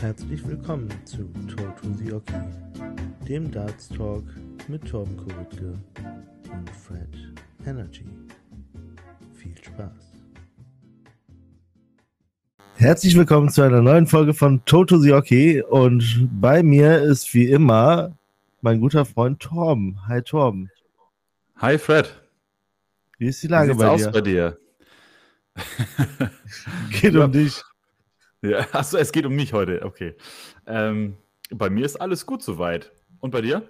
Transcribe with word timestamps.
Herzlich 0.00 0.46
willkommen 0.46 0.90
zu 1.06 1.24
Talk 1.56 1.80
to 1.80 1.88
the 1.94 2.12
Oki, 2.12 2.34
dem 3.26 3.50
Darts 3.50 3.88
Talk 3.88 4.24
mit 4.68 4.86
Torben 4.86 5.16
Kuritke 5.16 5.72
und 6.52 6.70
Fred 6.70 7.08
Energy. 7.66 8.04
Viel 9.34 9.56
Spaß. 9.56 10.12
Herzlich 12.76 13.16
willkommen 13.16 13.48
zu 13.48 13.62
einer 13.62 13.80
neuen 13.80 14.06
Folge 14.06 14.34
von 14.34 14.62
Toto 14.66 14.98
the 14.98 15.12
Oki 15.14 15.62
und 15.62 16.28
bei 16.40 16.62
mir 16.62 17.00
ist 17.00 17.32
wie 17.32 17.46
immer 17.46 18.16
mein 18.60 18.80
guter 18.80 19.06
Freund 19.06 19.40
Torben. 19.40 19.98
Hi 20.06 20.20
Torben. 20.20 20.70
Hi 21.56 21.78
Fred. 21.78 22.20
Wie 23.18 23.28
ist 23.28 23.42
die 23.42 23.48
Lage 23.48 23.72
Wie 23.74 23.78
bei 23.78 23.88
aus 23.88 24.02
dir? 24.02 24.10
bei 24.10 24.20
dir? 24.20 24.58
Geht 27.00 27.16
um 27.16 27.32
dich. 27.32 27.62
Ja, 28.50 28.66
achso, 28.72 28.96
es 28.98 29.12
geht 29.12 29.26
um 29.26 29.34
mich 29.34 29.52
heute. 29.52 29.82
Okay. 29.84 30.14
Ähm, 30.66 31.16
bei 31.50 31.70
mir 31.70 31.84
ist 31.84 31.96
alles 31.96 32.26
gut 32.26 32.42
soweit. 32.42 32.92
Und 33.20 33.30
bei 33.30 33.40
dir? 33.40 33.68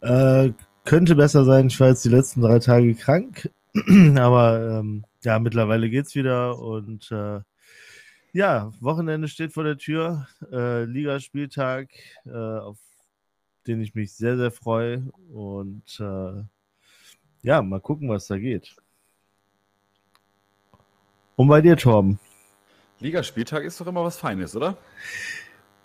Äh, 0.00 0.52
könnte 0.84 1.14
besser 1.14 1.44
sein, 1.44 1.68
ich 1.68 1.78
war 1.78 1.88
jetzt 1.88 2.04
die 2.04 2.08
letzten 2.08 2.40
drei 2.40 2.58
Tage 2.58 2.94
krank, 2.94 3.50
aber 4.16 4.80
ähm, 4.80 5.04
ja, 5.22 5.38
mittlerweile 5.38 5.88
geht's 5.88 6.14
wieder 6.14 6.58
und 6.58 7.10
äh, 7.12 7.40
ja, 8.32 8.72
Wochenende 8.80 9.28
steht 9.28 9.52
vor 9.52 9.62
der 9.62 9.76
Tür, 9.76 10.26
äh, 10.50 10.84
Ligaspieltag, 10.84 11.88
äh, 12.24 12.30
auf 12.32 12.78
den 13.66 13.80
ich 13.80 13.94
mich 13.94 14.12
sehr, 14.14 14.36
sehr 14.36 14.50
freue 14.50 15.08
und 15.32 16.00
äh, 16.00 16.42
ja, 17.42 17.62
mal 17.62 17.80
gucken, 17.80 18.08
was 18.08 18.26
da 18.26 18.38
geht. 18.38 18.74
Und 21.36 21.48
bei 21.48 21.60
dir, 21.60 21.76
Torben? 21.76 22.18
Ligaspieltag 23.02 23.64
ist 23.64 23.80
doch 23.80 23.86
immer 23.86 24.04
was 24.04 24.16
Feines, 24.16 24.54
oder? 24.54 24.76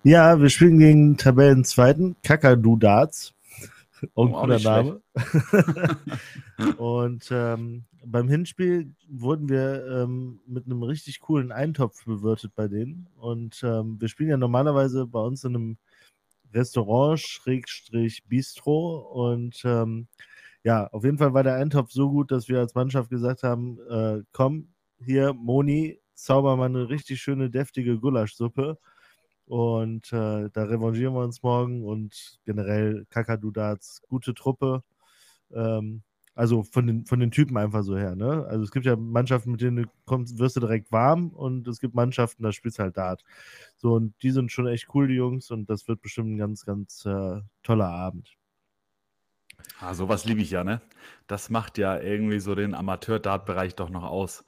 Ja, 0.03 0.39
wir 0.39 0.49
spielen 0.49 0.77
gegen 0.77 1.17
Tabellenzweiten, 1.17 2.15
Kakadu 2.23 2.77
Darts. 2.77 3.33
Oh, 4.13 4.27
auch 4.27 4.41
cooler 4.41 4.55
nicht 4.55 4.65
Name. 4.65 5.01
Und 6.77 7.27
ähm, 7.31 7.85
beim 8.05 8.29
Hinspiel 8.29 8.93
wurden 9.09 9.49
wir 9.49 9.85
ähm, 9.87 10.39
mit 10.45 10.65
einem 10.65 10.83
richtig 10.83 11.19
coolen 11.19 11.51
Eintopf 11.51 12.05
bewirtet 12.05 12.53
bei 12.55 12.67
denen. 12.67 13.09
Und 13.17 13.61
ähm, 13.63 13.99
wir 13.99 14.07
spielen 14.07 14.29
ja 14.29 14.37
normalerweise 14.37 15.07
bei 15.07 15.19
uns 15.19 15.43
in 15.43 15.55
einem 15.55 15.77
Restaurant, 16.53 17.19
Schrägstrich 17.19 18.23
Bistro. 18.27 18.99
Und 18.99 19.63
ähm, 19.65 20.07
ja, 20.63 20.85
auf 20.91 21.03
jeden 21.03 21.17
Fall 21.17 21.33
war 21.33 21.43
der 21.43 21.55
Eintopf 21.55 21.91
so 21.91 22.11
gut, 22.11 22.31
dass 22.31 22.47
wir 22.47 22.59
als 22.59 22.75
Mannschaft 22.75 23.09
gesagt 23.09 23.41
haben, 23.41 23.79
äh, 23.89 24.21
komm, 24.31 24.67
hier, 25.03 25.33
Moni, 25.33 25.99
zauber 26.23 26.55
mal 26.57 26.65
eine 26.65 26.89
richtig 26.89 27.21
schöne, 27.21 27.49
deftige 27.49 27.99
Gulaschsuppe. 27.99 28.77
Und 29.45 30.11
äh, 30.11 30.49
da 30.51 30.63
revanchieren 30.63 31.13
wir 31.13 31.21
uns 31.23 31.41
morgen 31.43 31.85
und 31.85 32.39
generell 32.45 33.05
Kakadu 33.09 33.51
Darts, 33.51 34.01
gute 34.09 34.33
Truppe. 34.33 34.83
Ähm, 35.53 36.03
also 36.35 36.61
von 36.63 36.85
den, 36.85 37.05
von 37.05 37.19
den 37.19 37.31
Typen 37.31 37.57
einfach 37.57 37.81
so 37.81 37.97
her. 37.97 38.15
Ne? 38.15 38.45
Also 38.47 38.63
es 38.63 38.71
gibt 38.71 38.85
ja 38.85 38.95
Mannschaften, 38.95 39.51
mit 39.51 39.61
denen 39.61 39.77
du 39.77 39.89
kommst, 40.05 40.37
wirst 40.37 40.55
du 40.55 40.59
direkt 40.59 40.91
warm 40.91 41.29
und 41.29 41.67
es 41.67 41.79
gibt 41.79 41.95
Mannschaften, 41.95 42.43
da 42.43 42.51
spielst 42.51 42.77
du 42.77 42.83
halt 42.83 42.97
Dart. 42.97 43.23
So, 43.75 43.93
und 43.93 44.13
die 44.21 44.29
sind 44.31 44.51
schon 44.51 44.67
echt 44.67 44.93
cool, 44.93 45.07
die 45.07 45.15
Jungs, 45.15 45.49
und 45.49 45.67
das 45.67 45.87
wird 45.87 46.01
bestimmt 46.01 46.33
ein 46.33 46.37
ganz, 46.37 46.63
ganz 46.63 47.05
äh, 47.05 47.41
toller 47.63 47.89
Abend. 47.89 48.37
Ah, 49.79 49.95
sowas 49.95 50.25
liebe 50.25 50.41
ich 50.41 50.51
ja, 50.51 50.63
ne? 50.63 50.81
Das 51.25 51.49
macht 51.49 51.79
ja 51.79 51.99
irgendwie 51.99 52.39
so 52.39 52.53
den 52.53 52.75
Amateur-Dart-Bereich 52.75 53.75
doch 53.75 53.89
noch 53.89 54.03
aus. 54.03 54.45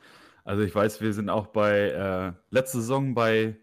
Also 0.50 0.64
ich 0.64 0.74
weiß, 0.74 1.00
wir 1.00 1.14
sind 1.14 1.30
auch 1.30 1.46
bei 1.46 1.90
äh, 1.90 2.32
letzte 2.50 2.80
Saison 2.80 3.14
bei, 3.14 3.56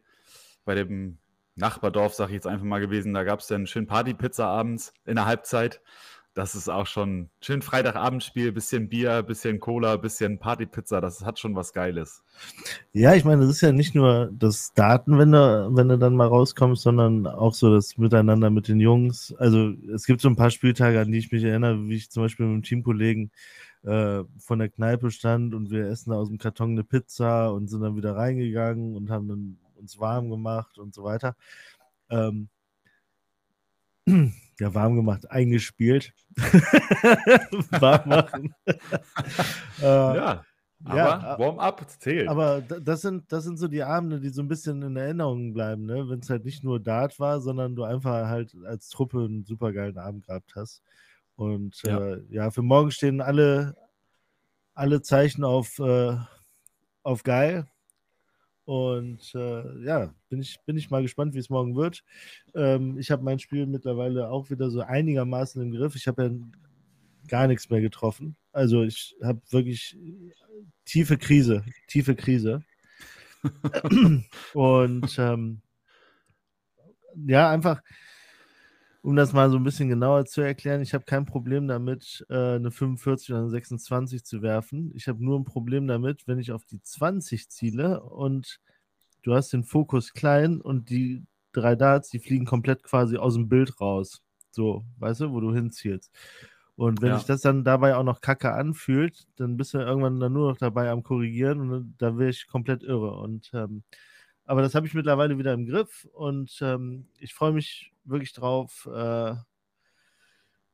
bei 0.65 0.77
dem 0.77 1.19
Nachbardorf, 1.57 2.15
sag 2.15 2.29
ich 2.29 2.35
jetzt 2.35 2.47
einfach 2.47 2.65
mal 2.65 2.79
gewesen, 2.79 3.13
da 3.13 3.25
gab 3.25 3.41
es 3.41 3.49
dann 3.49 3.67
schön 3.67 3.89
Partypizza 3.89 4.47
abends 4.47 4.95
in 5.05 5.17
der 5.17 5.27
Halbzeit. 5.27 5.81
Das 6.35 6.55
ist 6.55 6.69
auch 6.69 6.87
schon 6.87 7.29
schön 7.41 7.61
Freitagabendspiel, 7.61 8.53
bisschen 8.53 8.89
Bier, 8.89 9.25
bisschen 9.25 9.59
Cola, 9.59 9.97
bisschen 9.97 10.39
Partypizza, 10.39 11.01
das 11.01 11.25
hat 11.25 11.41
schon 11.41 11.57
was 11.57 11.73
Geiles. 11.73 12.23
Ja, 12.93 13.15
ich 13.15 13.25
meine, 13.25 13.41
das 13.41 13.51
ist 13.51 13.63
ja 13.63 13.73
nicht 13.73 13.97
nur 13.97 14.31
das 14.33 14.73
Daten, 14.75 15.19
wenn 15.19 15.33
du, 15.33 15.71
wenn 15.73 15.89
du 15.89 15.99
dann 15.99 16.15
mal 16.15 16.29
rauskommst, 16.29 16.85
sondern 16.85 17.27
auch 17.27 17.55
so 17.55 17.75
das 17.75 17.99
Miteinander 17.99 18.51
mit 18.51 18.69
den 18.69 18.79
Jungs. 18.79 19.35
Also 19.39 19.73
es 19.93 20.07
gibt 20.07 20.21
so 20.21 20.29
ein 20.29 20.37
paar 20.37 20.51
Spieltage, 20.53 21.01
an 21.01 21.11
die 21.11 21.19
ich 21.19 21.33
mich 21.33 21.43
erinnere, 21.43 21.89
wie 21.89 21.97
ich 21.97 22.13
zum 22.13 22.23
Beispiel 22.23 22.47
mit 22.47 22.53
einem 22.53 22.63
Teamkollegen 22.63 23.25
äh, 23.25 23.31
von 24.39 24.59
der 24.59 24.69
Kneipe 24.69 25.11
stand 25.11 25.55
und 25.55 25.71
wir 25.71 25.87
essen 25.87 26.13
aus 26.13 26.29
dem 26.29 26.39
Karton 26.39 26.73
eine 26.73 26.85
Pizza 26.85 27.53
und 27.53 27.69
sind 27.69 27.83
dann 27.83 27.97
wieder 27.97 28.17
reingegangen 28.17 28.97
und 28.97 29.11
haben 29.11 29.29
dann 29.29 29.59
uns 29.77 29.99
warm 30.01 30.29
gemacht 30.31 30.79
und 30.79 30.93
so 30.95 31.05
weiter. 31.05 31.37
Ähm, 32.11 32.49
ja, 34.59 34.75
warm 34.75 34.97
gemacht, 34.97 35.31
eingespielt. 35.31 36.13
warm 37.81 38.09
machen. 38.09 38.55
äh, 39.81 39.83
Ja, 39.83 40.45
aber 40.85 40.97
ja, 40.99 41.39
Warm-up 41.39 41.87
zählt. 41.99 42.29
aber 42.29 42.61
da- 42.61 42.79
das 42.81 43.01
sind, 43.01 43.31
das 43.33 43.45
sind 43.45 43.57
so 43.57 43.67
die 43.67 43.83
Abende, 43.83 44.21
die 44.21 44.29
so 44.29 44.43
ein 44.43 44.49
bisschen 44.49 44.83
in 44.83 44.97
Erinnerung 44.97 45.55
bleiben, 45.55 45.87
ne? 45.87 46.09
Wenn 46.09 46.21
es 46.21 46.29
halt 46.31 46.45
nicht 46.45 46.63
nur 46.65 46.79
Dart 46.81 47.19
war, 47.19 47.41
sondern 47.41 47.75
du 47.75 47.85
einfach 47.85 48.27
halt 48.27 48.55
als 48.67 48.91
Truppe 48.91 49.25
einen 49.25 49.45
supergeilen 49.45 49.97
Abend 49.99 50.27
gehabt 50.27 50.53
hast. 50.55 50.83
Und 51.37 51.81
Ja. 51.85 51.99
äh, 52.15 52.23
ja, 52.31 52.51
für 52.51 52.63
morgen 52.63 52.91
stehen 52.91 53.21
alle, 53.21 53.77
alle 54.75 55.03
Zeichen 55.03 55.45
auf, 55.45 55.79
äh, 55.79 56.17
auf 57.03 57.23
geil. 57.23 57.67
Und 58.65 59.33
äh, 59.35 59.85
ja, 59.85 60.13
bin 60.29 60.41
ich, 60.41 60.59
bin 60.67 60.77
ich 60.77 60.91
mal 60.91 61.03
gespannt, 61.03 61.35
wie 61.35 61.39
es 61.39 61.51
morgen 61.51 61.77
wird. 61.77 62.03
Ähm, 62.55 62.99
ich 62.99 63.11
habe 63.13 63.23
mein 63.23 63.39
Spiel 63.39 63.67
mittlerweile 63.67 64.29
auch 64.29 64.51
wieder 64.51 64.71
so 64.71 64.81
einigermaßen 64.81 65.63
im 65.63 65.71
Griff. 65.71 65.95
Ich 65.95 66.09
habe 66.09 66.25
ja 66.25 66.31
gar 67.29 67.47
nichts 67.47 67.71
mehr 67.71 67.81
getroffen. 67.81 68.37
Also 68.53 68.83
ich 68.83 69.15
habe 69.23 69.41
wirklich 69.51 69.97
tiefe 70.85 71.17
Krise, 71.17 71.65
tiefe 71.87 72.17
Krise. 72.17 72.65
Und 74.55 75.17
ähm, 75.19 75.61
ja, 77.15 77.51
einfach, 77.51 77.83
um 79.07 79.15
das 79.15 79.33
mal 79.33 79.51
so 79.51 79.57
ein 79.57 79.63
bisschen 79.63 79.89
genauer 79.89 80.27
zu 80.27 80.41
erklären, 80.41 80.83
ich 80.83 80.93
habe 80.93 81.05
kein 81.05 81.27
Problem 81.27 81.69
damit, 81.69 82.27
äh, 82.29 82.57
eine 82.57 82.73
45 82.73 83.31
oder 83.31 83.39
eine 83.39 83.51
26 83.51 84.25
zu 84.25 84.43
werfen. 84.43 84.91
Ich 84.97 85.07
habe 85.07 85.25
nur 85.25 85.39
ein 85.39 85.45
Problem 85.45 85.87
damit, 85.87 86.27
wenn 86.27 86.41
ich 86.41 86.51
auf 86.51 86.65
die 86.65 86.83
20 86.83 87.49
ziele 87.49 88.03
und 88.03 88.59
du 89.23 89.33
hast 89.37 89.53
den 89.53 89.63
Fokus 89.63 90.13
klein 90.13 90.61
und 90.61 90.91
die 90.91 91.25
drei 91.53 91.77
Darts, 91.77 92.11
die 92.11 92.19
fliegen 92.19 92.47
komplett 92.47 92.83
quasi 92.83 93.17
aus 93.17 93.35
dem 93.35 93.49
Bild 93.49 93.81
raus. 93.81 94.23
So, 94.51 94.85
weißt 94.99 95.21
du, 95.21 95.33
wo 95.33 95.39
du 95.41 95.55
hinzielst. 95.55 96.13
Und 96.75 97.01
wenn 97.01 97.11
Ja. 97.11 97.15
sich 97.15 97.27
das 97.27 97.43
dann 97.43 97.63
dabei 97.63 97.95
auch 97.95 98.03
noch 98.03 98.21
kacke 98.21 98.53
anfühlt, 98.55 99.29
dann 99.37 99.57
bist 99.57 99.73
du 99.75 99.79
irgendwann 99.79 100.19
dann 100.19 100.33
nur 100.33 100.51
noch 100.51 100.59
dabei 100.59 100.91
am 100.91 101.05
Korrigieren 101.05 101.71
und 101.71 101.95
da 101.99 102.19
wäre 102.19 102.31
ich 102.31 102.49
komplett 102.49 102.83
irre. 102.83 103.13
Und 103.19 103.51
ähm, 103.55 103.85
aber 104.45 104.63
das 104.63 104.75
habe 104.75 104.87
ich 104.87 104.95
mittlerweile 104.95 105.39
wieder 105.39 105.53
im 105.55 105.67
Griff 105.67 106.09
und 106.13 106.59
ähm, 106.63 107.09
ich 107.19 107.35
freue 107.35 107.53
mich 107.53 107.93
wirklich 108.09 108.33
drauf, 108.33 108.89
äh, 108.93 109.35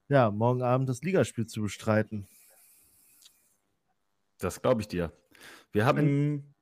ja, 0.08 0.30
morgen 0.30 0.62
Abend 0.62 0.88
das 0.88 1.02
Ligaspiel 1.02 1.46
zu 1.46 1.62
bestreiten. 1.62 2.26
Das 4.38 4.60
glaube 4.60 4.82
ich 4.82 4.88
dir. 4.88 5.12
Wir 5.72 5.86
hatten, 5.86 6.54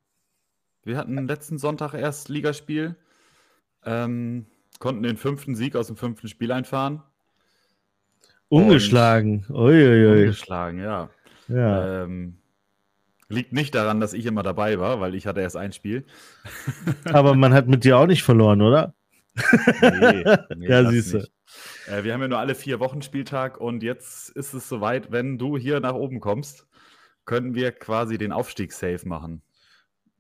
wir 0.85 0.97
hatten 0.97 1.27
letzten 1.27 1.59
Sonntag 1.59 1.95
erst 1.95 2.29
Ligaspiel, 2.29 2.97
ähm, 3.85 4.47
konnten 4.79 5.03
den 5.03 5.17
fünften 5.17 5.55
Sieg 5.55 5.75
aus 5.77 5.89
dem 5.89 5.97
fünften 5.97 6.29
Spiel 6.29 6.53
einfahren. 6.53 7.03
Ungeschlagen. 8.49 9.47
Uiuiui. 9.49 10.23
Ungeschlagen, 10.23 10.81
ja. 10.81 11.11
Ja. 11.49 12.05
Ähm, 12.05 12.39
liegt 13.29 13.53
nicht 13.53 13.75
daran, 13.75 14.01
dass 14.01 14.13
ich 14.13 14.27
immer 14.27 14.43
dabei 14.43 14.79
war, 14.79 15.01
weil 15.01 15.15
ich 15.15 15.27
hatte 15.27 15.41
erst 15.41 15.57
ein 15.57 15.73
Spiel. 15.73 16.05
Aber 17.05 17.35
man 17.35 17.55
hat 17.55 17.69
mit 17.69 17.85
dir 17.85 17.99
auch 17.99 18.07
nicht 18.07 18.23
verloren, 18.23 18.61
oder? 18.61 18.95
Nee, 19.81 20.25
nee, 20.57 20.69
Ja, 20.69 20.91
siehste. 20.91 21.19
nicht. 21.19 21.33
Äh, 21.89 22.05
wir 22.05 22.13
haben 22.15 22.23
ja 22.23 22.29
nur 22.29 22.39
alle 22.39 22.55
vier 22.55 22.81
Wochen 22.81 23.03
Spieltag 23.03 23.59
und 23.61 23.83
jetzt 23.83 24.31
ist 24.31 24.55
es 24.55 24.69
soweit, 24.69 25.11
wenn 25.13 25.39
du 25.39 25.57
hier 25.57 25.81
nach 25.81 25.95
oben 25.95 26.21
kommst, 26.21 26.67
können 27.25 27.55
wir 27.55 27.73
quasi 27.73 28.19
den 28.19 28.33
Aufstieg 28.33 28.73
safe 28.73 29.07
machen. 29.07 29.43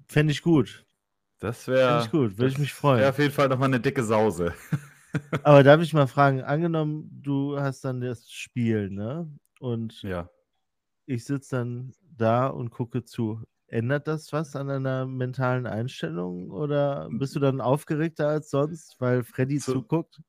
Fände 0.09 0.33
ich 0.33 0.43
gut. 0.43 0.85
Das 1.39 1.67
wäre 1.69 2.03
ich 2.05 2.11
gut. 2.11 2.37
Würde 2.39 2.53
ich 2.53 2.59
mich 2.59 2.73
freuen. 2.75 3.05
auf 3.05 3.19
jeden 3.19 3.33
Fall 3.33 3.49
nochmal 3.49 3.69
eine 3.69 3.81
dicke 3.81 4.03
Sause. 4.05 4.55
Aber 5.43 5.63
darf 5.63 5.81
ich 5.81 5.93
mal 5.93 6.07
fragen, 6.07 6.43
angenommen, 6.43 7.09
du 7.23 7.59
hast 7.59 7.85
dann 7.85 8.01
das 8.01 8.31
Spiel, 8.31 8.91
ne? 8.91 9.29
Und 9.59 10.03
Ja. 10.03 10.29
ich 11.07 11.25
sitze 11.25 11.57
dann 11.57 11.93
da 12.17 12.47
und 12.49 12.71
gucke 12.71 13.05
zu. 13.05 13.43
Ändert 13.71 14.09
das 14.09 14.33
was 14.33 14.57
an 14.57 14.67
deiner 14.67 15.07
mentalen 15.07 15.67
Einstellung 15.67 16.51
oder 16.51 17.09
bist 17.11 17.37
du 17.37 17.41
dann 17.41 17.61
aufgeregter 17.61 18.29
als 18.29 18.51
sonst, 18.51 18.97
weil 18.99 19.23
Freddy 19.23 19.59
Zu- 19.59 19.75
zuguckt? 19.75 20.21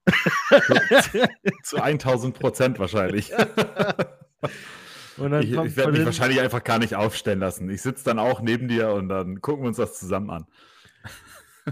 Zu 1.63 1.77
1000 1.81 2.37
Prozent 2.37 2.79
wahrscheinlich. 2.79 3.31
Ich, 5.41 5.51
ich 5.51 5.75
werde 5.77 5.91
mich 5.91 6.05
wahrscheinlich 6.05 6.39
einfach 6.39 6.63
gar 6.63 6.79
nicht 6.79 6.95
aufstellen 6.95 7.41
lassen. 7.41 7.69
Ich 7.69 7.83
sitze 7.83 8.05
dann 8.05 8.17
auch 8.17 8.41
neben 8.41 8.67
dir 8.67 8.91
und 8.93 9.09
dann 9.09 9.39
gucken 9.39 9.63
wir 9.63 9.67
uns 9.67 9.77
das 9.77 9.99
zusammen 9.99 10.31
an. 10.31 10.47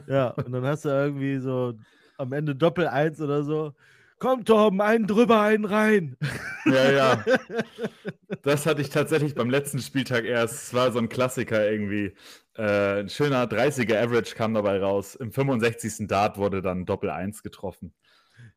Ja, 0.07 0.27
und 0.31 0.51
dann 0.51 0.65
hast 0.65 0.85
du 0.85 0.89
irgendwie 0.89 1.39
so 1.39 1.73
am 2.17 2.33
Ende 2.33 2.55
Doppel 2.55 2.87
eins 2.87 3.19
oder 3.19 3.43
so. 3.43 3.73
Komm, 4.19 4.43
Torben, 4.43 4.81
einen 4.81 5.07
drüber, 5.07 5.41
einen 5.41 5.63
rein. 5.63 6.17
Ja, 6.65 6.91
ja. 6.91 7.25
Das 8.43 8.65
hatte 8.65 8.81
ich 8.81 8.89
tatsächlich 8.89 9.33
beim 9.33 9.49
letzten 9.49 9.79
Spieltag 9.79 10.23
erst. 10.23 10.53
Es 10.53 10.73
war 10.73 10.91
so 10.91 10.99
ein 10.99 11.09
Klassiker 11.09 11.69
irgendwie. 11.69 12.13
Äh, 12.55 13.01
ein 13.01 13.09
schöner 13.09 13.45
30er 13.45 13.97
Average 13.97 14.35
kam 14.35 14.53
dabei 14.53 14.79
raus. 14.79 15.15
Im 15.15 15.31
65. 15.31 16.07
Dart 16.07 16.37
wurde 16.37 16.61
dann 16.61 16.85
Doppel 16.85 17.09
1 17.09 17.43
getroffen. 17.43 17.93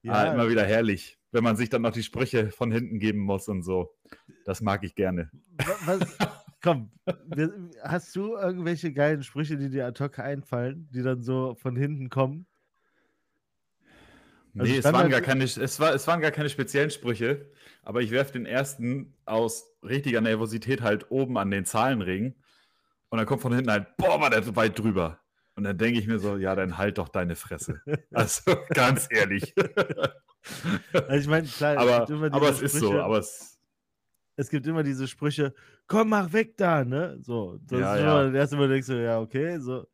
Ja, 0.02 0.12
ah, 0.12 0.34
immer 0.34 0.48
wieder 0.48 0.64
herrlich, 0.64 1.18
wenn 1.30 1.42
man 1.42 1.56
sich 1.56 1.70
dann 1.70 1.82
noch 1.82 1.92
die 1.92 2.02
Sprüche 2.02 2.50
von 2.50 2.70
hinten 2.70 2.98
geben 2.98 3.20
muss 3.20 3.48
und 3.48 3.62
so. 3.62 3.94
Das 4.44 4.60
mag 4.60 4.84
ich 4.84 4.94
gerne. 4.94 5.30
Was, 5.86 6.00
komm, 6.62 6.90
hast 7.82 8.14
du 8.14 8.36
irgendwelche 8.36 8.92
geilen 8.92 9.22
Sprüche, 9.22 9.56
die 9.56 9.70
dir 9.70 9.86
ad 9.86 10.02
hoc 10.02 10.18
einfallen, 10.18 10.88
die 10.92 11.02
dann 11.02 11.22
so 11.22 11.54
von 11.54 11.76
hinten 11.76 12.08
kommen? 12.08 12.46
Also 14.58 14.70
nee, 14.70 14.78
es 14.78 14.84
waren, 14.84 15.10
gar 15.10 15.22
keine, 15.22 15.44
es, 15.44 15.80
war, 15.80 15.94
es 15.94 16.06
waren 16.06 16.20
gar 16.20 16.30
keine 16.30 16.50
speziellen 16.50 16.90
Sprüche, 16.90 17.50
aber 17.82 18.02
ich 18.02 18.10
werfe 18.10 18.32
den 18.32 18.44
ersten 18.44 19.14
aus 19.24 19.74
richtiger 19.82 20.20
Nervosität 20.20 20.82
halt 20.82 21.10
oben 21.10 21.38
an 21.38 21.50
den 21.50 21.64
Zahlenring 21.64 22.34
und 23.08 23.18
dann 23.18 23.26
kommt 23.26 23.42
von 23.42 23.54
hinten 23.54 23.70
halt, 23.70 23.96
boah, 23.96 24.20
war 24.20 24.30
der 24.30 24.54
weit 24.56 24.78
drüber. 24.78 25.18
Und 25.54 25.64
dann 25.64 25.76
denke 25.76 25.98
ich 25.98 26.06
mir 26.06 26.18
so, 26.18 26.36
ja, 26.36 26.54
dann 26.54 26.78
halt 26.78 26.98
doch 26.98 27.08
deine 27.08 27.36
Fresse. 27.36 27.80
Also 28.12 28.56
ganz 28.68 29.08
ehrlich. 29.10 29.54
Also 30.92 31.12
ich 31.12 31.28
meine, 31.28 31.46
klar, 31.46 31.78
aber, 31.78 32.02
es, 32.02 32.32
aber 32.32 32.48
es 32.48 32.62
ist 32.62 32.74
so, 32.74 33.00
aber 33.00 33.20
es. 33.20 33.60
Es 34.34 34.50
gibt 34.50 34.66
immer 34.66 34.82
diese 34.82 35.06
Sprüche, 35.06 35.54
komm, 35.86 36.08
mach 36.08 36.32
weg 36.32 36.56
da, 36.56 36.84
ne? 36.84 37.16
So, 37.22 37.60
das 37.68 37.78
ja, 37.78 37.94
ist 37.94 38.00
ja. 38.00 38.10
immer 38.10 38.24
das 38.24 38.34
erste 38.34 38.56
Mal 38.56 38.68
denkst 38.68 38.88
du, 38.88 39.04
ja, 39.04 39.20
okay, 39.20 39.60
so. 39.60 39.86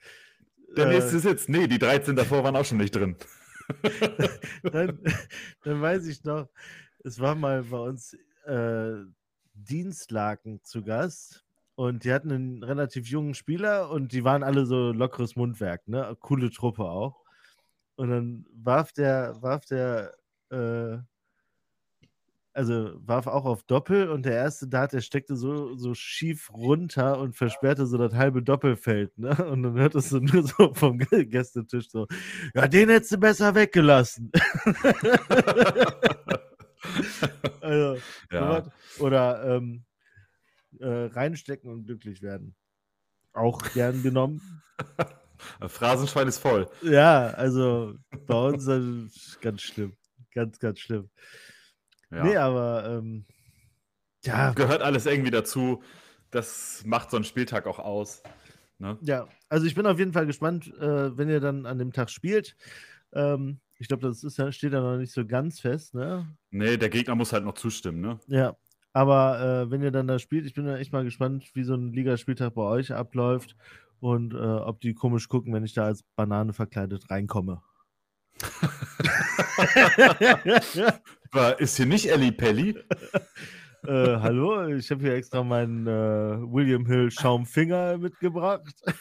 Der 0.75 0.87
äh, 0.87 0.95
nächste 0.95 1.19
Sitz, 1.19 1.49
nee, 1.49 1.67
die 1.67 1.79
13 1.79 2.17
davor 2.17 2.45
waren 2.45 2.57
auch 2.57 2.65
schon 2.65 2.79
nicht 2.79 2.97
drin. 2.97 3.17
dann, 4.63 4.99
dann, 5.63 5.83
weiß 5.83 6.07
ich 6.07 6.25
noch, 6.25 6.49
es 7.05 7.21
war 7.21 7.35
mal 7.35 7.63
bei 7.65 7.79
uns 7.79 8.15
äh, 8.47 9.05
Dienstlaken 9.55 10.63
zu 10.63 10.83
Gast 10.83 11.45
und 11.75 12.05
die 12.05 12.13
hatten 12.13 12.33
einen 12.33 12.63
relativ 12.65 13.09
jungen 13.09 13.35
Spieler 13.35 13.91
und 13.91 14.13
die 14.13 14.25
waren 14.25 14.43
alle 14.43 14.67
so 14.67 14.93
lockeres 14.93 15.37
Mundwerk, 15.37 15.87
ne? 15.87 16.17
Coole 16.21 16.51
Truppe 16.51 16.85
auch. 16.85 17.23
Und 17.97 18.11
dann 18.11 18.47
warf 18.53 18.93
der, 18.93 19.37
warf 19.41 19.65
der, 19.67 20.15
äh, 20.51 20.99
also 22.59 22.91
warf 23.07 23.29
auch 23.29 23.45
auf 23.45 23.63
Doppel 23.63 24.11
und 24.11 24.27
der 24.27 24.33
erste 24.33 24.67
Dart, 24.67 24.93
der 24.93 25.01
steckte 25.01 25.37
so, 25.37 25.77
so 25.77 25.95
schief 25.95 26.53
runter 26.53 27.21
und 27.21 27.37
versperrte 27.37 27.87
so 27.87 27.97
das 27.99 28.15
halbe 28.15 28.43
Doppelfeld, 28.43 29.17
ne? 29.17 29.29
Und 29.49 29.63
dann 29.63 29.75
hörtest 29.75 30.11
du 30.11 30.19
nur 30.21 30.43
so 30.43 30.75
vom 30.75 30.99
Gästetisch 30.99 31.89
so, 31.89 32.09
ja, 32.55 32.67
den 32.67 32.89
hättest 32.89 33.13
du 33.13 33.19
besser 33.19 33.55
weggelassen. 33.55 34.33
also, 37.61 38.01
ja. 38.33 38.67
oder 38.99 39.57
ähm, 39.57 39.85
äh, 40.81 41.05
reinstecken 41.13 41.71
und 41.71 41.85
glücklich 41.85 42.23
werden. 42.23 42.57
Auch 43.35 43.63
gern 43.73 44.03
genommen. 44.03 44.65
Phrasenschwein 45.65 46.27
ist 46.27 46.39
voll. 46.39 46.69
Ja, 46.83 47.29
also 47.29 47.95
bei 48.27 48.35
uns 48.35 48.67
ist 48.67 49.41
ganz 49.41 49.63
schlimm. 49.63 49.93
Ganz, 50.35 50.59
ganz 50.59 50.81
schlimm. 50.81 51.09
Ja. 52.11 52.25
Nee, 52.25 52.37
aber 52.37 52.99
ähm, 52.99 53.25
ja. 54.25 54.53
Gehört 54.53 54.83
alles 54.83 55.07
irgendwie 55.07 55.31
dazu. 55.31 55.83
Das 56.31 56.83
macht 56.85 57.11
so 57.11 57.17
einen 57.17 57.25
Spieltag 57.25 57.67
auch 57.67 57.79
aus. 57.79 58.23
Ne? 58.79 58.99
Ja, 59.03 59.27
also 59.49 59.67
ich 59.67 59.75
bin 59.75 59.87
auf 59.87 59.99
jeden 59.99 60.13
Fall 60.13 60.27
gespannt, 60.27 60.73
äh, 60.79 61.17
wenn 61.17 61.29
ihr 61.29 61.41
dann 61.41 61.67
an 61.67 61.79
dem 61.79 61.93
Tag 61.93 62.11
spielt. 62.11 62.57
Ähm, 63.13 63.61
ich 63.79 63.89
glaube, 63.89 64.07
das 64.07 64.25
ist, 64.25 64.35
steht 64.55 64.73
ja 64.73 64.81
noch 64.81 64.97
nicht 64.97 65.13
so 65.13 65.25
ganz 65.25 65.61
fest, 65.61 65.95
ne? 65.95 66.27
Nee, 66.51 66.77
der 66.77 66.89
Gegner 66.89 67.15
muss 67.15 67.33
halt 67.33 67.45
noch 67.45 67.55
zustimmen, 67.55 68.01
ne? 68.01 68.21
Ja. 68.27 68.57
Aber 68.93 69.41
äh, 69.41 69.71
wenn 69.71 69.83
ihr 69.83 69.91
dann 69.91 70.09
da 70.09 70.19
spielt, 70.19 70.47
ich 70.47 70.55
bin 70.55 70.67
ja 70.67 70.77
echt 70.77 70.93
mal 70.93 71.05
gespannt, 71.05 71.51
wie 71.55 71.63
so 71.63 71.75
ein 71.75 71.93
Ligaspieltag 71.93 72.55
bei 72.55 72.63
euch 72.63 72.93
abläuft 72.93 73.57
und 74.01 74.35
äh, 74.35 74.37
ob 74.37 74.81
die 74.81 74.95
komisch 74.95 75.29
gucken, 75.29 75.53
wenn 75.53 75.65
ich 75.65 75.75
da 75.75 75.85
als 75.85 76.03
Banane 76.17 76.53
verkleidet 76.53 77.11
reinkomme. 77.11 77.63
Ist 81.59 81.77
hier 81.77 81.87
nicht 81.87 82.11
Ellie 82.11 82.33
Pelli? 82.33 82.77
äh, 83.87 84.17
hallo, 84.17 84.67
ich 84.69 84.91
habe 84.91 85.03
hier 85.03 85.15
extra 85.15 85.43
meinen 85.43 85.87
äh, 85.87 85.91
William 85.91 86.87
Hill 86.87 87.11
Schaumfinger 87.11 87.99
mitgebracht. 87.99 88.75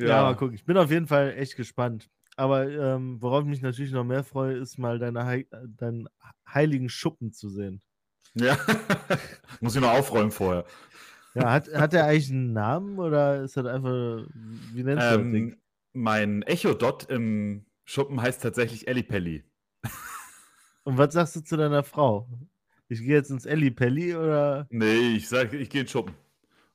ja. 0.00 0.06
ja, 0.06 0.22
mal 0.22 0.36
gucken. 0.36 0.54
Ich 0.54 0.64
bin 0.64 0.76
auf 0.76 0.90
jeden 0.90 1.06
Fall 1.06 1.34
echt 1.36 1.56
gespannt. 1.56 2.08
Aber 2.36 2.68
ähm, 2.68 3.20
worauf 3.20 3.42
ich 3.42 3.48
mich 3.48 3.62
natürlich 3.62 3.90
noch 3.90 4.04
mehr 4.04 4.22
freue, 4.22 4.58
ist 4.58 4.78
mal 4.78 5.00
deine 5.00 5.28
He 5.28 5.48
deinen 5.50 6.08
heiligen 6.48 6.88
Schuppen 6.88 7.32
zu 7.32 7.50
sehen. 7.50 7.82
Ja, 8.34 8.56
muss 9.60 9.74
ich 9.74 9.80
noch 9.80 9.90
aufräumen 9.90 10.30
vorher. 10.30 10.64
Ja, 11.38 11.52
hat, 11.52 11.72
hat 11.72 11.94
er 11.94 12.06
eigentlich 12.06 12.30
einen 12.30 12.52
Namen 12.52 12.98
oder 12.98 13.42
ist 13.42 13.56
das 13.56 13.66
einfach, 13.66 14.26
wie 14.72 14.82
nennst 14.82 15.04
du 15.04 15.14
ähm, 15.14 15.24
das 15.24 15.32
Ding? 15.32 15.56
Mein 15.92 16.42
Echo-Dot 16.42 17.10
im 17.10 17.64
Schuppen 17.84 18.20
heißt 18.20 18.42
tatsächlich 18.42 18.88
Ellipelli. 18.88 19.44
Und 20.82 20.98
was 20.98 21.14
sagst 21.14 21.36
du 21.36 21.40
zu 21.40 21.56
deiner 21.56 21.82
Frau? 21.82 22.28
Ich 22.88 23.00
gehe 23.00 23.14
jetzt 23.14 23.30
ins 23.30 23.46
Ellipelli 23.46 24.16
oder? 24.16 24.66
Nee, 24.70 25.16
ich 25.16 25.28
sage, 25.28 25.56
ich 25.58 25.70
gehe 25.70 25.82
in 25.82 25.88
Schuppen. 25.88 26.14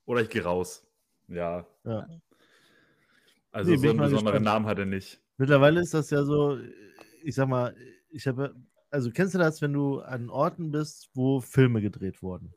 Oder 0.05 0.21
ich 0.21 0.29
gehe 0.29 0.43
raus. 0.43 0.85
Ja. 1.27 1.65
ja. 1.83 2.07
Also 3.51 3.71
nee, 3.71 3.77
so 3.77 3.89
einen 3.89 3.97
besonderen 3.97 4.23
gespannt. 4.23 4.45
Namen 4.45 4.65
hat 4.65 4.79
er 4.79 4.85
nicht. 4.85 5.21
Mittlerweile 5.37 5.81
ist 5.81 5.93
das 5.93 6.09
ja 6.09 6.23
so, 6.23 6.57
ich 7.23 7.35
sag 7.35 7.49
mal, 7.49 7.75
ich 8.09 8.27
habe, 8.27 8.55
also 8.91 9.11
kennst 9.11 9.33
du 9.33 9.39
das, 9.39 9.61
wenn 9.61 9.73
du 9.73 9.99
an 9.99 10.29
Orten 10.29 10.71
bist, 10.71 11.09
wo 11.13 11.41
Filme 11.41 11.81
gedreht 11.81 12.21
wurden? 12.21 12.53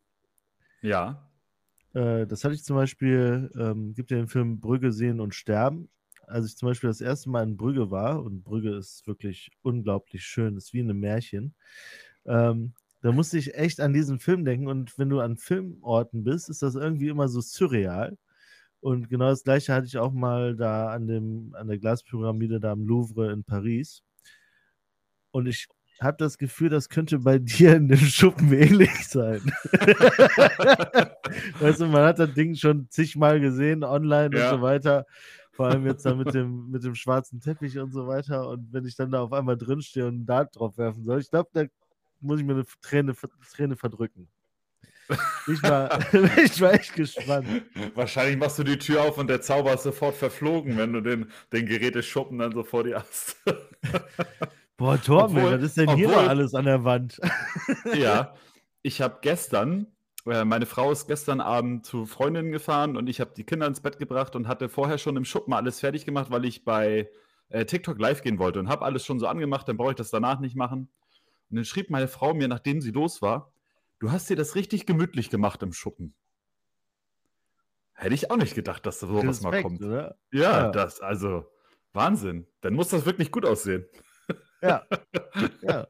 Ja. 0.83 1.26
Äh, 1.97 2.27
das 2.27 2.45
hatte 2.45 2.55
ich 2.55 2.65
zum 2.65 2.77
Beispiel, 2.77 3.51
ähm, 3.59 3.95
gibt 3.95 4.11
ja 4.11 4.19
den 4.19 4.29
Film 4.29 4.61
Brügge 4.61 4.93
sehen 4.93 5.19
und 5.21 5.35
sterben. 5.35 5.89
Als 6.27 6.47
ich 6.47 6.57
zum 6.57 6.69
Beispiel 6.69 6.91
das 6.91 7.01
erste 7.01 7.31
Mal 7.31 7.45
in 7.45 7.57
Brügge 7.57 7.91
war, 7.91 8.23
und 8.23 8.45
Brügge 8.45 8.77
ist 8.77 9.07
wirklich 9.07 9.51
unglaublich 9.63 10.25
schön, 10.25 10.57
ist 10.57 10.75
wie 10.75 10.81
ein 10.81 10.99
Märchen, 10.99 11.55
ähm, 12.27 12.75
da 13.03 13.13
musste 13.13 13.39
ich 13.39 13.55
echt 13.55 13.81
an 13.81 13.93
diesen 13.95 14.19
Film 14.21 14.45
denken. 14.45 14.69
Und 14.69 14.99
wenn 14.99 15.09
du 15.11 15.21
an 15.21 15.37
Filmorten 15.39 16.25
bist, 16.25 16.51
ist 16.51 16.63
das 16.63 16.75
irgendwie 16.75 17.09
immer 17.09 17.29
so 17.29 17.41
surreal. 17.41 18.19
Und 18.81 19.09
genau 19.11 19.29
das 19.31 19.45
gleiche 19.45 19.75
hatte 19.75 19.87
ich 19.87 19.99
auch 19.99 20.13
mal 20.13 20.57
da 20.57 20.89
an, 20.91 21.07
dem, 21.09 21.55
an 21.57 21.69
der 21.69 21.79
Glaspyramide 21.79 22.61
da 22.61 22.73
am 22.73 22.87
Louvre 22.87 23.33
in 23.33 23.45
Paris. 23.45 24.03
Und 25.31 25.47
ich 25.47 25.69
habe 26.01 26.17
das 26.19 26.39
Gefühl, 26.39 26.69
das 26.69 26.89
könnte 26.89 27.19
bei 27.19 27.39
dir 27.41 27.77
in 27.77 27.89
dem 27.89 27.99
Schuppen 27.99 28.53
ähnlich 28.53 29.09
sein. 29.09 29.41
weißt 31.61 31.81
du, 31.81 31.87
man 31.87 32.05
hat 32.05 32.19
das 32.19 32.33
Ding 32.35 32.55
schon 32.55 32.89
zigmal 32.91 33.41
gesehen, 33.41 33.85
online 33.85 34.37
ja. 34.37 34.51
und 34.51 34.57
so 34.59 34.63
weiter. 34.63 35.07
Vor 35.53 35.69
allem 35.69 35.87
jetzt 35.87 36.05
da 36.05 36.15
mit 36.15 36.35
dem, 36.35 36.71
mit 36.71 36.85
dem 36.85 36.95
schwarzen 36.95 37.41
Teppich 37.41 37.79
und 37.79 37.91
so 37.91 38.07
weiter. 38.07 38.47
Und 38.49 38.73
wenn 38.73 38.85
ich 38.85 38.95
dann 38.95 39.11
da 39.11 39.23
auf 39.23 39.33
einmal 39.33 39.57
drinstehe 39.57 40.07
und 40.07 40.15
einen 40.15 40.27
Dart 40.27 40.55
drauf 40.55 40.77
werfen 40.77 41.03
soll, 41.03 41.21
ich 41.21 41.31
glaube, 41.31 41.49
da 41.55 41.65
muss 42.21 42.41
ich 42.41 42.47
mir 42.47 42.53
eine 42.53 42.67
Träne, 42.83 43.15
Träne 43.55 43.77
verdrücken. 43.77 44.29
Ich 45.47 45.63
war, 45.63 45.99
ich 46.45 46.61
war 46.61 46.75
echt 46.75 46.95
gespannt. 46.95 47.47
Wahrscheinlich 47.95 48.37
machst 48.37 48.59
du 48.59 48.65
die 48.65 48.79
Tür 48.79 49.03
auf 49.03 49.19
und 49.19 49.29
der 49.29 49.41
Zauber 49.41 49.73
ist 49.75 49.85
sofort 49.85 50.17
verflogen, 50.17 50.77
wenn 50.77 50.93
du 50.93 51.01
den, 51.01 51.31
den 51.53 51.67
Geräteschuppen 51.67 52.39
dann 52.39 52.53
so 52.53 52.65
vor 52.65 52.85
dir 52.85 52.97
hast. 52.99 53.37
Boah, 54.77 55.01
Torben, 55.01 55.37
was 55.43 55.63
ist 55.63 55.77
denn 55.77 55.89
obwohl, 55.89 55.99
hier 55.99 56.09
noch 56.09 56.29
alles 56.29 56.55
an 56.55 56.67
der 56.67 56.85
Wand? 56.85 57.21
ja, 57.95 58.35
ich 58.83 59.01
habe 59.01 59.19
gestern, 59.23 59.87
äh, 60.27 60.45
meine 60.45 60.67
Frau 60.67 60.93
ist 60.93 61.07
gestern 61.07 61.41
Abend 61.41 61.87
zu 61.87 62.05
Freundinnen 62.05 62.53
gefahren 62.53 62.97
und 62.97 63.09
ich 63.09 63.21
habe 63.21 63.33
die 63.35 63.45
Kinder 63.45 63.67
ins 63.67 63.81
Bett 63.81 63.99
gebracht 63.99 64.37
und 64.37 64.49
hatte 64.49 64.69
vorher 64.69 64.99
schon 64.99 65.17
im 65.17 65.25
Schuppen 65.25 65.55
alles 65.55 65.81
fertig 65.81 66.05
gemacht, 66.05 66.31
weil 66.31 66.45
ich 66.45 66.65
bei 66.65 67.09
äh, 67.49 67.65
TikTok 67.65 67.99
live 67.99 68.23
gehen 68.23 68.39
wollte 68.39 68.61
und 68.61 68.69
habe 68.69 68.85
alles 68.85 69.05
schon 69.07 69.19
so 69.19 69.27
angemacht, 69.27 69.67
dann 69.69 69.79
brauche 69.79 69.91
ich 69.91 69.97
das 69.97 70.11
danach 70.11 70.41
nicht 70.41 70.57
machen. 70.57 70.91
Und 71.49 71.57
dann 71.57 71.65
schrieb 71.65 71.89
meine 71.91 72.09
Frau 72.09 72.35
mir, 72.35 72.49
nachdem 72.49 72.81
sie 72.83 72.91
los 72.91 73.23
war, 73.23 73.53
Du 73.99 74.11
hast 74.11 74.29
dir 74.29 74.37
das 74.37 74.55
richtig 74.55 74.87
gemütlich 74.87 75.31
gemacht 75.31 75.63
im 75.63 75.73
Schuppen. 75.73 76.15
Hätte 77.95 78.15
ich 78.15 78.31
auch 78.31 78.37
nicht 78.37 78.55
gedacht, 78.55 78.85
dass 78.85 78.99
da 78.99 79.07
sowas 79.07 79.25
Respekt, 79.25 79.43
mal 79.43 79.63
kommt. 79.63 79.83
Oder? 79.83 80.19
Ja, 80.31 80.41
ja, 80.41 80.71
das, 80.71 81.01
also 81.01 81.47
Wahnsinn. 81.95 82.47
Dann 82.61 82.75
muss 82.75 82.89
das 82.89 83.07
wirklich 83.07 83.33
gut 83.33 83.47
aussehen. 83.47 83.87
Ja. 84.63 84.87
ja. 85.63 85.87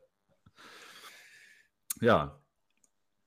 Ja. 2.01 2.41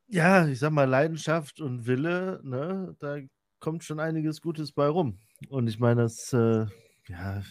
Ja, 0.07 0.47
ich 0.47 0.59
sag 0.59 0.71
mal, 0.71 0.85
Leidenschaft 0.89 1.61
und 1.61 1.85
Wille, 1.85 2.41
ne, 2.43 2.95
da 2.99 3.19
kommt 3.59 3.83
schon 3.83 3.99
einiges 3.99 4.41
Gutes 4.41 4.71
bei 4.71 4.87
rum. 4.87 5.19
Und 5.49 5.67
ich 5.67 5.79
meine, 5.79 6.01
das, 6.03 6.33
äh, 6.33 6.65
ja, 7.07 7.43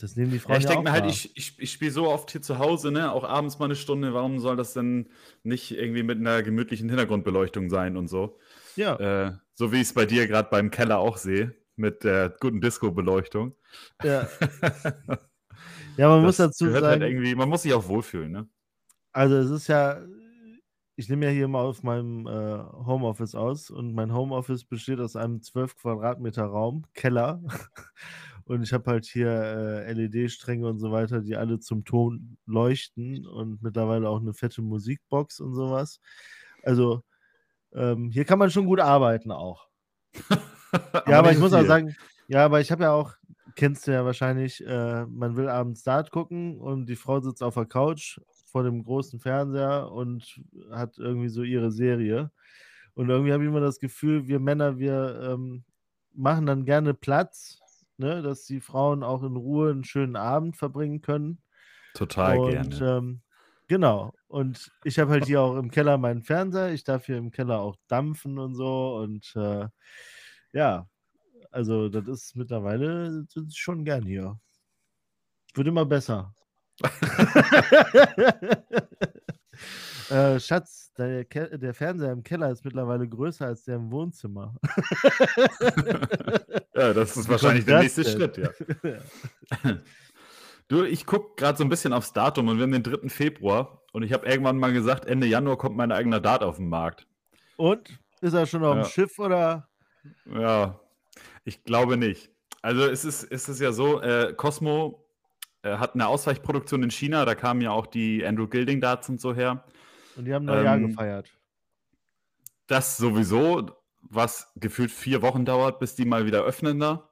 Das 0.00 0.14
nehmen 0.16 0.30
die 0.30 0.38
Ja, 0.46 0.56
Frauen 0.56 0.58
ich 0.58 0.64
ja, 0.64 0.70
denke 0.70 0.84
mir 0.84 0.92
halt, 0.92 1.04
ich, 1.06 1.36
ich, 1.36 1.58
ich 1.58 1.72
spiele 1.72 1.90
so 1.90 2.08
oft 2.08 2.30
hier 2.30 2.42
zu 2.42 2.58
Hause, 2.58 2.90
ne? 2.90 3.12
Auch 3.12 3.24
abends 3.24 3.58
mal 3.58 3.66
eine 3.66 3.76
Stunde. 3.76 4.14
Warum 4.14 4.38
soll 4.40 4.56
das 4.56 4.72
denn 4.74 5.10
nicht 5.42 5.70
irgendwie 5.72 6.02
mit 6.02 6.18
einer 6.18 6.42
gemütlichen 6.42 6.88
Hintergrundbeleuchtung 6.88 7.68
sein 7.70 7.96
und 7.96 8.08
so? 8.08 8.38
Ja, 8.76 8.98
Äh, 8.98 9.32
so 9.54 9.72
wie 9.72 9.76
ich 9.76 9.82
es 9.84 9.94
bei 9.94 10.06
dir 10.06 10.28
gerade 10.28 10.50
beim 10.50 10.70
Keller 10.70 10.98
auch 11.00 11.18
sehe, 11.18 11.56
mit 11.76 12.04
der 12.04 12.30
guten 12.40 12.60
Disco-Beleuchtung. 12.60 13.56
ja. 14.02 14.28
ja, 15.98 16.08
man 16.08 16.22
muss 16.22 16.38
Das 16.38 16.48
dazu 16.48 16.66
gehört 16.66 16.84
halt 16.84 17.00
sagen, 17.00 17.12
irgendwie, 17.12 17.34
man 17.34 17.48
muss 17.48 17.62
sich 17.62 17.74
auch 17.74 17.86
wohlfühlen, 17.88 18.32
ne? 18.32 18.48
also 19.12 19.36
es 19.36 19.50
ist 19.50 19.66
ja, 19.68 20.00
ich 20.96 21.08
nehme 21.08 21.26
ja 21.26 21.32
hier 21.32 21.48
mal 21.48 21.62
auf 21.62 21.82
meinem 21.82 22.26
äh, 22.26 22.58
Homeoffice 22.86 23.34
aus 23.34 23.70
und 23.70 23.94
mein 23.94 24.12
Homeoffice 24.12 24.64
besteht 24.64 25.00
aus 25.00 25.16
einem 25.16 25.42
12 25.42 25.76
Quadratmeter 25.76 26.44
Raum, 26.44 26.84
Keller. 26.94 27.42
Und 28.44 28.62
ich 28.62 28.72
habe 28.72 28.90
halt 28.90 29.04
hier 29.04 29.28
äh, 29.28 29.92
LED-Stränge 29.92 30.66
und 30.66 30.78
so 30.78 30.90
weiter, 30.90 31.20
die 31.20 31.36
alle 31.36 31.58
zum 31.58 31.84
Ton 31.84 32.38
leuchten 32.46 33.26
und 33.26 33.62
mittlerweile 33.62 34.08
auch 34.08 34.22
eine 34.22 34.32
fette 34.32 34.62
Musikbox 34.62 35.40
und 35.40 35.54
sowas. 35.54 36.00
Also 36.62 37.02
ähm, 37.74 38.10
hier 38.10 38.24
kann 38.24 38.38
man 38.38 38.50
schon 38.50 38.64
gut 38.64 38.80
arbeiten 38.80 39.30
auch. 39.32 39.68
Ja, 41.06 41.18
aber 41.18 41.28
nicht 41.28 41.36
ich 41.36 41.42
muss 41.42 41.54
auch 41.54 41.64
sagen, 41.64 41.94
ja, 42.26 42.44
aber 42.44 42.60
ich 42.60 42.70
habe 42.70 42.84
ja 42.84 42.92
auch, 42.92 43.14
kennst 43.58 43.88
du 43.88 43.90
ja 43.90 44.04
wahrscheinlich, 44.04 44.64
äh, 44.64 45.04
man 45.06 45.36
will 45.36 45.48
abends 45.48 45.82
Dart 45.82 46.12
gucken 46.12 46.58
und 46.58 46.86
die 46.86 46.94
Frau 46.94 47.20
sitzt 47.20 47.42
auf 47.42 47.54
der 47.54 47.66
Couch 47.66 48.20
vor 48.46 48.62
dem 48.62 48.84
großen 48.84 49.18
Fernseher 49.18 49.90
und 49.90 50.40
hat 50.70 50.96
irgendwie 50.96 51.28
so 51.28 51.42
ihre 51.42 51.72
Serie. 51.72 52.30
Und 52.94 53.10
irgendwie 53.10 53.32
habe 53.32 53.42
ich 53.42 53.48
immer 53.48 53.60
das 53.60 53.80
Gefühl, 53.80 54.28
wir 54.28 54.38
Männer, 54.38 54.78
wir 54.78 55.32
ähm, 55.32 55.64
machen 56.14 56.46
dann 56.46 56.64
gerne 56.66 56.94
Platz, 56.94 57.58
ne, 57.96 58.22
dass 58.22 58.44
die 58.44 58.60
Frauen 58.60 59.02
auch 59.02 59.24
in 59.24 59.34
Ruhe 59.34 59.72
einen 59.72 59.84
schönen 59.84 60.14
Abend 60.14 60.56
verbringen 60.56 61.02
können. 61.02 61.42
Total 61.94 62.38
und 62.38 62.78
gerne. 62.78 62.98
ähm, 62.98 63.22
genau. 63.66 64.14
Und 64.28 64.70
ich 64.84 65.00
habe 65.00 65.10
halt 65.10 65.26
hier 65.26 65.42
auch 65.42 65.56
im 65.56 65.72
Keller 65.72 65.98
meinen 65.98 66.22
Fernseher. 66.22 66.72
Ich 66.72 66.84
darf 66.84 67.06
hier 67.06 67.16
im 67.16 67.32
Keller 67.32 67.58
auch 67.58 67.74
dampfen 67.88 68.38
und 68.38 68.54
so. 68.54 68.98
Und 68.98 69.34
äh, 69.34 69.66
ja, 70.52 70.88
also 71.50 71.88
das 71.88 72.06
ist 72.08 72.36
mittlerweile 72.36 73.24
das 73.34 73.44
ist 73.44 73.58
schon 73.58 73.84
gern 73.84 74.04
hier. 74.04 74.38
Wird 75.54 75.68
immer 75.68 75.84
besser. 75.84 76.34
äh, 80.10 80.38
Schatz, 80.38 80.92
der, 80.96 81.24
Ke 81.24 81.58
der 81.58 81.74
Fernseher 81.74 82.12
im 82.12 82.22
Keller 82.22 82.50
ist 82.50 82.64
mittlerweile 82.64 83.08
größer 83.08 83.46
als 83.46 83.64
der 83.64 83.76
im 83.76 83.90
Wohnzimmer. 83.90 84.54
ja, 86.74 86.92
das 86.92 87.16
ist 87.16 87.26
Wie 87.26 87.32
wahrscheinlich 87.32 87.64
der 87.64 87.80
nächste 87.80 88.04
denn? 88.04 88.12
Schritt, 88.12 88.36
ja. 88.36 88.50
Du, 90.68 90.84
ich 90.84 91.06
gucke 91.06 91.34
gerade 91.36 91.56
so 91.56 91.64
ein 91.64 91.70
bisschen 91.70 91.94
aufs 91.94 92.12
Datum 92.12 92.48
und 92.48 92.58
wir 92.58 92.64
haben 92.64 92.72
den 92.72 92.82
3. 92.82 93.08
Februar 93.08 93.80
und 93.92 94.02
ich 94.02 94.12
habe 94.12 94.26
irgendwann 94.26 94.58
mal 94.58 94.70
gesagt, 94.70 95.06
Ende 95.06 95.26
Januar 95.26 95.56
kommt 95.56 95.78
mein 95.78 95.92
eigener 95.92 96.20
Dart 96.20 96.42
auf 96.42 96.56
den 96.56 96.68
Markt. 96.68 97.06
Und? 97.56 97.98
Ist 98.20 98.34
er 98.34 98.44
schon 98.44 98.62
auf 98.64 98.74
dem 98.74 98.82
Ja. 98.82 98.84
Schiff 98.84 99.18
oder? 99.18 99.66
Ja, 100.26 100.78
ich 101.44 101.64
glaube 101.64 101.96
nicht. 101.96 102.30
Also 102.62 102.84
es 102.86 103.04
ist, 103.04 103.24
es 103.24 103.48
ist 103.48 103.60
ja 103.60 103.72
so, 103.72 104.00
äh, 104.02 104.34
Cosmo 104.36 105.04
äh, 105.62 105.76
hat 105.76 105.94
eine 105.94 106.08
Ausweichproduktion 106.08 106.82
in 106.82 106.90
China, 106.90 107.24
da 107.24 107.34
kamen 107.34 107.60
ja 107.60 107.70
auch 107.70 107.86
die 107.86 108.24
Andrew 108.24 108.46
Gilding 108.48 108.80
Darts 108.80 109.08
und 109.08 109.20
so 109.20 109.34
her. 109.34 109.64
Und 110.16 110.24
die 110.24 110.34
haben 110.34 110.44
Neujahr 110.44 110.76
Ähm, 110.76 110.88
gefeiert. 110.88 111.30
Das 112.66 112.96
sowieso, 112.96 113.70
was 114.02 114.52
gefühlt 114.56 114.90
vier 114.90 115.22
Wochen 115.22 115.44
dauert, 115.44 115.78
bis 115.78 115.94
die 115.94 116.04
mal 116.04 116.26
wieder 116.26 116.42
öffnen 116.42 116.78
da. 116.80 117.08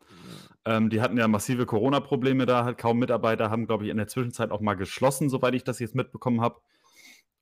Ähm, 0.67 0.91
die 0.91 1.01
hatten 1.01 1.17
ja 1.17 1.29
massive 1.29 1.65
Corona-Probleme 1.65 2.45
da, 2.45 2.65
halt 2.65 2.77
kaum 2.77 2.99
Mitarbeiter, 2.99 3.51
haben, 3.51 3.67
glaube 3.67 3.85
ich, 3.85 3.91
in 3.91 3.97
der 3.97 4.09
Zwischenzeit 4.09 4.51
auch 4.51 4.61
mal 4.61 4.75
geschlossen, 4.75 5.31
soweit 5.31 5.55
ich 5.55 5.63
das 5.63 5.79
jetzt 5.79 5.95
mitbekommen 5.95 6.41
habe. 6.41 6.61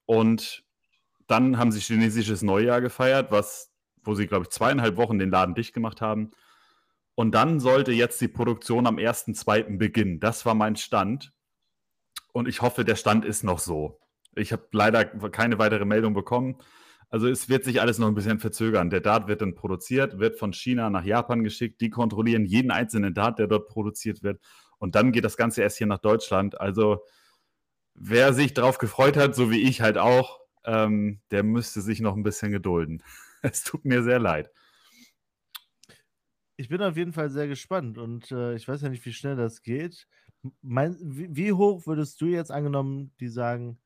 Und 0.05 0.63
dann 1.27 1.57
haben 1.57 1.73
sie 1.73 1.81
chinesisches 1.81 2.43
Neujahr 2.43 2.83
gefeiert, 2.83 3.31
was, 3.31 3.73
wo 4.03 4.15
sie, 4.15 4.27
glaube 4.27 4.43
ich, 4.45 4.51
zweieinhalb 4.51 4.99
Wochen 4.99 5.19
den 5.19 5.31
Laden 5.31 5.55
dicht 5.55 5.73
gemacht 5.73 6.03
haben. 6.03 6.33
Und 7.15 7.35
dann 7.35 7.61
sollte 7.61 7.93
jetzt 7.93 8.21
die 8.21 8.29
Produktion 8.29 8.87
am 8.87 8.97
1.2. 8.97 9.79
beginnen. 9.79 10.21
Das 10.21 10.45
war 10.47 10.55
mein 10.55 10.77
Stand. 10.77 11.33
Und 12.33 12.49
ich 12.49 12.63
hoffe, 12.63 12.85
der 12.85 12.97
Stand 12.97 13.25
ist 13.25 13.45
noch 13.45 13.61
so. 13.61 14.01
Ich 14.35 14.53
habe 14.53 14.67
leider 14.73 15.05
keine 15.05 15.59
weitere 15.59 15.85
Meldung 15.85 16.15
bekommen. 16.15 16.57
Also 17.09 17.29
es 17.29 17.49
wird 17.49 17.65
sich 17.65 17.81
alles 17.81 17.99
noch 17.99 18.09
ein 18.09 18.17
bisschen 18.17 18.41
verzögern. 18.41 18.91
Der 18.91 19.01
Dart 19.01 19.29
wird 19.29 19.41
dann 19.41 19.55
produziert, 19.55 20.19
wird 20.19 20.37
von 20.37 20.53
China 20.53 20.91
nach 20.91 21.05
Japan 21.05 21.45
geschickt. 21.45 21.81
Die 21.81 21.91
kontrollieren 21.91 22.45
jeden 22.45 22.73
einzelnen 22.73 23.15
Dart, 23.15 23.39
der 23.39 23.47
dort 23.47 23.69
produziert 23.69 24.25
wird. 24.25 24.41
Und 24.79 24.97
dann 24.97 25.13
geht 25.13 25.25
das 25.25 25.37
Ganze 25.37 25.63
erst 25.63 25.79
hier 25.79 25.87
nach 25.87 26.01
Deutschland. 26.01 26.61
Also 26.61 27.05
wer 27.95 28.33
sich 28.33 28.55
darauf 28.55 28.79
gefreut 28.79 29.17
hat, 29.17 29.37
so 29.37 29.53
wie 29.53 29.63
ich 29.63 29.81
halt 29.81 29.99
auch, 29.99 30.41
ähm, 30.65 31.21
der 31.31 31.45
müsste 31.45 31.81
sich 31.81 32.01
noch 32.01 32.17
ein 32.17 32.25
bisschen 32.25 32.53
gedulden. 32.53 33.03
Es 33.47 33.63
tut 33.63 33.85
mir 33.85 34.03
sehr 34.03 34.19
leid. 34.19 34.51
Ich 36.57 36.69
bin 36.69 36.81
auf 36.83 36.97
jeden 36.97 37.13
Fall 37.13 37.31
sehr 37.31 37.49
gespannt 37.49 37.99
und 37.99 38.31
äh, 38.31 38.55
ich 38.55 38.69
weiß 38.69 38.83
ja 38.83 38.89
nicht, 38.89 39.05
wie 39.05 39.13
schnell 39.13 39.35
das 39.37 39.63
geht. 39.63 40.07
Mein, 40.63 40.97
wie, 41.01 41.35
wie 41.35 41.53
hoch 41.53 41.87
würdest 41.87 42.21
du 42.21 42.27
jetzt 42.27 42.53
angenommen, 42.53 43.13
die 43.19 43.29
sagen, 43.29 43.79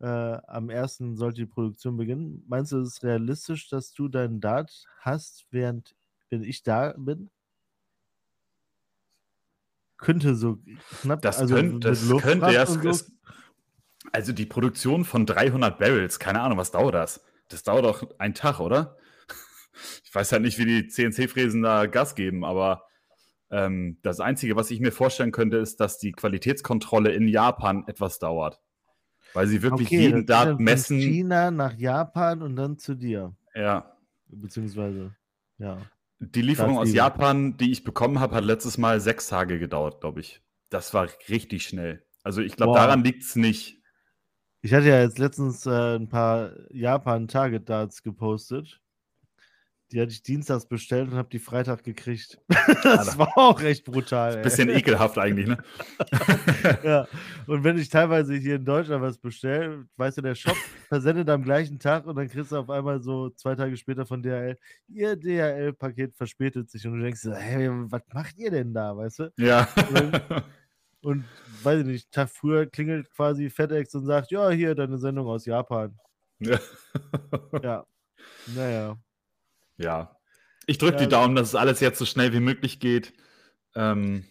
äh, 0.00 0.06
am 0.06 0.70
1. 0.70 1.16
sollte 1.16 1.42
die 1.42 1.46
Produktion 1.46 1.96
beginnen? 1.96 2.42
Meinst 2.48 2.72
du, 2.72 2.78
es 2.80 2.94
ist 2.94 3.04
realistisch, 3.04 3.68
dass 3.68 3.92
du 3.92 4.08
deinen 4.08 4.40
Dart 4.40 4.86
hast, 5.00 5.46
während 5.50 5.94
wenn 6.30 6.42
ich 6.42 6.62
da 6.62 6.94
bin? 6.96 7.30
Könnte 9.98 10.34
so 10.34 10.58
knapp, 11.02 11.22
Das 11.22 11.38
also 11.38 11.54
könnte, 11.54 11.90
das 11.90 12.08
könnte 12.22 12.52
ja. 12.52 12.66
so. 12.66 12.88
es- 12.88 13.12
Also 14.12 14.32
die 14.32 14.46
Produktion 14.46 15.04
von 15.04 15.26
300 15.26 15.78
Barrels, 15.78 16.18
keine 16.18 16.40
Ahnung, 16.40 16.58
was 16.58 16.70
dauert 16.70 16.94
das? 16.94 17.22
Das 17.48 17.62
dauert 17.62 17.84
doch 17.84 18.18
einen 18.18 18.34
Tag, 18.34 18.60
oder? 18.60 18.96
Ich 20.04 20.14
weiß 20.14 20.32
halt 20.32 20.42
nicht, 20.42 20.58
wie 20.58 20.66
die 20.66 20.88
CNC-Fräsen 20.88 21.62
da 21.62 21.86
Gas 21.86 22.14
geben, 22.14 22.44
aber 22.44 22.84
ähm, 23.50 23.98
das 24.02 24.20
Einzige, 24.20 24.56
was 24.56 24.70
ich 24.70 24.80
mir 24.80 24.92
vorstellen 24.92 25.32
könnte, 25.32 25.58
ist, 25.58 25.80
dass 25.80 25.98
die 25.98 26.12
Qualitätskontrolle 26.12 27.12
in 27.12 27.28
Japan 27.28 27.84
etwas 27.86 28.18
dauert. 28.18 28.60
Weil 29.32 29.46
sie 29.46 29.62
wirklich 29.62 29.88
Okay, 29.88 30.00
jeden 30.00 30.26
Dart 30.26 30.56
von 30.56 30.64
messen. 30.64 30.98
China 30.98 31.50
nach 31.50 31.74
Japan 31.74 32.42
und 32.42 32.56
dann 32.56 32.78
zu 32.78 32.94
dir. 32.94 33.36
Ja. 33.54 33.96
Beziehungsweise, 34.26 35.14
ja. 35.58 35.78
Die 36.20 36.42
Lieferung 36.42 36.78
aus 36.78 36.92
Japan, 36.92 37.56
die 37.56 37.70
ich 37.70 37.84
bekommen 37.84 38.20
habe, 38.20 38.36
hat 38.36 38.44
letztes 38.44 38.78
Mal 38.78 39.00
sechs 39.00 39.28
Tage 39.28 39.58
gedauert, 39.58 40.00
glaube 40.00 40.20
ich. 40.20 40.42
Das 40.70 40.94
war 40.94 41.08
richtig 41.28 41.64
schnell. 41.64 42.04
Also 42.22 42.40
ich 42.40 42.56
glaube, 42.56 42.74
daran 42.74 43.04
liegt 43.04 43.22
es 43.22 43.36
nicht. 43.36 43.82
Ich 44.62 44.72
hatte 44.72 44.88
ja 44.88 45.02
jetzt 45.02 45.18
letztens 45.18 45.66
äh, 45.66 45.96
ein 45.96 46.08
paar 46.08 46.52
Japan-Target-Darts 46.70 48.02
gepostet. 48.02 48.80
Die 49.94 50.00
hatte 50.00 50.10
ich 50.10 50.24
dienstags 50.24 50.66
bestellt 50.66 51.12
und 51.12 51.16
habe 51.16 51.28
die 51.30 51.38
Freitag 51.38 51.84
gekriegt. 51.84 52.40
das 52.48 53.10
Alter. 53.10 53.18
war 53.20 53.38
auch 53.38 53.60
recht 53.60 53.84
brutal. 53.84 54.42
Bisschen 54.42 54.68
ekelhaft 54.70 55.16
eigentlich, 55.18 55.46
ne? 55.46 55.58
ja. 56.82 57.06
Und 57.46 57.62
wenn 57.62 57.78
ich 57.78 57.90
teilweise 57.90 58.34
hier 58.34 58.56
in 58.56 58.64
Deutschland 58.64 59.02
was 59.02 59.18
bestelle, 59.18 59.86
weißt 59.96 60.18
du, 60.18 60.22
der 60.22 60.34
Shop 60.34 60.56
versendet 60.88 61.30
am 61.30 61.44
gleichen 61.44 61.78
Tag 61.78 62.06
und 62.06 62.16
dann 62.16 62.28
kriegst 62.28 62.50
du 62.50 62.56
auf 62.56 62.70
einmal 62.70 63.00
so 63.02 63.30
zwei 63.30 63.54
Tage 63.54 63.76
später 63.76 64.04
von 64.04 64.20
DHL, 64.20 64.58
ihr 64.88 65.14
DHL-Paket 65.14 66.16
verspätet 66.16 66.70
sich 66.70 66.84
und 66.88 66.98
du 66.98 67.04
denkst, 67.04 67.20
so, 67.20 67.32
hey, 67.32 67.70
was 67.70 68.02
macht 68.12 68.36
ihr 68.36 68.50
denn 68.50 68.74
da, 68.74 68.96
weißt 68.96 69.20
du? 69.20 69.32
Ja. 69.36 69.68
Und 71.02 71.24
weiß 71.62 71.82
ich 71.82 71.86
nicht, 71.86 72.10
Tag 72.10 72.30
früher 72.30 72.66
klingelt 72.66 73.12
quasi 73.12 73.48
FedEx 73.48 73.94
und 73.94 74.06
sagt, 74.06 74.32
ja, 74.32 74.50
hier 74.50 74.74
deine 74.74 74.98
Sendung 74.98 75.28
aus 75.28 75.46
Japan. 75.46 75.96
ja. 76.40 76.58
Ja. 77.62 77.86
Naja. 78.56 78.96
Ja. 79.76 80.16
Ich 80.66 80.78
drücke 80.78 80.96
Ja, 80.96 81.02
die 81.04 81.08
Daumen, 81.08 81.34
dass 81.36 81.48
es 81.48 81.54
alles 81.54 81.80
jetzt 81.80 81.98
so 81.98 82.06
schnell 82.06 82.32
wie 82.32 82.40
möglich 82.40 82.80
geht. 82.80 83.12
Ähm, 83.74 84.24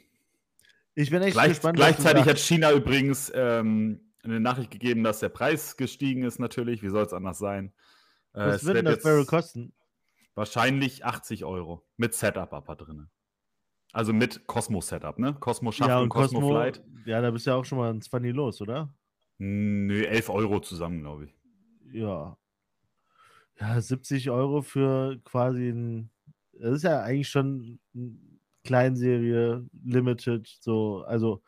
Ich 0.95 1.11
bin 1.11 1.21
echt 1.21 1.33
gleich, 1.33 1.49
gespannt. 1.49 1.75
gleichzeitig 1.77 2.25
hat. 2.25 2.39
China 2.39 2.71
übrigens 2.71 3.31
ähm, 3.35 4.13
eine 4.23 4.39
Nachricht 4.39 4.71
gegeben, 4.71 5.03
dass 5.03 5.19
der 5.19 5.29
Preis 5.29 5.77
gestiegen 5.77 6.23
ist, 6.23 6.39
natürlich. 6.39 6.81
Wie 6.81 6.89
soll 6.89 7.03
es 7.05 7.13
anders 7.13 7.37
sein? 7.37 7.73
Äh, 8.33 8.47
Was 8.47 8.65
wird 8.65 8.85
das 8.85 9.03
Barrel 9.03 9.25
kosten? 9.25 9.73
Wahrscheinlich 10.33 11.05
80 11.05 11.45
Euro. 11.45 11.85
Mit 11.97 12.15
Setup 12.15 12.51
aber 12.53 12.75
drin. 12.75 13.09
Also 13.91 14.11
mit 14.11 14.47
Cosmo-Setup, 14.47 15.19
ne? 15.19 15.35
Cosmo 15.39 15.71
Schaft 15.71 15.89
Ja, 15.89 15.97
und 15.97 16.03
und 16.05 16.09
Cosmo, 16.09 16.39
Cosmo, 16.39 16.53
Flight. 16.55 16.81
ja, 17.05 17.21
da 17.21 17.29
bist 17.29 17.45
du 17.45 17.51
ja 17.51 17.57
auch 17.57 17.65
schon 17.65 17.77
mal 17.77 17.91
ein 17.93 18.01
20 18.01 18.33
los, 18.33 18.59
oder? 18.59 18.91
Nö, 19.37 20.03
11 20.05 20.29
Euro 20.31 20.59
zusammen, 20.61 21.01
glaube 21.01 21.25
ich. 21.25 21.35
Ja. 21.91 22.35
Ja, 23.59 23.79
70 23.79 24.29
Euro 24.29 24.61
für 24.61 25.19
quasi 25.23 25.69
ein, 25.69 26.09
das 26.53 26.77
ist 26.77 26.83
ja 26.83 27.01
eigentlich 27.01 27.29
schon 27.29 27.79
ein 27.95 28.39
Kleinserie, 28.63 29.65
Limited, 29.83 30.47
so, 30.61 31.03
also 31.03 31.41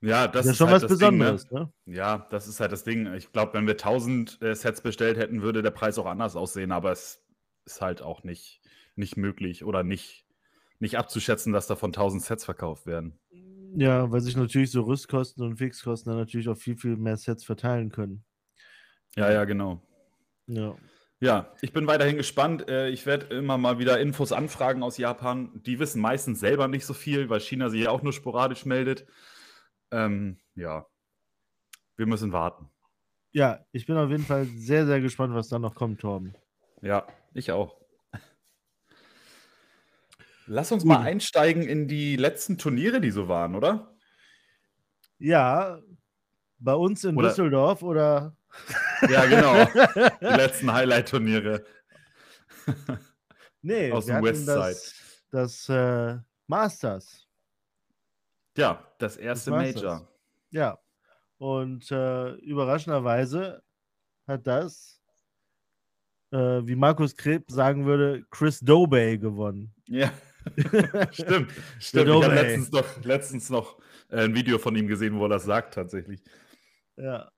Ja, 0.00 0.28
das 0.28 0.46
das 0.46 0.52
ist 0.52 0.56
schon 0.58 0.68
halt 0.68 0.82
was 0.82 0.98
Ding, 0.98 1.18
ne? 1.18 1.42
Besonderes, 1.42 1.50
ne? 1.50 1.72
Ja, 1.86 2.26
das 2.30 2.48
ist 2.48 2.60
halt 2.60 2.72
das 2.72 2.84
Ding. 2.84 3.12
Ich 3.14 3.32
glaube, 3.32 3.54
wenn 3.54 3.66
wir 3.66 3.76
1000 3.76 4.40
äh, 4.42 4.54
Sets 4.54 4.80
bestellt 4.82 5.16
hätten, 5.18 5.42
würde 5.42 5.62
der 5.62 5.70
Preis 5.70 5.98
auch 5.98 6.06
anders 6.06 6.36
aussehen, 6.36 6.72
aber 6.72 6.92
es 6.92 7.24
ist 7.64 7.80
halt 7.80 8.02
auch 8.02 8.22
nicht, 8.24 8.60
nicht 8.96 9.16
möglich 9.16 9.64
oder 9.64 9.82
nicht, 9.82 10.26
nicht 10.78 10.98
abzuschätzen, 10.98 11.52
dass 11.52 11.66
davon 11.66 11.92
1000 11.92 12.22
Sets 12.22 12.44
verkauft 12.44 12.86
werden. 12.86 13.18
Ja, 13.76 14.10
weil 14.10 14.20
sich 14.20 14.36
natürlich 14.36 14.70
so 14.70 14.82
Rüstkosten 14.82 15.44
und 15.44 15.56
Fixkosten 15.56 16.10
dann 16.10 16.20
natürlich 16.20 16.48
auf 16.48 16.60
viel, 16.60 16.76
viel 16.76 16.96
mehr 16.96 17.16
Sets 17.16 17.44
verteilen 17.44 17.90
können. 17.90 18.24
Ja, 19.16 19.30
ja, 19.30 19.44
genau. 19.44 19.80
Ja. 20.46 20.76
Ja, 21.24 21.54
ich 21.62 21.72
bin 21.72 21.86
weiterhin 21.86 22.18
gespannt. 22.18 22.68
Äh, 22.68 22.90
ich 22.90 23.06
werde 23.06 23.34
immer 23.34 23.56
mal 23.56 23.78
wieder 23.78 23.98
Infos 23.98 24.30
anfragen 24.30 24.82
aus 24.82 24.98
Japan. 24.98 25.50
Die 25.62 25.78
wissen 25.78 26.02
meistens 26.02 26.38
selber 26.38 26.68
nicht 26.68 26.84
so 26.84 26.92
viel, 26.92 27.30
weil 27.30 27.40
China 27.40 27.70
sich 27.70 27.84
ja 27.84 27.90
auch 27.90 28.02
nur 28.02 28.12
sporadisch 28.12 28.66
meldet. 28.66 29.06
Ähm, 29.90 30.38
ja, 30.54 30.84
wir 31.96 32.04
müssen 32.04 32.32
warten. 32.32 32.68
Ja, 33.32 33.64
ich 33.72 33.86
bin 33.86 33.96
auf 33.96 34.10
jeden 34.10 34.26
Fall 34.26 34.44
sehr, 34.44 34.84
sehr 34.84 35.00
gespannt, 35.00 35.34
was 35.34 35.48
da 35.48 35.58
noch 35.58 35.74
kommt, 35.74 36.02
Torben. 36.02 36.34
Ja, 36.82 37.06
ich 37.32 37.52
auch. 37.52 37.80
Lass 40.46 40.72
uns 40.72 40.84
mal 40.84 41.00
einsteigen 41.00 41.62
in 41.62 41.88
die 41.88 42.16
letzten 42.16 42.58
Turniere, 42.58 43.00
die 43.00 43.10
so 43.10 43.28
waren, 43.28 43.54
oder? 43.54 43.96
Ja, 45.16 45.80
bei 46.58 46.74
uns 46.74 47.02
in 47.02 47.16
oder, 47.16 47.28
Düsseldorf 47.28 47.82
oder? 47.82 48.36
Ja, 49.08 49.26
genau. 49.26 49.64
die 50.20 50.24
letzten 50.24 50.72
Highlight-Turniere. 50.72 51.64
nee, 53.62 53.92
aus 53.92 54.06
dem 54.06 54.22
Westside. 54.22 54.54
Das, 54.56 54.94
das 55.30 55.68
äh, 55.68 56.18
Masters. 56.46 57.26
Ja, 58.56 58.82
das 58.98 59.16
erste 59.16 59.50
das 59.50 59.74
Major. 59.74 60.08
Ja, 60.50 60.78
und 61.38 61.90
äh, 61.90 62.30
überraschenderweise 62.36 63.62
hat 64.26 64.46
das, 64.46 65.02
äh, 66.30 66.36
wie 66.64 66.76
Markus 66.76 67.16
Kreb 67.16 67.50
sagen 67.50 67.84
würde, 67.84 68.24
Chris 68.30 68.60
Dobey 68.60 69.18
gewonnen. 69.18 69.74
Ja. 69.86 70.12
stimmt, 71.10 71.52
stimmt. 71.80 72.08
Ich 72.08 72.22
habe 72.22 72.34
letztens 72.34 72.70
noch, 72.70 73.04
letztens 73.04 73.50
noch 73.50 73.78
äh, 74.10 74.24
ein 74.24 74.34
Video 74.34 74.58
von 74.58 74.76
ihm 74.76 74.86
gesehen, 74.86 75.18
wo 75.18 75.24
er 75.24 75.30
das 75.30 75.44
sagt, 75.44 75.74
tatsächlich. 75.74 76.22
Ja. 76.96 77.30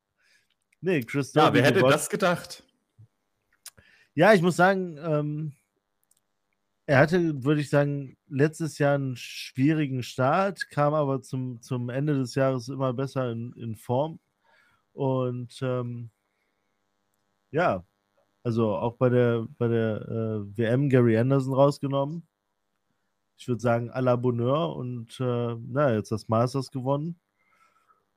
Nee, 0.87 1.03
Chris 1.03 1.35
Ja, 1.35 1.53
wer 1.53 1.65
hätte 1.65 1.79
gewonnen. 1.79 1.93
das 1.93 2.09
gedacht? 2.09 2.63
Ja, 4.15 4.33
ich 4.33 4.41
muss 4.41 4.55
sagen, 4.55 4.97
ähm, 5.03 5.53
er 6.87 7.01
hatte, 7.01 7.43
würde 7.43 7.61
ich 7.61 7.69
sagen, 7.69 8.17
letztes 8.29 8.79
Jahr 8.79 8.95
einen 8.95 9.17
schwierigen 9.17 10.05
Start, 10.05 10.71
kam 10.71 10.95
aber 10.95 11.23
zum, 11.23 11.61
zum 11.61 11.89
Ende 11.89 12.15
des 12.15 12.37
Jahres 12.37 12.69
immer 12.69 12.93
besser 12.93 13.33
in, 13.33 13.53
in 13.55 13.75
Form. 13.75 14.21
Und 14.93 15.59
ähm, 15.61 16.11
ja, 17.51 17.85
also 18.45 18.77
auch 18.77 18.97
bei 18.97 19.09
der, 19.09 19.49
bei 19.59 19.67
der 19.67 20.03
äh, 20.03 20.57
WM 20.57 20.89
Gary 20.89 21.19
Anderson 21.19 21.53
rausgenommen 21.53 22.29
ich 23.39 23.49
würde 23.49 23.61
sagen, 23.61 23.91
à 23.91 24.01
la 24.01 24.17
Bonheur 24.17 24.75
und 24.77 25.19
äh, 25.21 25.57
na, 25.69 25.93
jetzt 25.93 26.11
das 26.11 26.29
Masters 26.29 26.71
gewonnen. 26.71 27.21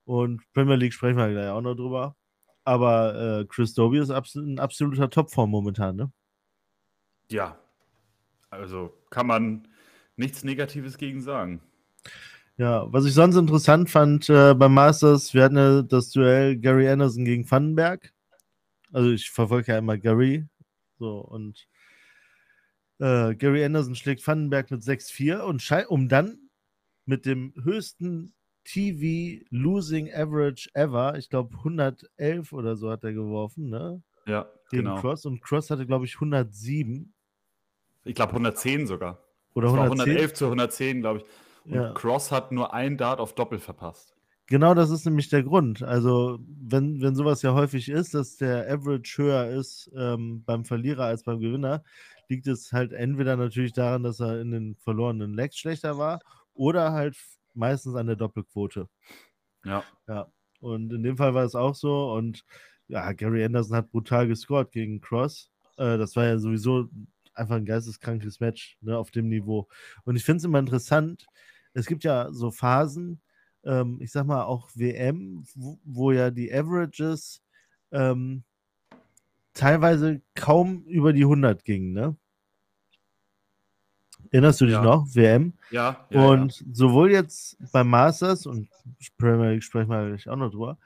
Und 0.05 0.41
Premier 0.53 0.75
League 0.75 0.93
sprechen 0.93 1.17
wir 1.17 1.29
gleich 1.29 1.49
auch 1.49 1.61
noch 1.61 1.75
drüber. 1.75 2.15
Aber 2.69 3.39
äh, 3.39 3.45
Chris 3.45 3.73
Doby 3.73 3.97
ist 3.97 4.11
abs 4.11 4.35
ein 4.35 4.59
absoluter 4.59 5.09
Topform 5.09 5.49
momentan, 5.49 5.95
ne? 5.95 6.11
Ja. 7.31 7.57
Also 8.51 8.93
kann 9.09 9.25
man 9.25 9.67
nichts 10.17 10.43
Negatives 10.43 10.99
gegen 10.99 11.19
sagen. 11.19 11.61
Ja, 12.57 12.85
was 12.93 13.05
ich 13.05 13.15
sonst 13.15 13.37
interessant 13.37 13.89
fand 13.89 14.29
äh, 14.29 14.53
beim 14.53 14.75
Masters, 14.75 15.33
wir 15.33 15.45
hatten 15.45 15.57
ja 15.57 15.81
das 15.81 16.11
Duell 16.11 16.57
Gary 16.57 16.87
Anderson 16.87 17.25
gegen 17.25 17.49
Vandenberg. 17.49 18.13
Also 18.93 19.09
ich 19.09 19.31
verfolge 19.31 19.71
ja 19.71 19.79
immer 19.79 19.97
Gary. 19.97 20.45
So, 20.99 21.21
und 21.21 21.67
äh, 22.99 23.33
Gary 23.33 23.65
Anderson 23.65 23.95
schlägt 23.95 24.27
Vandenberg 24.27 24.69
mit 24.69 24.83
6-4 24.83 25.39
und 25.39 25.67
um 25.87 26.07
dann 26.07 26.37
mit 27.07 27.25
dem 27.25 27.51
höchsten 27.63 28.35
TV 28.69 29.43
Losing 29.49 30.13
Average 30.13 30.69
ever, 30.73 31.17
ich 31.17 31.29
glaube 31.29 31.57
111 31.57 32.53
oder 32.53 32.75
so 32.75 32.91
hat 32.91 33.03
er 33.03 33.13
geworfen, 33.13 33.69
ne? 33.69 34.03
Ja, 34.27 34.47
Gegen 34.69 34.83
genau. 34.83 35.01
Cross 35.01 35.25
und 35.25 35.41
Cross 35.41 35.71
hatte, 35.71 35.87
glaube 35.87 36.05
ich, 36.05 36.15
107. 36.15 37.11
Ich 38.05 38.13
glaube 38.13 38.33
110 38.33 38.85
sogar. 38.85 39.23
Oder 39.55 39.69
110? 39.69 40.01
111 40.01 40.33
zu 40.33 40.45
110, 40.45 41.01
glaube 41.01 41.19
ich. 41.19 41.25
Und 41.65 41.73
ja. 41.73 41.93
Cross 41.93 42.31
hat 42.31 42.51
nur 42.51 42.73
ein 42.73 42.97
Dart 42.97 43.19
auf 43.19 43.33
Doppel 43.33 43.59
verpasst. 43.59 44.15
Genau 44.45 44.73
das 44.73 44.91
ist 44.91 45.05
nämlich 45.05 45.29
der 45.29 45.43
Grund. 45.43 45.81
Also, 45.81 46.39
wenn, 46.47 47.01
wenn 47.01 47.15
sowas 47.15 47.41
ja 47.41 47.53
häufig 47.53 47.89
ist, 47.89 48.13
dass 48.13 48.37
der 48.37 48.71
Average 48.71 49.17
höher 49.17 49.47
ist 49.49 49.91
ähm, 49.95 50.43
beim 50.43 50.65
Verlierer 50.65 51.05
als 51.05 51.23
beim 51.23 51.39
Gewinner, 51.39 51.83
liegt 52.29 52.45
es 52.47 52.71
halt 52.71 52.93
entweder 52.93 53.35
natürlich 53.35 53.73
daran, 53.73 54.03
dass 54.03 54.19
er 54.19 54.39
in 54.39 54.51
den 54.51 54.75
verlorenen 54.75 55.33
Legs 55.33 55.57
schlechter 55.57 55.97
war 55.97 56.19
oder 56.53 56.91
halt 56.93 57.15
meistens 57.59 57.95
an 57.95 58.07
der 58.07 58.15
Doppelquote. 58.15 58.89
Ja. 59.63 59.83
Ja. 60.07 60.31
Und 60.61 60.91
in 60.91 61.03
dem 61.03 61.17
Fall 61.17 61.33
war 61.33 61.43
es 61.43 61.55
auch 61.55 61.75
so. 61.75 62.13
Und 62.13 62.43
ja, 62.87 63.11
Gary 63.13 63.43
Anderson 63.43 63.77
hat 63.77 63.91
brutal 63.91 64.27
gescored 64.27 64.71
gegen 64.71 64.99
Cross. 64.99 65.51
Äh, 65.77 65.97
das 65.97 66.15
war 66.15 66.25
ja 66.25 66.39
sowieso 66.39 66.89
einfach 67.33 67.55
ein 67.55 67.65
geisteskrankes 67.65 68.39
Match 68.39 68.77
ne, 68.81 68.97
auf 68.97 69.11
dem 69.11 69.29
Niveau. 69.29 69.67
Und 70.03 70.15
ich 70.15 70.25
finde 70.25 70.37
es 70.37 70.43
immer 70.43 70.59
interessant. 70.59 71.27
Es 71.73 71.85
gibt 71.85 72.03
ja 72.03 72.31
so 72.31 72.51
Phasen, 72.51 73.21
ähm, 73.63 73.99
ich 74.01 74.11
sag 74.11 74.25
mal 74.25 74.43
auch 74.43 74.69
WM, 74.75 75.43
wo, 75.55 75.79
wo 75.83 76.11
ja 76.11 76.31
die 76.31 76.51
Averages 76.51 77.41
ähm, 77.91 78.43
teilweise 79.53 80.21
kaum 80.35 80.83
über 80.85 81.13
die 81.13 81.23
100 81.23 81.63
ging, 81.63 81.93
ne? 81.93 82.15
Erinnerst 84.31 84.61
du 84.61 84.65
dich 84.65 84.75
ja. 84.75 84.83
noch? 84.83 85.07
WM? 85.15 85.53
Ja. 85.71 86.05
ja 86.09 86.27
und 86.27 86.59
ja. 86.59 86.65
sowohl 86.71 87.11
jetzt 87.11 87.57
beim 87.71 87.89
Masters, 87.89 88.45
und 88.45 88.69
Premier 89.17 89.51
League 89.51 89.63
sprechen 89.63 89.89
wir 89.89 90.07
gleich 90.07 90.29
auch 90.29 90.35
noch 90.35 90.51
drüber, 90.51 90.77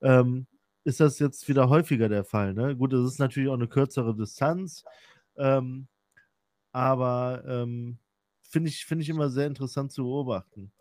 ähm, 0.00 0.46
ist 0.84 1.00
das 1.00 1.18
jetzt 1.18 1.48
wieder 1.48 1.68
häufiger 1.68 2.08
der 2.08 2.24
Fall. 2.24 2.54
Ne? 2.54 2.76
Gut, 2.76 2.92
es 2.92 3.04
ist 3.04 3.18
natürlich 3.18 3.48
auch 3.48 3.54
eine 3.54 3.68
kürzere 3.68 4.14
Distanz, 4.14 4.84
ähm, 5.36 5.86
aber 6.72 7.42
ähm, 7.46 7.98
finde 8.40 8.68
ich, 8.68 8.84
find 8.84 9.02
ich 9.02 9.08
immer 9.08 9.30
sehr 9.30 9.46
interessant 9.46 9.92
zu 9.92 10.04
beobachten. 10.04 10.72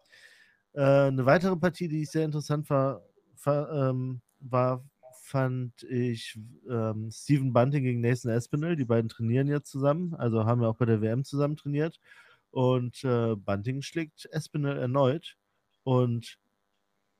Äh, 0.73 0.81
eine 0.81 1.25
weitere 1.25 1.55
Partie, 1.55 1.87
die 1.87 2.03
ich 2.03 2.11
sehr 2.11 2.25
interessant 2.25 2.69
war, 2.69 3.01
war, 3.43 3.89
ähm, 3.89 4.21
war 4.39 4.83
fand 5.31 5.83
ich 5.83 6.37
ähm, 6.69 7.09
Stephen 7.09 7.53
Bunting 7.53 7.83
gegen 7.83 8.01
Nathan 8.01 8.31
Espinel. 8.31 8.75
Die 8.75 8.85
beiden 8.85 9.09
trainieren 9.09 9.47
jetzt 9.47 9.71
zusammen, 9.71 10.13
also 10.13 10.45
haben 10.45 10.61
wir 10.61 10.69
auch 10.69 10.75
bei 10.75 10.85
der 10.85 11.01
WM 11.01 11.23
zusammen 11.23 11.55
trainiert. 11.55 11.99
Und 12.51 13.03
äh, 13.05 13.35
Bunting 13.35 13.81
schlägt 13.81 14.27
Espinel 14.31 14.77
erneut. 14.77 15.37
Und 15.83 16.37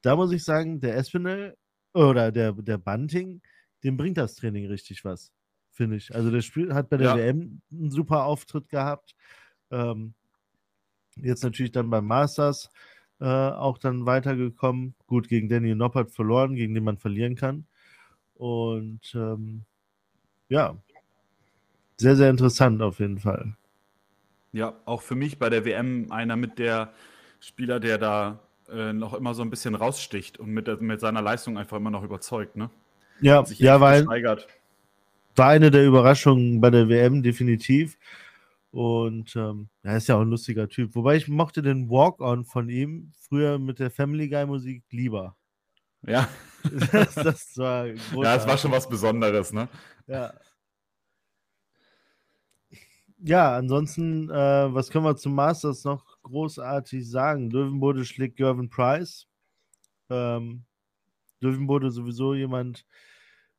da 0.02 0.16
muss 0.16 0.32
ich 0.34 0.44
sagen, 0.44 0.82
der 0.82 0.98
Espinel 0.98 1.56
oder 1.94 2.32
der, 2.32 2.52
der 2.52 2.78
Bunting, 2.78 3.42
dem 3.84 3.96
bringt 3.98 4.18
das 4.18 4.36
Training 4.36 4.68
richtig 4.68 5.06
was, 5.06 5.32
finde 5.72 5.96
ich. 5.96 6.14
Also 6.14 6.30
der 6.32 6.42
Spiel 6.42 6.74
hat 6.74 6.90
bei 6.90 6.98
der 6.98 7.12
ja. 7.12 7.18
WM 7.18 7.62
einen 7.72 7.92
super 7.92 8.26
Auftritt 8.26 8.68
gehabt. 8.68 9.16
Ähm, 9.72 10.14
jetzt 11.16 11.44
natürlich 11.44 11.72
dann 11.72 11.90
beim 11.90 12.06
Masters 12.06 12.70
äh, 13.22 13.26
auch 13.26 13.78
dann 13.78 14.06
weitergekommen. 14.06 14.96
Gut, 15.08 15.30
gegen 15.30 15.48
Danny 15.48 15.76
Noppert 15.76 16.12
verloren, 16.12 16.56
gegen 16.56 16.74
den 16.74 16.84
man 16.84 16.98
verlieren 16.98 17.36
kann. 17.36 17.68
Und 18.42 19.02
ähm, 19.14 19.62
ja, 20.50 20.76
sehr, 21.98 22.16
sehr 22.16 22.32
interessant 22.32 22.82
auf 22.82 23.00
jeden 23.00 23.20
Fall. 23.20 23.56
Ja, 24.52 24.74
auch 24.86 25.04
für 25.04 25.14
mich 25.14 25.38
bei 25.38 25.52
der 25.52 25.64
WM 25.64 26.12
einer 26.12 26.36
mit 26.36 26.58
der 26.58 26.92
Spieler, 27.40 27.80
der 27.80 28.00
da 28.00 28.40
äh, 28.68 28.94
noch 28.94 29.14
immer 29.14 29.36
so 29.36 29.44
ein 29.44 29.52
bisschen 29.52 29.76
raussticht 29.76 30.40
und 30.40 30.50
mit, 30.50 30.82
mit 30.82 31.00
seiner 31.00 31.22
Leistung 31.22 31.60
einfach 31.60 31.78
immer 31.78 31.92
noch 31.92 32.04
überzeugt, 32.04 32.56
ne? 32.56 32.72
Ja, 33.20 33.46
ja 33.58 33.80
weil 33.80 34.08
war 34.08 35.48
eine 35.48 35.70
der 35.70 35.86
Überraschungen 35.86 36.62
bei 36.62 36.72
der 36.72 36.90
WM, 36.90 37.22
definitiv. 37.22 38.00
Und 38.72 39.36
ähm, 39.36 39.70
er 39.84 39.98
ist 39.98 40.08
ja 40.08 40.16
auch 40.16 40.22
ein 40.22 40.32
lustiger 40.32 40.68
Typ. 40.68 40.96
Wobei 40.96 41.16
ich 41.16 41.28
mochte 41.28 41.62
den 41.62 41.92
Walk-On 41.92 42.44
von 42.44 42.70
ihm 42.70 43.12
früher 43.20 43.60
mit 43.60 43.78
der 43.78 43.92
Family 43.92 44.30
Guy 44.30 44.48
Musik 44.48 44.82
lieber. 44.90 45.36
Ja. 46.08 46.28
das, 46.92 47.16
das 47.16 47.58
war 47.58 47.88
ja, 47.88 48.36
es 48.36 48.48
war 48.48 48.58
schon 48.58 48.72
was 48.72 48.88
Besonderes, 48.88 49.54
ne? 49.54 49.68
Ja. 50.08 50.34
Ja, 53.24 53.56
ansonsten, 53.56 54.30
äh, 54.32 54.74
was 54.74 54.90
können 54.90 55.06
wir 55.06 55.16
zum 55.16 55.36
Masters 55.36 55.84
noch 55.84 56.22
großartig 56.24 57.08
sagen? 57.08 57.52
Löwenbode 57.52 58.04
schlägt 58.04 58.38
Gervin 58.38 58.70
Price. 58.70 59.28
Ähm, 60.10 60.66
Löwenbode 61.40 61.92
sowieso 61.92 62.34
jemand, 62.34 62.86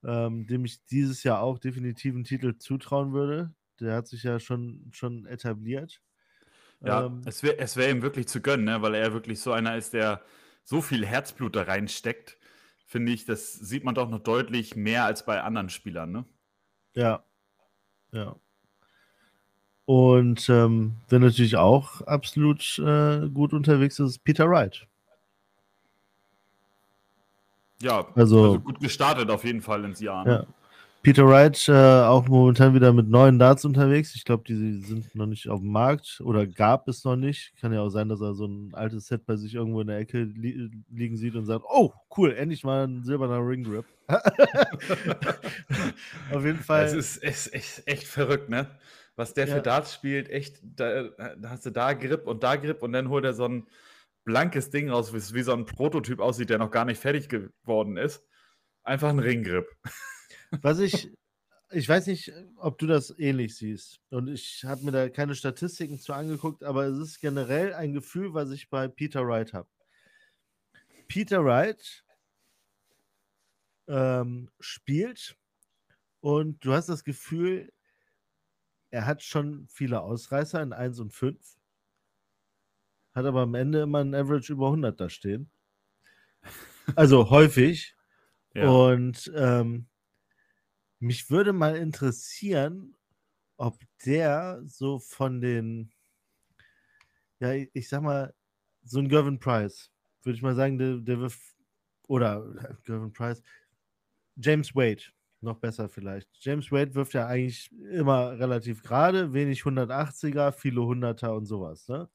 ähm, 0.04 0.46
dem 0.48 0.64
ich 0.64 0.84
dieses 0.86 1.22
Jahr 1.22 1.40
auch 1.40 1.58
definitiv 1.60 2.14
einen 2.14 2.24
Titel 2.24 2.56
zutrauen 2.56 3.12
würde. 3.12 3.54
Der 3.78 3.94
hat 3.94 4.08
sich 4.08 4.24
ja 4.24 4.40
schon, 4.40 4.90
schon 4.92 5.26
etabliert. 5.26 6.00
Ja, 6.84 7.06
ähm, 7.06 7.22
es 7.24 7.42
wäre 7.42 7.58
es 7.58 7.76
wär 7.76 7.90
ihm 7.90 8.02
wirklich 8.02 8.26
zu 8.26 8.40
gönnen, 8.40 8.64
ne? 8.64 8.82
weil 8.82 8.94
er 8.94 9.12
wirklich 9.12 9.40
so 9.40 9.52
einer 9.52 9.76
ist, 9.76 9.92
der 9.92 10.22
so 10.64 10.80
viel 10.80 11.06
Herzblut 11.06 11.56
da 11.56 11.62
reinsteckt, 11.62 12.38
finde 12.92 13.10
ich, 13.10 13.24
das 13.24 13.54
sieht 13.54 13.84
man 13.84 13.94
doch 13.94 14.10
noch 14.10 14.20
deutlich 14.20 14.76
mehr 14.76 15.06
als 15.06 15.24
bei 15.24 15.42
anderen 15.42 15.70
Spielern, 15.70 16.12
ne? 16.12 16.24
Ja. 16.94 17.24
Ja. 18.12 18.36
Und 19.86 20.46
ähm, 20.50 20.96
wer 21.08 21.18
natürlich 21.18 21.56
auch 21.56 22.02
absolut 22.02 22.78
äh, 22.78 23.28
gut 23.30 23.54
unterwegs 23.54 23.98
ist, 23.98 24.10
ist 24.10 24.24
Peter 24.24 24.48
Wright. 24.48 24.86
Ja, 27.80 28.06
also, 28.14 28.42
also, 28.44 28.60
gut 28.60 28.78
gestartet 28.78 29.30
auf 29.30 29.44
jeden 29.44 29.62
Fall 29.62 29.84
ins 29.84 30.00
Jahr. 30.00 30.24
Ne? 30.24 30.46
Ja. 30.46 30.61
Peter 31.02 31.26
Wright 31.26 31.68
äh, 31.68 31.72
auch 31.72 32.28
momentan 32.28 32.74
wieder 32.74 32.92
mit 32.92 33.08
neuen 33.08 33.40
Darts 33.40 33.64
unterwegs. 33.64 34.14
Ich 34.14 34.24
glaube, 34.24 34.44
die 34.46 34.80
sind 34.80 35.12
noch 35.16 35.26
nicht 35.26 35.48
auf 35.48 35.58
dem 35.58 35.72
Markt 35.72 36.20
oder 36.24 36.46
gab 36.46 36.86
es 36.86 37.02
noch 37.02 37.16
nicht. 37.16 37.56
Kann 37.60 37.72
ja 37.72 37.80
auch 37.80 37.88
sein, 37.88 38.08
dass 38.08 38.20
er 38.20 38.34
so 38.34 38.46
ein 38.46 38.72
altes 38.72 39.08
Set 39.08 39.26
bei 39.26 39.34
sich 39.34 39.56
irgendwo 39.56 39.80
in 39.80 39.88
der 39.88 39.98
Ecke 39.98 40.22
li 40.22 40.70
liegen 40.88 41.16
sieht 41.16 41.34
und 41.34 41.44
sagt: 41.44 41.64
Oh, 41.68 41.92
cool, 42.16 42.32
endlich 42.32 42.62
mal 42.62 42.86
ein 42.86 43.02
silberner 43.02 43.44
Ring 43.44 43.64
Grip. 43.64 43.84
auf 46.32 46.44
jeden 46.44 46.60
Fall. 46.60 46.84
Das 46.84 46.92
ist, 46.92 47.16
ist, 47.16 47.48
ist, 47.48 47.88
echt 47.88 48.06
verrückt, 48.06 48.48
ne? 48.48 48.70
Was 49.16 49.34
der 49.34 49.48
ja. 49.48 49.56
für 49.56 49.60
Darts 49.60 49.92
spielt, 49.92 50.30
echt, 50.30 50.60
da, 50.62 51.08
da, 51.36 51.50
hast 51.50 51.66
du 51.66 51.70
da 51.70 51.94
Grip 51.94 52.28
und 52.28 52.44
da 52.44 52.54
Grip 52.54 52.80
und 52.80 52.92
dann 52.92 53.08
holt 53.08 53.24
er 53.24 53.34
so 53.34 53.46
ein 53.46 53.66
blankes 54.24 54.70
Ding 54.70 54.88
raus, 54.88 55.12
wie, 55.12 55.34
wie 55.34 55.42
so 55.42 55.52
ein 55.52 55.66
Prototyp 55.66 56.20
aussieht, 56.20 56.48
der 56.48 56.58
noch 56.58 56.70
gar 56.70 56.84
nicht 56.84 57.00
fertig 57.00 57.28
geworden 57.28 57.96
ist. 57.96 58.24
Einfach 58.84 59.08
ein 59.08 59.18
Ringgrip. 59.18 59.66
Was 60.60 60.78
ich, 60.78 61.10
ich 61.70 61.88
weiß 61.88 62.06
nicht, 62.08 62.32
ob 62.56 62.78
du 62.78 62.86
das 62.86 63.18
ähnlich 63.18 63.56
siehst. 63.56 64.00
Und 64.10 64.28
ich 64.28 64.64
habe 64.64 64.84
mir 64.84 64.92
da 64.92 65.08
keine 65.08 65.34
Statistiken 65.34 65.98
zu 65.98 66.12
angeguckt, 66.12 66.62
aber 66.62 66.84
es 66.84 66.98
ist 66.98 67.20
generell 67.20 67.72
ein 67.74 67.94
Gefühl, 67.94 68.34
was 68.34 68.50
ich 68.50 68.68
bei 68.68 68.88
Peter 68.88 69.26
Wright 69.26 69.52
habe. 69.52 69.68
Peter 71.08 71.44
Wright 71.44 72.04
ähm, 73.88 74.50
spielt 74.60 75.36
und 76.20 76.64
du 76.64 76.72
hast 76.72 76.88
das 76.88 77.04
Gefühl, 77.04 77.72
er 78.90 79.06
hat 79.06 79.22
schon 79.22 79.66
viele 79.68 80.02
Ausreißer 80.02 80.62
in 80.62 80.72
1 80.72 81.00
und 81.00 81.12
5, 81.12 81.58
hat 83.14 83.24
aber 83.24 83.42
am 83.42 83.54
Ende 83.54 83.82
immer 83.82 84.00
ein 84.00 84.14
Average 84.14 84.52
über 84.52 84.66
100 84.66 85.00
da 85.00 85.08
stehen. 85.08 85.50
Also 86.94 87.30
häufig. 87.30 87.96
Ja. 88.54 88.68
Und 88.68 89.32
ähm, 89.34 89.88
mich 91.02 91.30
würde 91.30 91.52
mal 91.52 91.76
interessieren, 91.76 92.94
ob 93.56 93.80
der 94.06 94.62
so 94.64 95.00
von 95.00 95.40
den, 95.40 95.92
ja, 97.40 97.52
ich 97.52 97.88
sag 97.88 98.02
mal, 98.02 98.32
so 98.84 99.00
ein 99.00 99.08
Gervin 99.08 99.38
Price, 99.40 99.90
würde 100.22 100.36
ich 100.36 100.42
mal 100.42 100.54
sagen, 100.54 100.78
der, 100.78 100.98
der 100.98 101.18
wird, 101.18 101.34
oder 102.06 102.44
Gervin 102.84 103.12
Price, 103.12 103.42
James 104.36 104.74
Wade, 104.76 105.02
noch 105.40 105.58
besser 105.58 105.88
vielleicht. 105.88 106.28
James 106.40 106.70
Wade 106.70 106.94
wirft 106.94 107.14
ja 107.14 107.26
eigentlich 107.26 107.72
immer 107.90 108.38
relativ 108.38 108.82
gerade, 108.82 109.32
wenig 109.32 109.64
180er, 109.64 110.52
viele 110.52 110.82
100er 110.82 111.30
und 111.30 111.46
sowas, 111.46 111.88
ne? 111.88 112.08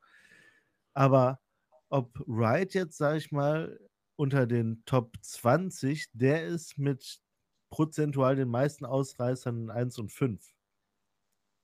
Aber 0.93 1.41
ob 1.89 2.17
Wright 2.25 2.73
jetzt, 2.73 2.97
sag 2.97 3.17
ich 3.17 3.31
mal, 3.33 3.79
unter 4.15 4.47
den 4.47 4.83
Top 4.85 5.17
20, 5.21 6.09
der 6.13 6.45
ist 6.47 6.77
mit 6.77 7.21
prozentual 7.69 8.35
den 8.35 8.49
meisten 8.49 8.85
Ausreißern 8.85 9.69
1 9.69 9.99
und 9.99 10.11
5? 10.11 10.41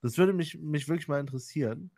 Das 0.02 0.18
würde 0.18 0.32
mich, 0.32 0.58
mich 0.58 0.88
wirklich 0.88 1.08
mal 1.08 1.20
interessieren. 1.20 1.90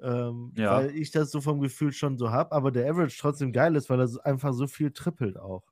Ähm, 0.00 0.52
ja. 0.56 0.76
Weil 0.76 0.96
ich 0.96 1.10
das 1.10 1.30
so 1.30 1.40
vom 1.40 1.60
Gefühl 1.60 1.92
schon 1.92 2.18
so 2.18 2.30
habe, 2.30 2.52
aber 2.52 2.70
der 2.70 2.88
Average 2.88 3.18
trotzdem 3.18 3.52
geil 3.52 3.74
ist, 3.76 3.90
weil 3.90 4.00
er 4.00 4.08
einfach 4.24 4.52
so 4.52 4.66
viel 4.66 4.92
trippelt 4.92 5.38
auch. 5.38 5.64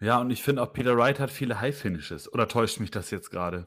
Ja, 0.00 0.20
und 0.20 0.30
ich 0.30 0.42
finde 0.42 0.62
auch 0.62 0.72
Peter 0.72 0.96
Wright 0.96 1.20
hat 1.20 1.30
viele 1.30 1.60
High-Finishes. 1.60 2.32
Oder 2.32 2.48
täuscht 2.48 2.80
mich 2.80 2.90
das 2.90 3.10
jetzt 3.10 3.30
gerade? 3.30 3.66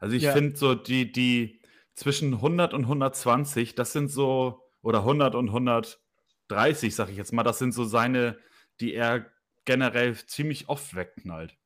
Also 0.00 0.16
ich 0.16 0.24
ja. 0.24 0.32
finde 0.32 0.56
so 0.56 0.74
die, 0.74 1.10
die 1.10 1.60
zwischen 1.94 2.34
100 2.34 2.74
und 2.74 2.82
120, 2.82 3.74
das 3.74 3.92
sind 3.92 4.08
so, 4.08 4.62
oder 4.82 5.00
100 5.00 5.34
und 5.34 5.48
130, 5.48 6.94
sag 6.94 7.10
ich 7.10 7.16
jetzt 7.16 7.32
mal, 7.32 7.42
das 7.42 7.58
sind 7.58 7.72
so 7.72 7.84
seine, 7.84 8.38
die 8.80 8.94
er 8.94 9.26
generell 9.64 10.14
ziemlich 10.14 10.68
oft 10.68 10.94
wegknallt. 10.94 11.56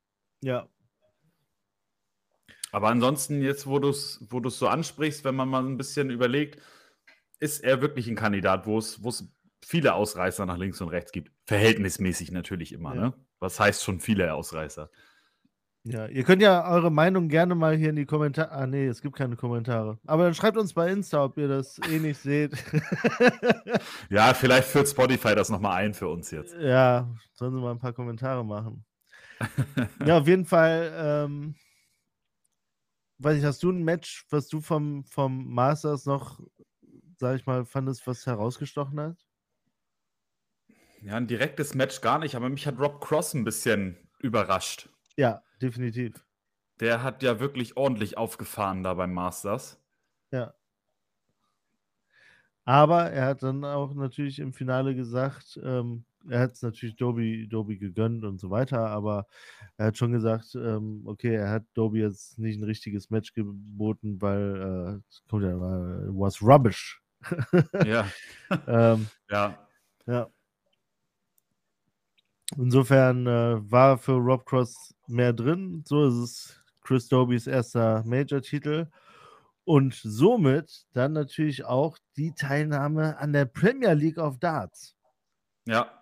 Ja. 0.43 0.69
Aber 2.73 2.89
ansonsten, 2.89 3.43
jetzt, 3.43 3.67
wo 3.67 3.79
du 3.79 3.89
es 3.89 4.25
wo 4.29 4.47
so 4.49 4.69
ansprichst, 4.69 5.25
wenn 5.25 5.35
man 5.35 5.49
mal 5.49 5.65
ein 5.65 5.77
bisschen 5.77 6.11
überlegt, 6.11 6.61
ist 7.41 7.65
er 7.65 7.81
wirklich 7.81 8.07
ein 8.09 8.17
Kandidat, 8.17 8.67
wo 8.67 8.79
es 8.79 9.01
viele 9.65 9.95
Ausreißer 9.95 10.47
nach 10.47 10.59
links 10.59 10.81
und 10.81 10.89
rechts 10.89 11.13
gibt. 11.13 11.33
Verhältnismäßig 11.47 12.31
natürlich 12.31 12.73
immer, 12.73 12.95
ja. 12.95 13.01
ne? 13.01 13.15
Was 13.39 13.59
heißt 13.59 13.83
schon 13.83 14.01
viele 14.01 14.35
Ausreißer? 14.35 14.91
Ja, 15.85 16.07
ihr 16.07 16.25
könnt 16.25 16.43
ja 16.43 16.71
eure 16.71 16.91
Meinung 16.91 17.29
gerne 17.29 17.55
mal 17.55 17.75
hier 17.75 17.89
in 17.89 17.97
die 17.97 18.05
Kommentare. 18.05 18.51
Ah, 18.51 18.67
nee, 18.67 18.87
es 18.87 19.01
gibt 19.01 19.17
keine 19.17 19.35
Kommentare. 19.37 19.99
Aber 20.07 20.25
dann 20.25 20.35
schreibt 20.35 20.59
uns 20.59 20.75
bei 20.75 20.91
Insta, 20.93 21.25
ob 21.25 21.39
ihr 21.39 21.49
das 21.49 21.81
eh 21.91 21.99
nicht 21.99 22.19
seht. 22.19 22.53
ja, 24.11 24.35
vielleicht 24.35 24.69
führt 24.69 24.89
Spotify 24.89 25.35
das 25.35 25.49
nochmal 25.49 25.83
ein 25.83 25.95
für 25.95 26.09
uns 26.09 26.31
jetzt. 26.31 26.55
Ja, 26.61 27.09
sollen 27.33 27.55
sie 27.55 27.61
mal 27.61 27.71
ein 27.71 27.79
paar 27.79 27.95
Kommentare 27.95 28.45
machen 28.45 28.85
ja, 30.05 30.19
auf 30.19 30.27
jeden 30.27 30.45
Fall. 30.45 30.93
Ähm, 30.97 31.55
weiß 33.19 33.39
ich, 33.39 33.45
hast 33.45 33.63
du 33.63 33.71
ein 33.71 33.83
Match, 33.83 34.27
was 34.31 34.49
du 34.49 34.61
vom, 34.61 35.05
vom 35.05 35.53
Masters 35.53 36.07
noch, 36.07 36.41
sag 37.19 37.37
ich 37.37 37.47
mal, 37.47 37.65
fandest, 37.65 38.07
was 38.07 38.27
herausgestochen 38.27 39.01
hat? 39.01 39.27
Ja, 41.03 41.17
ein 41.17 41.27
direktes 41.27 41.75
Match 41.75 42.01
gar 42.03 42.19
nicht, 42.19 42.35
aber 42.35 42.49
mich 42.49 42.67
hat 42.67 42.79
Rob 42.79 43.01
Cross 43.01 43.35
ein 43.35 43.45
bisschen 43.45 43.97
überrascht. 44.19 44.91
Ja, 45.17 45.43
definitiv. 45.61 46.25
Der 46.79 47.03
hat 47.03 47.23
ja 47.23 47.41
wirklich 47.41 47.77
ordentlich 47.77 48.17
aufgefahren 48.17 48.83
da 48.83 48.95
beim 48.95 49.13
Masters. 49.13 49.79
Ja. 50.31 50.55
Aber 52.65 53.11
er 53.11 53.27
hat 53.27 53.43
dann 53.43 53.65
auch 53.65 53.95
natürlich 53.95 54.39
im 54.39 54.53
Finale 54.53 54.95
gesagt, 54.95 55.59
ähm, 55.63 56.05
er 56.29 56.41
hat 56.41 56.53
es 56.53 56.63
natürlich 56.63 56.97
Doby, 56.97 57.49
Doby 57.49 57.79
gegönnt 57.79 58.25
und 58.25 58.39
so 58.39 58.51
weiter, 58.51 58.89
aber 58.89 59.27
er 59.77 59.87
hat 59.87 59.97
schon 59.97 60.13
gesagt, 60.13 60.55
ähm, 60.55 61.03
okay, 61.07 61.35
er 61.35 61.51
hat 61.51 61.65
Doby 61.75 62.01
jetzt 62.01 62.39
nicht 62.39 62.61
ein 62.61 62.65
richtiges 62.65 63.11
Match 63.11 63.33
geboten, 63.33 64.21
weil 64.21 65.01
äh, 65.01 65.29
kommt 65.29 65.45
ja 65.45 65.59
was 65.59 66.43
rubbish. 66.43 67.01
ja. 67.85 68.07
ähm, 68.67 69.07
ja. 69.31 69.59
Ja. 70.07 70.31
Insofern 72.57 73.27
äh, 73.27 73.71
war 73.71 73.97
für 73.97 74.17
Rob 74.17 74.45
Cross 74.45 74.95
mehr 75.07 75.33
drin. 75.33 75.85
So 75.87 76.07
ist 76.07 76.15
es 76.15 76.65
Chris 76.83 77.09
Dobys 77.09 77.47
erster 77.47 78.03
Major-Titel. 78.05 78.89
Und 79.65 79.95
somit 79.95 80.87
dann 80.95 81.13
natürlich 81.13 81.65
auch 81.65 81.97
die 82.17 82.33
Teilnahme 82.35 83.19
an 83.19 83.33
der 83.33 83.45
Premier 83.45 83.93
League 83.93 84.19
of 84.19 84.39
Darts. 84.39 84.97
Ja, 85.67 86.00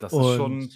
das 0.00 0.12
und, 0.12 0.24
ist 0.24 0.36
schon 0.36 0.70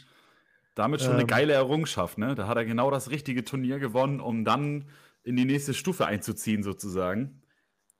damit 0.75 1.01
schon 1.01 1.13
ähm, 1.13 1.19
eine 1.19 1.27
geile 1.27 1.53
Errungenschaft, 1.53 2.19
ne? 2.19 2.35
Da 2.35 2.49
hat 2.49 2.57
er 2.57 2.65
genau 2.65 2.91
das 2.91 3.11
richtige 3.11 3.45
Turnier 3.45 3.79
gewonnen, 3.79 4.21
um 4.21 4.45
dann 4.45 4.89
in 5.23 5.37
die 5.37 5.45
nächste 5.45 5.75
Stufe 5.75 6.07
einzuziehen, 6.07 6.63
sozusagen. 6.63 7.43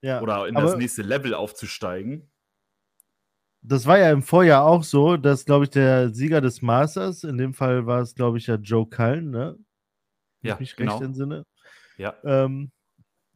Ja, 0.03 0.21
Oder 0.21 0.47
in 0.49 0.55
das 0.55 0.77
nächste 0.77 1.03
Level 1.03 1.33
aufzusteigen. 1.33 2.31
Das 3.63 3.87
war 3.87 3.99
ja 3.99 4.11
im 4.13 4.23
Vorjahr 4.23 4.67
auch 4.67 4.85
so, 4.85 5.17
dass, 5.17 5.47
glaube 5.47 5.65
ich, 5.65 5.71
der 5.71 6.11
Sieger 6.11 6.43
des 6.43 6.61
Masters, 6.61 7.25
in 7.25 7.39
dem 7.39 7.55
Fall 7.55 7.87
war 7.87 8.03
es, 8.03 8.15
glaube 8.15 8.37
ich, 8.37 8.47
ja 8.47 8.57
Joe 8.57 8.87
Cullen, 8.87 9.31
ne? 9.31 9.57
Ja, 10.43 10.59
ich 10.61 10.77
genau. 10.77 10.99
recht 10.99 11.15
Sinne. 11.15 11.47
Ja. 11.97 12.15
Ähm, 12.25 12.71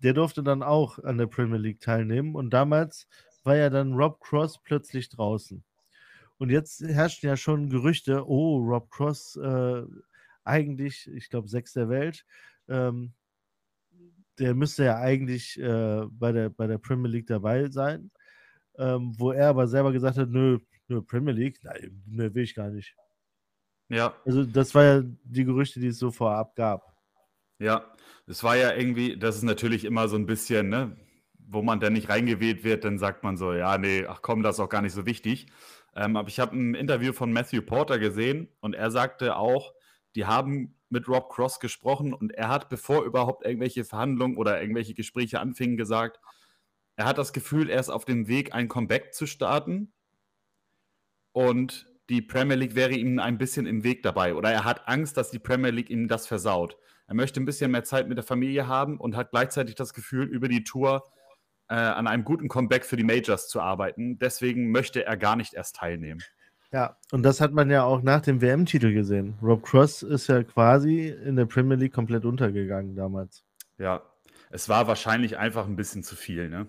der 0.02 0.12
durfte 0.12 0.42
dann 0.42 0.62
auch 0.62 0.98
an 0.98 1.16
der 1.16 1.26
Premier 1.26 1.56
League 1.56 1.80
teilnehmen 1.80 2.34
und 2.34 2.50
damals 2.50 3.08
war 3.44 3.56
ja 3.56 3.70
dann 3.70 3.94
Rob 3.94 4.20
Cross 4.20 4.60
plötzlich 4.62 5.08
draußen. 5.08 5.64
Und 6.38 6.50
jetzt 6.50 6.80
herrschen 6.80 7.28
ja 7.28 7.36
schon 7.36 7.68
Gerüchte, 7.68 8.26
oh, 8.26 8.58
Rob 8.58 8.90
Cross, 8.90 9.36
äh, 9.36 9.82
eigentlich, 10.44 11.10
ich 11.12 11.28
glaube, 11.28 11.48
sechs 11.48 11.72
der 11.72 11.88
Welt, 11.88 12.24
ähm, 12.68 13.12
der 14.38 14.54
müsste 14.54 14.84
ja 14.84 14.98
eigentlich 14.98 15.58
äh, 15.58 16.02
bei, 16.10 16.32
der, 16.32 16.48
bei 16.48 16.66
der 16.66 16.78
Premier 16.78 17.10
League 17.10 17.26
dabei 17.26 17.68
sein, 17.70 18.10
ähm, 18.78 19.12
wo 19.18 19.32
er 19.32 19.48
aber 19.48 19.66
selber 19.66 19.92
gesagt 19.92 20.16
hat, 20.16 20.28
nö, 20.28 20.58
nö 20.86 21.02
Premier 21.02 21.34
League, 21.34 21.58
nein, 21.62 22.02
nö, 22.06 22.32
will 22.32 22.44
ich 22.44 22.54
gar 22.54 22.70
nicht. 22.70 22.94
Ja. 23.88 24.14
Also 24.24 24.44
das 24.44 24.74
war 24.74 24.84
ja 24.84 25.02
die 25.24 25.44
Gerüchte, 25.44 25.80
die 25.80 25.88
es 25.88 25.98
so 25.98 26.10
vorab 26.10 26.54
gab. 26.54 26.94
Ja, 27.58 27.92
es 28.26 28.44
war 28.44 28.56
ja 28.56 28.74
irgendwie, 28.74 29.18
das 29.18 29.36
ist 29.36 29.42
natürlich 29.42 29.84
immer 29.84 30.08
so 30.08 30.16
ein 30.16 30.26
bisschen, 30.26 30.68
ne, 30.68 30.96
wo 31.38 31.62
man 31.62 31.80
dann 31.80 31.94
nicht 31.94 32.08
reingewählt 32.08 32.62
wird, 32.62 32.84
dann 32.84 32.98
sagt 32.98 33.24
man 33.24 33.36
so, 33.36 33.52
ja, 33.52 33.76
nee, 33.78 34.04
ach 34.06 34.22
komm, 34.22 34.42
das 34.42 34.56
ist 34.56 34.60
auch 34.60 34.68
gar 34.68 34.82
nicht 34.82 34.92
so 34.92 35.06
wichtig. 35.06 35.46
Ähm, 35.98 36.16
aber 36.16 36.28
ich 36.28 36.38
habe 36.38 36.56
ein 36.56 36.76
Interview 36.76 37.12
von 37.12 37.32
Matthew 37.32 37.62
Porter 37.62 37.98
gesehen 37.98 38.48
und 38.60 38.74
er 38.74 38.92
sagte 38.92 39.36
auch, 39.36 39.74
die 40.14 40.26
haben 40.26 40.76
mit 40.90 41.08
Rob 41.08 41.28
Cross 41.28 41.58
gesprochen 41.58 42.14
und 42.14 42.32
er 42.32 42.48
hat, 42.48 42.68
bevor 42.68 43.02
überhaupt 43.02 43.44
irgendwelche 43.44 43.84
Verhandlungen 43.84 44.36
oder 44.36 44.60
irgendwelche 44.60 44.94
Gespräche 44.94 45.40
anfingen, 45.40 45.76
gesagt, 45.76 46.20
er 46.94 47.04
hat 47.04 47.18
das 47.18 47.32
Gefühl, 47.32 47.68
er 47.68 47.80
ist 47.80 47.88
auf 47.88 48.04
dem 48.04 48.28
Weg, 48.28 48.54
ein 48.54 48.68
Comeback 48.68 49.12
zu 49.12 49.26
starten 49.26 49.92
und 51.32 51.92
die 52.08 52.22
Premier 52.22 52.56
League 52.56 52.76
wäre 52.76 52.94
ihm 52.94 53.18
ein 53.18 53.36
bisschen 53.36 53.66
im 53.66 53.82
Weg 53.82 54.04
dabei 54.04 54.34
oder 54.36 54.52
er 54.52 54.64
hat 54.64 54.86
Angst, 54.86 55.16
dass 55.16 55.32
die 55.32 55.40
Premier 55.40 55.72
League 55.72 55.90
ihm 55.90 56.06
das 56.06 56.28
versaut. 56.28 56.78
Er 57.08 57.14
möchte 57.14 57.40
ein 57.40 57.44
bisschen 57.44 57.72
mehr 57.72 57.82
Zeit 57.82 58.06
mit 58.06 58.18
der 58.18 58.24
Familie 58.24 58.68
haben 58.68 59.00
und 59.00 59.16
hat 59.16 59.32
gleichzeitig 59.32 59.74
das 59.74 59.94
Gefühl, 59.94 60.28
über 60.28 60.46
die 60.46 60.62
Tour 60.62 61.02
äh, 61.68 61.74
an 61.74 62.06
einem 62.06 62.24
guten 62.24 62.48
Comeback 62.48 62.84
für 62.84 62.96
die 62.96 63.04
Majors 63.04 63.48
zu 63.48 63.60
arbeiten. 63.60 64.18
Deswegen 64.18 64.70
möchte 64.70 65.04
er 65.04 65.16
gar 65.16 65.36
nicht 65.36 65.54
erst 65.54 65.76
teilnehmen. 65.76 66.20
Ja, 66.72 66.98
und 67.12 67.22
das 67.22 67.40
hat 67.40 67.52
man 67.52 67.70
ja 67.70 67.84
auch 67.84 68.02
nach 68.02 68.20
dem 68.20 68.42
WM-Titel 68.42 68.92
gesehen. 68.92 69.38
Rob 69.42 69.62
Cross 69.62 70.02
ist 70.02 70.26
ja 70.26 70.42
quasi 70.42 71.08
in 71.08 71.36
der 71.36 71.46
Premier 71.46 71.76
League 71.76 71.94
komplett 71.94 72.26
untergegangen 72.26 72.94
damals. 72.94 73.42
Ja, 73.78 74.02
es 74.50 74.68
war 74.68 74.86
wahrscheinlich 74.86 75.38
einfach 75.38 75.66
ein 75.66 75.76
bisschen 75.76 76.02
zu 76.02 76.14
viel. 76.14 76.50
Ne? 76.50 76.68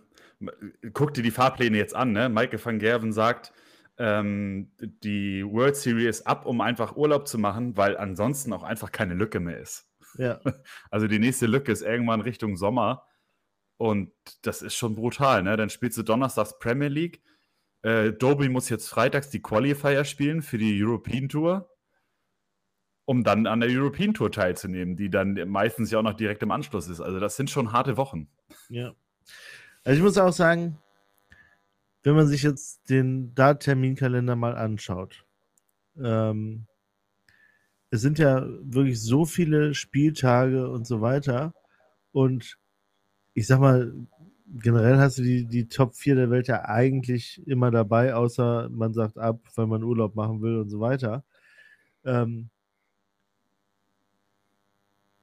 Guck 0.93 1.13
dir 1.13 1.23
die 1.23 1.31
Fahrpläne 1.31 1.77
jetzt 1.77 1.95
an. 1.95 2.13
Ne? 2.13 2.29
Michael 2.29 2.63
van 2.63 2.79
Gerven 2.79 3.11
sagt, 3.11 3.51
ähm, 3.97 4.71
die 4.79 5.45
World 5.45 5.75
Series 5.75 6.25
ab, 6.25 6.45
um 6.45 6.61
einfach 6.61 6.95
Urlaub 6.95 7.27
zu 7.27 7.37
machen, 7.37 7.75
weil 7.75 7.97
ansonsten 7.97 8.53
auch 8.53 8.63
einfach 8.63 8.93
keine 8.93 9.13
Lücke 9.13 9.41
mehr 9.41 9.59
ist. 9.59 9.85
Ja. 10.17 10.39
Also 10.89 11.07
die 11.07 11.19
nächste 11.19 11.45
Lücke 11.45 11.71
ist 11.71 11.81
irgendwann 11.81 12.21
Richtung 12.21 12.55
Sommer. 12.55 13.03
Und 13.79 14.11
das 14.43 14.61
ist 14.61 14.75
schon 14.75 14.93
brutal. 14.93 15.41
Ne? 15.41 15.57
Dann 15.57 15.71
spielst 15.71 15.97
du 15.97 16.03
donnerstags 16.03 16.59
Premier 16.59 16.89
League 16.89 17.21
äh, 17.81 18.11
Doby 18.11 18.49
muss 18.49 18.69
jetzt 18.69 18.89
freitags 18.89 19.29
die 19.29 19.41
Qualifier 19.41 20.03
spielen 20.03 20.41
für 20.41 20.57
die 20.57 20.83
European 20.83 21.29
Tour, 21.29 21.69
um 23.05 23.23
dann 23.23 23.47
an 23.47 23.61
der 23.61 23.69
European 23.69 24.13
Tour 24.13 24.31
teilzunehmen, 24.31 24.97
die 24.97 25.09
dann 25.09 25.33
meistens 25.47 25.91
ja 25.91 25.99
auch 25.99 26.03
noch 26.03 26.13
direkt 26.13 26.43
im 26.43 26.51
Anschluss 26.51 26.87
ist. 26.87 26.99
Also 26.99 27.19
das 27.19 27.35
sind 27.35 27.49
schon 27.49 27.71
harte 27.71 27.97
Wochen. 27.97 28.27
Ja. 28.67 28.93
Also 29.83 29.97
ich 29.97 30.03
muss 30.03 30.17
auch 30.17 30.33
sagen, 30.33 30.77
wenn 32.03 32.15
man 32.15 32.27
sich 32.27 32.43
jetzt 32.43 32.89
den 32.89 33.33
Dart-Terminkalender 33.33 34.35
mal 34.35 34.55
anschaut, 34.55 35.25
ähm, 35.97 36.65
es 37.91 38.01
sind 38.01 38.19
ja 38.19 38.45
wirklich 38.61 39.01
so 39.01 39.25
viele 39.25 39.73
Spieltage 39.73 40.69
und 40.69 40.85
so 40.85 41.01
weiter. 41.01 41.53
Und 42.11 42.57
ich 43.33 43.47
sag 43.47 43.59
mal, 43.59 43.93
generell 44.61 44.97
hast 44.97 45.17
du 45.19 45.23
die, 45.23 45.45
die 45.45 45.67
Top 45.67 45.95
4 45.95 46.15
der 46.15 46.29
Welt 46.31 46.47
ja 46.47 46.65
eigentlich 46.65 47.41
immer 47.47 47.71
dabei, 47.71 48.15
außer 48.15 48.69
man 48.69 48.93
sagt 48.93 49.17
ab, 49.17 49.39
weil 49.55 49.67
man 49.67 49.83
Urlaub 49.83 50.15
machen 50.15 50.41
will 50.41 50.57
und 50.57 50.69
so 50.69 50.79
weiter. 50.79 51.23
Ähm, 52.05 52.49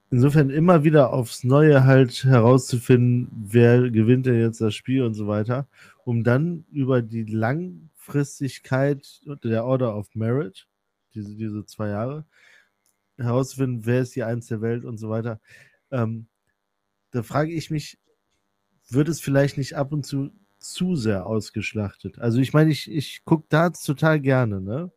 insofern 0.09 0.49
immer 0.49 0.83
wieder 0.83 1.13
aufs 1.13 1.43
Neue 1.43 1.85
halt 1.85 2.23
herauszufinden, 2.23 3.29
wer 3.31 3.89
gewinnt 3.89 4.25
denn 4.25 4.39
jetzt 4.39 4.61
das 4.61 4.75
Spiel 4.75 5.03
und 5.03 5.13
so 5.13 5.27
weiter, 5.27 5.67
um 6.05 6.23
dann 6.23 6.65
über 6.71 7.01
die 7.01 7.25
Langfristigkeit 7.25 9.21
der 9.43 9.65
Order 9.65 9.95
of 9.95 10.15
Merit, 10.15 10.67
diese, 11.13 11.35
diese 11.35 11.65
zwei 11.65 11.89
Jahre, 11.89 12.25
herauszufinden, 13.17 13.85
wer 13.85 14.01
ist 14.01 14.15
die 14.15 14.23
Eins 14.23 14.47
der 14.47 14.61
Welt 14.61 14.85
und 14.85 14.97
so 14.97 15.09
weiter. 15.09 15.41
Ähm, 15.91 16.27
da 17.11 17.23
frage 17.23 17.51
ich 17.51 17.71
mich, 17.71 17.97
wird 18.89 19.09
es 19.09 19.21
vielleicht 19.21 19.57
nicht 19.57 19.75
ab 19.75 19.91
und 19.91 20.05
zu 20.05 20.31
zu 20.59 20.95
sehr 20.95 21.25
ausgeschlachtet. 21.25 22.19
Also 22.19 22.39
ich 22.39 22.53
meine, 22.53 22.71
ich, 22.71 22.91
ich 22.91 23.23
gucke 23.25 23.45
Darts 23.49 23.83
total 23.83 24.19
gerne, 24.19 24.61
ne? 24.61 24.91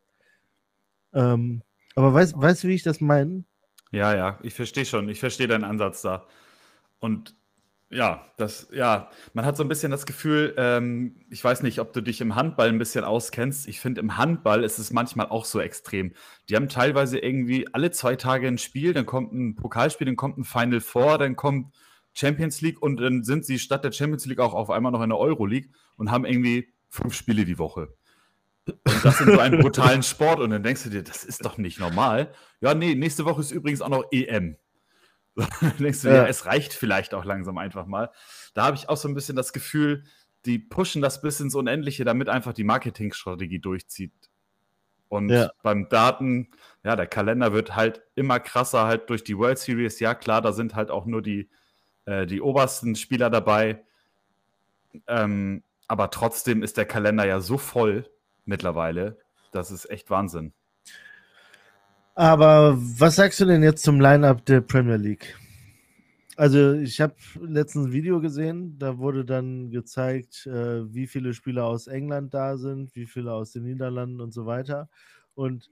Ähm, 1.12 1.62
aber 1.94 2.14
weißt 2.14 2.64
du, 2.64 2.68
wie 2.68 2.75
ich 2.75 2.83
das 2.83 3.01
meine? 3.01 3.44
Ja, 3.92 4.14
ja, 4.14 4.38
ich 4.42 4.55
verstehe 4.55 4.87
schon. 4.87 5.09
Ich 5.09 5.20
verstehe 5.20 5.49
deinen 5.49 5.64
Ansatz 5.64 6.03
da. 6.03 6.27
Und 6.99 7.35
ja, 7.92 8.25
das, 8.37 8.68
ja, 8.73 9.11
man 9.33 9.44
hat 9.44 9.57
so 9.57 9.64
ein 9.64 9.68
bisschen 9.68 9.90
das 9.90 10.07
Gefühl, 10.07 10.55
ähm, 10.57 11.16
ich 11.29 11.42
weiß 11.42 11.64
nicht, 11.64 11.81
ob 11.81 11.92
du 11.92 12.01
dich 12.01 12.20
im 12.20 12.37
Handball 12.37 12.68
ein 12.68 12.79
bisschen 12.79 13.03
auskennst. 13.03 13.66
Ich 13.66 13.81
finde, 13.81 14.01
im 14.01 14.16
Handball 14.16 14.62
ist 14.62 14.79
es 14.79 14.92
manchmal 14.92 15.27
auch 15.27 15.44
so 15.44 15.61
extrem. 15.61 16.14
Die 16.49 16.55
haben 16.55 16.68
teilweise 16.68 17.18
irgendwie 17.18 17.66
alle 17.75 17.90
zwei 17.90 18.14
Tage 18.14 18.46
ein 18.46 18.59
Spiel, 18.59 18.92
dann 18.92 19.07
kommt 19.07 19.33
ein 19.33 19.57
Pokalspiel, 19.57 20.05
dann 20.05 20.16
kommt 20.16 20.38
ein 20.38 20.44
Final 20.44 20.81
Four, 20.81 21.18
dann 21.18 21.35
kommt 21.35 21.75
Champions 22.20 22.61
League 22.61 22.83
und 22.83 22.98
dann 22.98 23.24
sind 23.24 23.44
sie 23.44 23.59
statt 23.59 23.85
der 23.85 23.92
Champions 23.92 24.26
League 24.26 24.40
auch 24.40 24.54
auf 24.54 24.70
einmal 24.70 24.92
noch 24.92 25.02
in 25.02 25.09
der 25.09 25.18
Euro 25.18 25.46
League 25.46 25.70
und 25.96 26.11
haben 26.11 26.24
irgendwie 26.24 26.72
fünf 26.88 27.14
Spiele 27.14 27.44
die 27.44 27.59
Woche. 27.59 27.94
Und 28.66 29.04
das 29.04 29.20
in 29.20 29.33
so 29.33 29.38
einem 29.38 29.61
brutalen 29.62 30.02
Sport 30.02 30.40
und 30.40 30.50
dann 30.50 30.62
denkst 30.62 30.85
du 30.85 30.90
dir, 30.90 31.02
das 31.02 31.24
ist 31.24 31.44
doch 31.44 31.56
nicht 31.56 31.80
normal. 31.80 32.33
Ja, 32.61 32.74
nee, 32.74 32.94
nächste 32.94 33.24
Woche 33.24 33.40
ist 33.40 33.50
übrigens 33.50 33.80
auch 33.80 33.88
noch 33.88 34.04
EM. 34.12 34.56
dann 35.37 35.76
denkst 35.78 36.02
du 36.02 36.09
dir, 36.09 36.14
ja. 36.16 36.26
es 36.26 36.46
reicht 36.46 36.72
vielleicht 36.72 37.14
auch 37.14 37.24
langsam 37.24 37.56
einfach 37.59 37.87
mal. 37.87 38.11
Da 38.54 38.64
habe 38.64 38.76
ich 38.76 38.88
auch 38.88 38.96
so 38.96 39.09
ein 39.09 39.14
bisschen 39.14 39.37
das 39.37 39.52
Gefühl, 39.52 40.04
die 40.44 40.59
pushen 40.59 41.02
das 41.02 41.22
bis 41.22 41.40
ins 41.40 41.54
Unendliche, 41.54 42.04
damit 42.04 42.28
einfach 42.28 42.52
die 42.52 42.64
Marketingstrategie 42.64 43.59
durchzieht. 43.59 44.12
Und 45.09 45.28
ja. 45.28 45.50
beim 45.62 45.88
Daten, 45.88 46.50
ja, 46.85 46.96
der 46.96 47.06
Kalender 47.06 47.52
wird 47.52 47.74
halt 47.74 48.02
immer 48.14 48.38
krasser, 48.38 48.85
halt 48.85 49.11
durch 49.11 49.24
die 49.24 49.37
World 49.37 49.59
Series. 49.59 49.98
Ja, 50.00 50.14
klar, 50.14 50.40
da 50.40 50.52
sind 50.52 50.76
halt 50.76 50.90
auch 50.90 51.04
nur 51.04 51.20
die, 51.20 51.50
äh, 52.05 52.27
die 52.27 52.41
obersten 52.41 52.95
Spieler 52.97 53.31
dabei. 53.31 53.85
Ähm, 55.07 55.63
aber 55.89 56.11
trotzdem 56.11 56.63
ist 56.63 56.77
der 56.77 56.87
Kalender 56.87 57.27
ja 57.27 57.41
so 57.41 57.59
voll 57.59 58.09
mittlerweile. 58.45 59.19
Das 59.53 59.71
ist 59.71 59.91
echt 59.91 60.11
Wahnsinn. 60.11 60.53
Aber 62.15 62.77
was 62.79 63.17
sagst 63.17 63.41
du 63.41 63.45
denn 63.45 63.63
jetzt 63.63 63.83
zum 63.83 64.01
Line-Up 64.01 64.45
der 64.45 64.61
Premier 64.61 64.97
League? 64.97 65.37
Also 66.37 66.73
ich 66.73 67.01
habe 67.01 67.15
letztens 67.41 67.87
ein 67.87 67.93
Video 67.93 68.21
gesehen, 68.21 68.79
da 68.79 68.99
wurde 68.99 69.25
dann 69.25 69.71
gezeigt, 69.71 70.47
äh, 70.47 70.93
wie 70.93 71.07
viele 71.07 71.35
Spieler 71.35 71.67
aus 71.67 71.87
England 71.87 72.33
da 72.33 72.57
sind, 72.57 72.95
wie 72.95 73.07
viele 73.07 73.33
aus 73.33 73.53
den 73.53 73.65
Niederlanden 73.65 74.21
und 74.21 74.33
so 74.33 74.47
weiter. 74.47 74.89
Und 75.35 75.71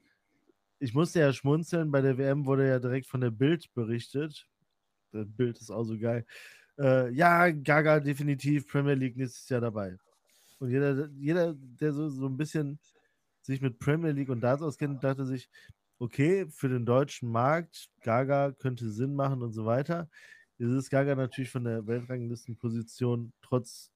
ich 0.78 0.94
musste 0.94 1.20
ja 1.20 1.32
schmunzeln, 1.32 1.90
bei 1.90 2.02
der 2.02 2.18
WM 2.18 2.44
wurde 2.44 2.68
ja 2.68 2.78
direkt 2.78 3.06
von 3.06 3.20
der 3.20 3.30
Bild 3.30 3.72
berichtet, 3.74 4.46
das 5.12 5.26
Bild 5.30 5.58
ist 5.58 5.70
auch 5.70 5.84
so 5.84 5.98
geil. 5.98 6.24
Äh, 6.78 7.10
ja, 7.12 7.50
Gaga 7.50 8.00
definitiv 8.00 8.68
Premier 8.68 8.94
League 8.94 9.16
nächstes 9.16 9.48
Jahr 9.48 9.60
dabei. 9.60 9.96
Und 10.58 10.70
jeder, 10.70 11.08
jeder 11.16 11.54
der 11.54 11.92
so, 11.92 12.08
so 12.08 12.26
ein 12.26 12.36
bisschen 12.36 12.78
sich 13.42 13.60
mit 13.60 13.78
Premier 13.78 14.12
League 14.12 14.28
und 14.28 14.40
Darts 14.40 14.62
auskennt, 14.62 15.02
dachte 15.02 15.24
sich, 15.24 15.48
okay, 15.98 16.46
für 16.50 16.68
den 16.68 16.86
deutschen 16.86 17.30
Markt, 17.30 17.88
Gaga 18.02 18.52
könnte 18.52 18.90
Sinn 18.90 19.14
machen 19.14 19.42
und 19.42 19.52
so 19.52 19.66
weiter. 19.66 20.08
Jetzt 20.58 20.70
ist 20.70 20.90
Gaga 20.90 21.14
natürlich 21.14 21.50
von 21.50 21.64
der 21.64 21.86
Weltranglistenposition 21.86 23.32
trotz 23.40 23.92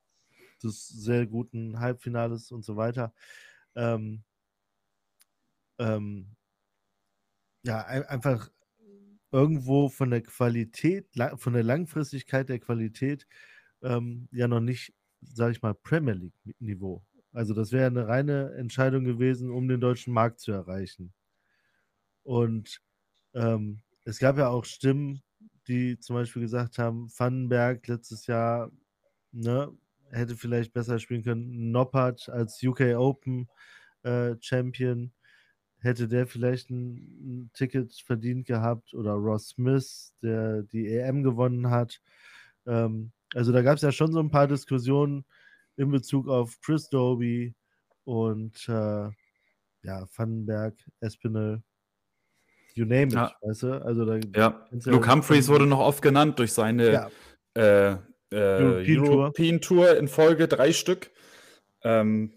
des 0.62 0.88
sehr 0.88 1.27
guten 1.27 1.81
Halbfinales 1.81 2.53
und 2.53 2.64
so 2.64 2.77
weiter. 2.77 3.12
Ähm, 3.75 4.22
ähm, 5.79 6.37
ja, 7.64 7.85
einfach 7.85 8.51
irgendwo 9.33 9.88
von 9.88 10.11
der 10.11 10.23
Qualität, 10.23 11.07
von 11.37 11.55
der 11.55 11.62
Langfristigkeit 11.64 12.49
der 12.49 12.61
Qualität 12.61 13.27
ähm, 13.83 14.29
ja 14.31 14.47
noch 14.47 14.61
nicht, 14.61 14.95
sage 15.23 15.53
ich 15.53 15.62
mal, 15.62 15.75
Premier 15.75 16.14
League-Niveau. 16.14 17.03
Also 17.33 17.55
das 17.55 17.73
wäre 17.73 17.87
eine 17.87 18.07
reine 18.07 18.53
Entscheidung 18.55 19.05
gewesen, 19.05 19.51
um 19.51 19.66
den 19.68 19.81
deutschen 19.81 20.12
Markt 20.12 20.40
zu 20.40 20.53
erreichen. 20.53 21.14
Und 22.23 22.81
ähm, 23.35 23.81
es 24.05 24.18
gab 24.18 24.37
ja 24.37 24.49
auch 24.49 24.64
Stimmen, 24.64 25.23
die 25.66 25.99
zum 25.99 26.16
Beispiel 26.16 26.42
gesagt 26.42 26.79
haben, 26.79 27.09
Vandenberg 27.16 27.87
letztes 27.88 28.27
Jahr 28.27 28.71
ne, 29.33 29.73
hätte 30.11 30.37
vielleicht 30.37 30.73
besser 30.73 30.99
spielen 30.99 31.23
können. 31.23 31.71
Noppert 31.71 32.29
als 32.29 32.62
UK 32.62 32.97
Open 32.97 33.49
äh, 34.03 34.35
Champion 34.40 35.12
hätte 35.83 36.09
der 36.09 36.27
vielleicht 36.27 36.71
ein, 36.71 36.95
ein, 36.95 37.51
Ticket 37.55 37.92
verdient 38.05 38.47
gehabt 38.47 38.95
oder 38.95 39.12
Ross 39.12 39.49
Smith, 39.49 40.14
der 40.23 40.62
die 40.62 40.88
EM 40.88 41.23
gewonnen 41.23 41.71
hat. 41.71 42.01
Ähm, 42.66 43.12
also 43.35 43.53
da 43.53 43.62
gab 43.62 43.77
es 43.77 43.83
ja 43.83 43.92
schon 43.92 44.12
so 44.12 44.21
ein 44.21 44.31
paar 44.31 44.47
Diskussionen 44.47 45.25
in 45.77 45.90
Bezug 45.90 46.29
auf 46.29 46.61
Chris 46.61 46.88
Doby 46.88 47.55
und 48.05 48.68
äh, 48.68 49.09
ja, 49.85 50.07
Vandenberg, 50.16 50.75
Espinel, 51.01 51.62
you 52.75 52.85
name 52.85 53.07
it, 53.07 53.14
ja. 53.14 53.35
weißt 53.40 53.62
du? 53.64 53.85
Also 53.85 54.05
da 54.05 54.21
ja. 54.37 54.66
Luke 54.85 55.11
Humphreys 55.11 55.49
wurde 55.49 55.66
noch 55.66 55.81
oft 55.81 56.03
genannt 56.03 56.38
durch 56.38 56.53
seine 56.53 56.92
ja. 56.92 57.11
äh, 57.55 57.97
äh, 58.31 58.37
European, 58.37 59.09
European 59.09 59.61
Tour. 59.61 59.87
Tour. 59.87 59.97
in 59.97 60.09
Folge, 60.09 60.49
drei 60.49 60.73
Stück. 60.73 61.11
Ähm, 61.83 62.33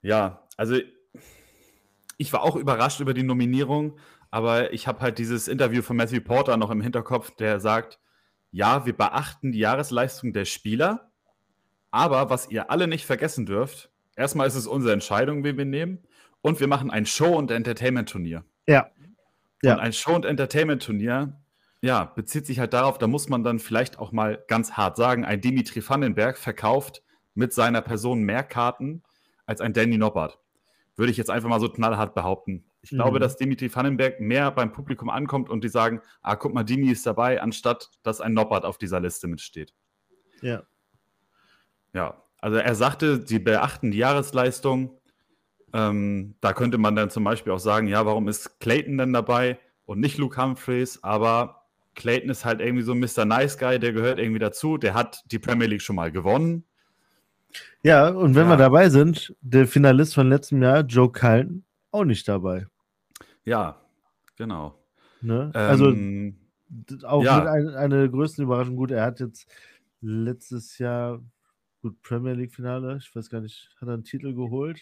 ja, 0.00 0.46
also 0.56 0.76
ich 2.16 2.32
war 2.32 2.42
auch 2.42 2.56
überrascht 2.56 3.00
über 3.00 3.14
die 3.14 3.22
Nominierung, 3.22 3.98
aber 4.30 4.72
ich 4.72 4.86
habe 4.86 5.00
halt 5.00 5.18
dieses 5.18 5.48
Interview 5.48 5.82
von 5.82 5.96
Matthew 5.96 6.20
Porter 6.20 6.56
noch 6.56 6.70
im 6.70 6.80
Hinterkopf, 6.80 7.30
der 7.36 7.60
sagt, 7.60 7.98
ja, 8.50 8.86
wir 8.86 8.96
beachten 8.96 9.52
die 9.52 9.58
Jahresleistung 9.58 10.32
der 10.32 10.44
Spieler, 10.44 11.10
aber 11.90 12.30
was 12.30 12.50
ihr 12.50 12.70
alle 12.70 12.86
nicht 12.86 13.06
vergessen 13.06 13.46
dürft, 13.46 13.90
erstmal 14.16 14.46
ist 14.46 14.54
es 14.54 14.66
unsere 14.66 14.92
Entscheidung, 14.92 15.44
wen 15.44 15.56
wir 15.56 15.64
nehmen, 15.64 15.98
und 16.40 16.60
wir 16.60 16.68
machen 16.68 16.90
ein 16.90 17.06
Show- 17.06 17.36
und 17.36 17.50
Entertainment-Turnier. 17.50 18.44
Ja. 18.66 18.90
ja. 19.62 19.74
Und 19.74 19.80
ein 19.80 19.92
Show- 19.92 20.14
und 20.14 20.24
Entertainment-Turnier, 20.24 21.40
ja, 21.82 22.04
bezieht 22.04 22.46
sich 22.46 22.58
halt 22.58 22.72
darauf, 22.72 22.98
da 22.98 23.06
muss 23.06 23.28
man 23.28 23.44
dann 23.44 23.58
vielleicht 23.58 23.98
auch 23.98 24.12
mal 24.12 24.42
ganz 24.48 24.72
hart 24.72 24.96
sagen, 24.96 25.24
ein 25.24 25.40
Dimitri 25.40 25.86
Vandenberg 25.86 26.38
verkauft 26.38 27.02
mit 27.34 27.52
seiner 27.52 27.82
Person 27.82 28.22
mehr 28.22 28.42
Karten 28.42 29.02
als 29.44 29.60
ein 29.60 29.72
Danny 29.72 29.98
Noppert. 29.98 30.38
Würde 30.96 31.12
ich 31.12 31.18
jetzt 31.18 31.30
einfach 31.30 31.48
mal 31.48 31.60
so 31.60 31.68
knallhart 31.68 32.14
behaupten. 32.14 32.64
Ich 32.80 32.92
mhm. 32.92 32.96
glaube, 32.96 33.18
dass 33.18 33.36
Dimitri 33.36 33.74
Vandenberg 33.74 34.20
mehr 34.20 34.50
beim 34.50 34.72
Publikum 34.72 35.10
ankommt 35.10 35.50
und 35.50 35.62
die 35.62 35.68
sagen, 35.68 36.00
ah, 36.22 36.36
guck 36.36 36.54
mal, 36.54 36.64
Dimi 36.64 36.90
ist 36.90 37.06
dabei, 37.06 37.42
anstatt 37.42 37.90
dass 38.02 38.20
ein 38.20 38.32
Noppert 38.32 38.64
auf 38.64 38.78
dieser 38.78 39.00
Liste 39.00 39.26
mitsteht. 39.26 39.74
Ja. 40.40 40.62
Ja, 41.92 42.22
also 42.38 42.58
er 42.58 42.74
sagte, 42.74 43.26
sie 43.26 43.38
beachten 43.38 43.90
die 43.90 43.98
Jahresleistung. 43.98 45.00
Ähm, 45.72 46.36
da 46.40 46.52
könnte 46.52 46.78
man 46.78 46.94
dann 46.94 47.10
zum 47.10 47.24
Beispiel 47.24 47.52
auch 47.52 47.58
sagen, 47.58 47.88
ja, 47.88 48.06
warum 48.06 48.28
ist 48.28 48.60
Clayton 48.60 48.98
denn 48.98 49.12
dabei 49.12 49.58
und 49.84 50.00
nicht 50.00 50.18
Luke 50.18 50.40
Humphreys? 50.40 51.02
Aber 51.02 51.66
Clayton 51.94 52.30
ist 52.30 52.44
halt 52.44 52.60
irgendwie 52.60 52.84
so 52.84 52.92
ein 52.92 53.00
Mr. 53.00 53.24
Nice 53.24 53.58
Guy, 53.58 53.78
der 53.78 53.92
gehört 53.92 54.18
irgendwie 54.18 54.38
dazu. 54.38 54.78
Der 54.78 54.94
hat 54.94 55.24
die 55.32 55.38
Premier 55.38 55.66
League 55.66 55.82
schon 55.82 55.96
mal 55.96 56.12
gewonnen. 56.12 56.64
Ja, 57.82 58.08
und 58.08 58.34
wenn 58.34 58.44
ja. 58.44 58.50
wir 58.50 58.56
dabei 58.56 58.88
sind, 58.88 59.34
der 59.40 59.66
Finalist 59.66 60.14
von 60.14 60.28
letztem 60.28 60.62
Jahr, 60.62 60.80
Joe 60.80 61.10
Cullen, 61.10 61.64
auch 61.90 62.04
nicht 62.04 62.26
dabei. 62.26 62.66
Ja, 63.44 63.80
genau. 64.36 64.78
Ne? 65.20 65.50
Also 65.54 65.90
ähm, 65.90 66.36
auch 67.04 67.22
ja. 67.22 67.44
ein, 67.44 67.68
eine 67.68 68.10
größten 68.10 68.44
Überraschung. 68.44 68.76
Gut, 68.76 68.90
er 68.90 69.04
hat 69.04 69.20
jetzt 69.20 69.48
letztes 70.00 70.78
Jahr 70.78 71.22
gut 71.80 72.00
Premier 72.02 72.34
League 72.34 72.54
Finale. 72.54 72.98
Ich 73.00 73.14
weiß 73.14 73.30
gar 73.30 73.40
nicht, 73.40 73.70
hat 73.80 73.88
er 73.88 73.94
einen 73.94 74.04
Titel 74.04 74.34
geholt? 74.34 74.80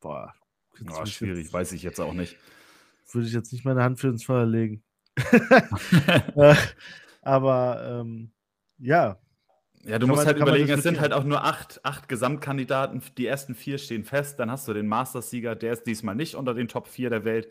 Boah, 0.00 0.34
oh, 0.90 1.06
schwierig, 1.06 1.44
jetzt, 1.44 1.52
weiß 1.52 1.72
ich 1.72 1.82
jetzt 1.82 2.00
auch 2.00 2.12
nicht. 2.12 2.36
Würde 3.12 3.28
ich 3.28 3.32
jetzt 3.32 3.52
nicht 3.52 3.64
meine 3.64 3.82
Hand 3.82 4.00
für 4.00 4.08
ins 4.08 4.24
Feuer 4.24 4.46
legen. 4.46 4.82
Äh, 6.36 6.56
aber 7.22 8.00
ähm, 8.00 8.32
ja. 8.78 9.18
Ja, 9.86 9.98
du 9.98 10.06
musst 10.06 10.18
man, 10.20 10.26
halt 10.26 10.38
überlegen, 10.38 10.70
es 10.70 10.82
sind 10.82 11.00
halt 11.00 11.12
auch 11.12 11.24
nur 11.24 11.44
acht, 11.44 11.84
acht 11.84 12.08
Gesamtkandidaten. 12.08 13.02
Die 13.18 13.26
ersten 13.26 13.54
vier 13.54 13.78
stehen 13.78 14.04
fest. 14.04 14.38
Dann 14.40 14.50
hast 14.50 14.66
du 14.66 14.72
den 14.72 14.86
Masters-Sieger, 14.86 15.54
der 15.56 15.74
ist 15.74 15.84
diesmal 15.86 16.14
nicht 16.14 16.34
unter 16.34 16.54
den 16.54 16.68
Top 16.68 16.88
4 16.88 17.10
der 17.10 17.24
Welt. 17.24 17.48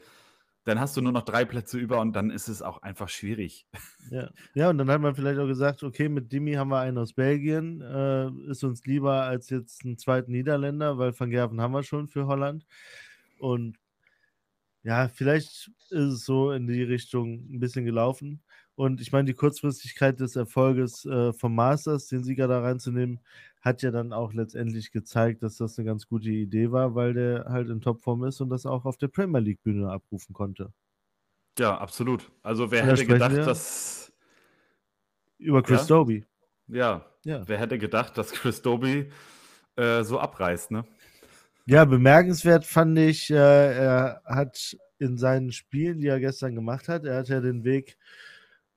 Dann 0.65 0.79
hast 0.79 0.95
du 0.95 1.01
nur 1.01 1.11
noch 1.11 1.23
drei 1.23 1.43
Plätze 1.43 1.77
über 1.77 1.99
und 1.99 2.13
dann 2.13 2.29
ist 2.29 2.47
es 2.47 2.61
auch 2.61 2.81
einfach 2.81 3.09
schwierig. 3.09 3.67
Ja, 4.09 4.29
ja 4.53 4.69
und 4.69 4.77
dann 4.77 4.89
hat 4.89 5.01
man 5.01 5.13
vielleicht 5.13 5.39
auch 5.39 5.47
gesagt, 5.47 5.83
okay, 5.83 6.07
mit 6.07 6.31
Dimi 6.31 6.53
haben 6.53 6.69
wir 6.69 6.79
einen 6.79 6.97
aus 6.97 7.13
Belgien, 7.13 7.81
äh, 7.81 8.29
ist 8.49 8.63
uns 8.63 8.85
lieber 8.85 9.23
als 9.23 9.49
jetzt 9.49 9.83
einen 9.83 9.97
zweiten 9.97 10.31
Niederländer, 10.31 10.97
weil 10.97 11.17
Van 11.17 11.29
Gerven 11.29 11.59
haben 11.59 11.73
wir 11.73 11.83
schon 11.83 12.07
für 12.07 12.27
Holland. 12.27 12.65
Und 13.39 13.77
ja, 14.83 15.09
vielleicht 15.09 15.71
ist 15.89 15.91
es 15.91 16.25
so 16.25 16.51
in 16.51 16.67
die 16.67 16.83
Richtung 16.83 17.47
ein 17.51 17.59
bisschen 17.59 17.85
gelaufen. 17.85 18.41
Und 18.75 19.01
ich 19.01 19.12
meine, 19.12 19.25
die 19.25 19.33
Kurzfristigkeit 19.33 20.19
des 20.19 20.36
Erfolges 20.36 21.05
äh, 21.05 21.31
vom 21.33 21.53
Masters, 21.53 22.07
den 22.07 22.23
Sieger 22.23 22.47
da 22.47 22.62
reinzunehmen, 22.62 23.19
hat 23.62 23.81
ja 23.81 23.91
dann 23.91 24.13
auch 24.13 24.33
letztendlich 24.33 24.91
gezeigt, 24.91 25.43
dass 25.43 25.57
das 25.57 25.77
eine 25.77 25.86
ganz 25.86 26.07
gute 26.07 26.29
Idee 26.29 26.71
war, 26.71 26.95
weil 26.95 27.13
der 27.13 27.45
halt 27.47 27.69
in 27.69 27.81
Topform 27.81 28.23
ist 28.25 28.41
und 28.41 28.49
das 28.49 28.65
auch 28.65 28.86
auf 28.86 28.97
der 28.97 29.07
Premier 29.07 29.39
League 29.39 29.62
Bühne 29.63 29.89
abrufen 29.89 30.33
konnte. 30.33 30.73
Ja, 31.59 31.77
absolut. 31.77 32.31
Also 32.41 32.71
wer 32.71 32.86
hätte 32.86 33.05
gedacht, 33.05 33.38
dass 33.38 34.12
über 35.38 35.62
Chris 35.62 35.81
ja? 35.81 35.88
Doby. 35.88 36.25
Ja. 36.67 37.05
ja, 37.23 37.47
wer 37.47 37.59
hätte 37.59 37.77
gedacht, 37.77 38.17
dass 38.17 38.31
Chris 38.31 38.62
Doby 38.62 39.12
äh, 39.75 40.03
so 40.03 40.19
abreißt, 40.19 40.71
ne? 40.71 40.86
Ja, 41.65 41.86
bemerkenswert 41.86 42.65
fand 42.65 42.97
ich, 42.99 43.29
äh, 43.29 43.36
er 43.36 44.21
hat 44.25 44.75
in 44.99 45.17
seinen 45.17 45.51
Spielen, 45.51 45.99
die 45.99 46.07
er 46.07 46.19
gestern 46.19 46.55
gemacht 46.55 46.89
hat, 46.89 47.05
er 47.05 47.19
hat 47.19 47.29
ja 47.29 47.39
den 47.39 47.63
Weg 47.63 47.97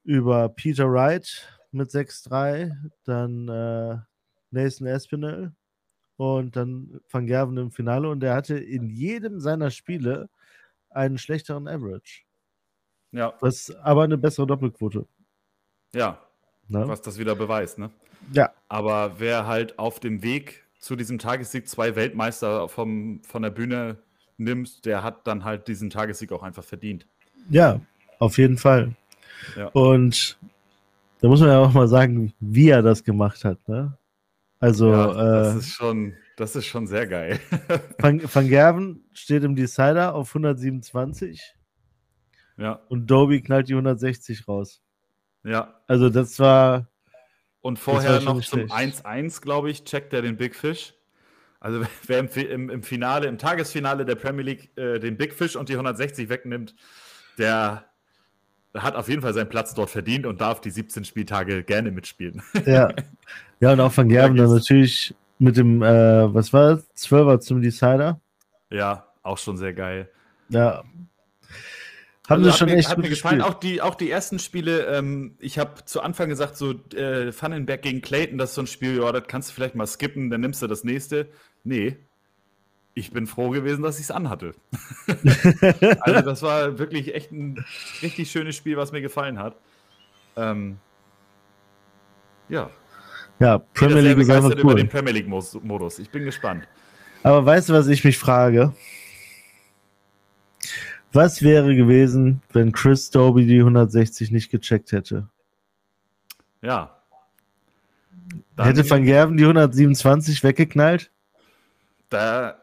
über 0.07 0.49
Peter 0.49 0.91
Wright 0.91 1.61
mit 1.73 1.91
6-3, 1.91 2.73
dann 3.05 3.49
äh, 3.49 3.99
Nathan 4.51 4.87
Espinel 4.87 5.53
und 6.17 6.57
dann 6.57 7.01
Van 7.11 7.27
Gerven 7.27 7.57
im 7.59 7.71
Finale 7.73 8.09
und 8.09 8.23
er 8.23 8.35
hatte 8.35 8.57
in 8.57 8.89
jedem 8.89 9.41
seiner 9.41 9.71
Spiele 9.71 10.31
einen 10.91 11.19
schlechteren 11.19 11.67
Average. 11.67 12.23
Ja. 13.11 13.35
Was 13.41 13.75
aber 13.83 14.05
eine 14.05 14.17
bessere 14.17 14.47
Doppelquote. 14.47 15.07
Ja. 15.93 16.23
Na? 16.69 16.87
Was 16.87 17.03
das 17.03 17.19
wieder 17.19 17.35
beweist, 17.35 17.79
ne? 17.79 17.91
Ja. 18.33 18.53
Aber 18.69 19.19
wer 19.19 19.47
halt 19.47 19.79
auf 19.79 20.01
dem 20.01 20.23
Weg 20.23 20.65
zu 20.79 20.95
diesem 20.95 21.19
Tagessieg 21.19 21.69
zwei 21.69 21.97
Weltmeister 21.97 22.69
vom, 22.69 23.23
von 23.25 23.43
der 23.43 23.51
Bühne 23.51 23.99
nimmst, 24.37 24.87
der 24.87 25.03
hat 25.03 25.27
dann 25.27 25.45
halt 25.45 25.69
diesen 25.69 25.91
Tagessieg 25.91 26.33
auch 26.33 26.43
einfach 26.43 26.65
verdient. 26.65 27.07
Ja, 27.51 27.81
auf 28.19 28.39
jeden 28.39 28.57
Fall. 28.57 28.95
Ja. 29.57 29.69
Und 29.69 30.39
da 31.21 31.29
muss 31.29 31.41
man 31.41 31.49
ja 31.49 31.59
auch 31.59 31.73
mal 31.73 31.89
sagen, 31.89 32.33
wie 32.41 32.69
er 32.69 32.83
das 32.83 33.05
gemacht 33.05 33.45
hat. 33.45 33.67
Ne? 33.69 33.97
Also, 34.59 34.91
ja, 34.91 35.13
das, 35.13 35.55
äh, 35.55 35.59
ist 35.59 35.71
schon, 35.71 36.15
das 36.37 36.57
ist 36.57 36.67
schon 36.67 36.87
sehr 36.87 37.07
geil. 37.07 37.41
Van, 37.99 38.23
Van 38.23 38.49
Gerven 38.49 39.05
steht 39.13 39.45
im 39.45 39.57
Decider 39.57 40.15
auf 40.15 40.29
127. 40.29 41.55
Ja. 42.59 42.81
Und 42.89 43.07
Doby 43.07 43.43
knallt 43.43 43.69
die 43.69 43.75
160 43.75 44.49
raus. 44.49 44.83
Ja. 45.45 45.81
Also, 45.87 46.09
das 46.11 46.39
war 46.39 46.89
und 47.67 47.81
vorher 47.81 48.21
noch 48.21 48.41
zum 48.43 48.61
1-1, 48.61 49.43
glaube 49.43 49.71
ich, 49.71 49.83
checkt 49.83 50.13
er 50.13 50.23
den 50.23 50.37
Big 50.37 50.55
Fish. 50.55 50.95
Also 51.59 51.85
wer 52.07 52.21
im, 52.21 52.29
im, 52.29 52.71
im, 52.71 52.83
Finale, 52.85 53.27
im 53.27 53.39
Tagesfinale 53.39 54.05
der 54.05 54.15
Premier 54.15 54.45
League 54.45 54.79
äh, 54.79 55.01
den 55.01 55.17
Big 55.17 55.35
Fish 55.35 55.57
und 55.57 55.69
die 55.69 55.73
160 55.73 56.29
wegnimmt, 56.29 56.77
der 57.39 57.86
hat 58.75 58.95
auf 58.95 59.09
jeden 59.09 59.23
Fall 59.23 59.35
seinen 59.35 59.49
Platz 59.49 59.75
dort 59.75 59.91
verdient 59.91 60.27
und 60.27 60.41
darf 60.41 60.61
die 60.61 60.71
17 60.71 61.05
Spieltage 61.05 61.63
gerne 61.65 61.91
mitspielen. 61.91 62.43
Ja, 62.67 62.93
ja 63.61 63.73
und 63.73 63.81
auch 63.81 63.97
Van 63.97 64.09
Gerben 64.09 64.37
dann 64.37 64.53
natürlich 64.53 65.15
mit 65.39 65.57
dem, 65.57 65.83
äh, 65.83 66.33
was 66.35 66.53
war 66.53 66.77
das, 66.77 67.11
12er 67.11 67.41
zum 67.41 67.63
Decider. 67.63 68.21
Ja, 68.71 69.07
auch 69.23 69.39
schon 69.39 69.57
sehr 69.57 69.75
geil. 69.75 70.11
Ja, 70.49 70.85
haben 72.29 72.43
also 72.43 72.51
sie 72.51 72.59
schon 72.59 72.69
mir, 72.69 72.77
echt 72.77 72.89
hat 72.89 72.99
mir 72.99 73.09
gefallen. 73.09 73.41
Auch 73.41 73.55
die, 73.55 73.81
auch 73.81 73.95
die 73.95 74.11
ersten 74.11 74.39
Spiele, 74.39 74.87
ähm, 74.87 75.37
ich 75.39 75.59
habe 75.59 75.85
zu 75.85 76.01
Anfang 76.01 76.29
gesagt, 76.29 76.57
so 76.57 76.73
äh, 76.95 77.33
Vandenberg 77.33 77.83
gegen 77.83 78.03
Clayton, 78.03 78.37
das 78.37 78.51
ist 78.51 78.55
so 78.57 78.63
ein 78.63 78.67
Spiel, 78.67 78.99
ja, 79.01 79.13
das 79.13 79.25
kannst 79.29 79.51
du 79.51 79.55
vielleicht 79.55 79.77
mal 79.77 79.87
skippen, 79.87 80.31
dann 80.31 80.41
nimmst 80.41 80.61
du 80.61 80.67
das 80.67 80.83
nächste. 80.83 81.29
Nee. 81.63 81.97
Ich 82.99 83.11
bin 83.11 83.27
froh 83.27 83.51
gewesen, 83.51 83.83
dass 83.83 83.99
ich 83.99 84.05
es 84.05 84.11
anhatte. 84.11 84.55
also, 86.01 86.23
das 86.23 86.41
war 86.41 86.79
wirklich 86.79 87.15
echt 87.15 87.31
ein 87.31 87.63
richtig 88.01 88.31
schönes 88.31 88.57
Spiel, 88.57 88.79
was 88.79 88.91
mir 88.91 89.03
gefallen 89.03 89.39
hat. 89.39 89.55
Ähm, 90.35 90.79
ja. 92.49 92.71
Ja, 93.39 93.59
Premier 93.59 94.01
League 94.01 94.17
ist 94.17 94.31
einfach 94.31 94.53
cool. 94.53 94.61
über 94.61 94.75
den 94.77 94.89
Premier 94.89 95.13
League-Modus. 95.13 95.99
Ich 95.99 96.09
bin 96.09 96.25
gespannt. 96.25 96.67
Aber 97.23 97.45
weißt 97.45 97.69
du, 97.69 97.75
was 97.75 97.87
ich 97.89 98.03
mich 98.03 98.17
frage? 98.17 98.73
Was 101.13 101.43
wäre 101.43 101.77
gewesen, 101.77 102.41
wenn 102.55 102.73
Chris 102.73 103.11
Doby 103.11 103.45
die 103.45 103.59
160 103.59 104.31
nicht 104.31 104.51
gecheckt 104.51 104.93
hätte? 104.93 105.29
Ja. 106.63 106.97
Dann 108.57 108.67
hätte 108.69 108.89
Van 108.89 109.05
Gerven 109.05 109.37
die 109.37 109.45
127 109.45 110.43
weggeknallt? 110.43 111.11
Da 112.09 112.63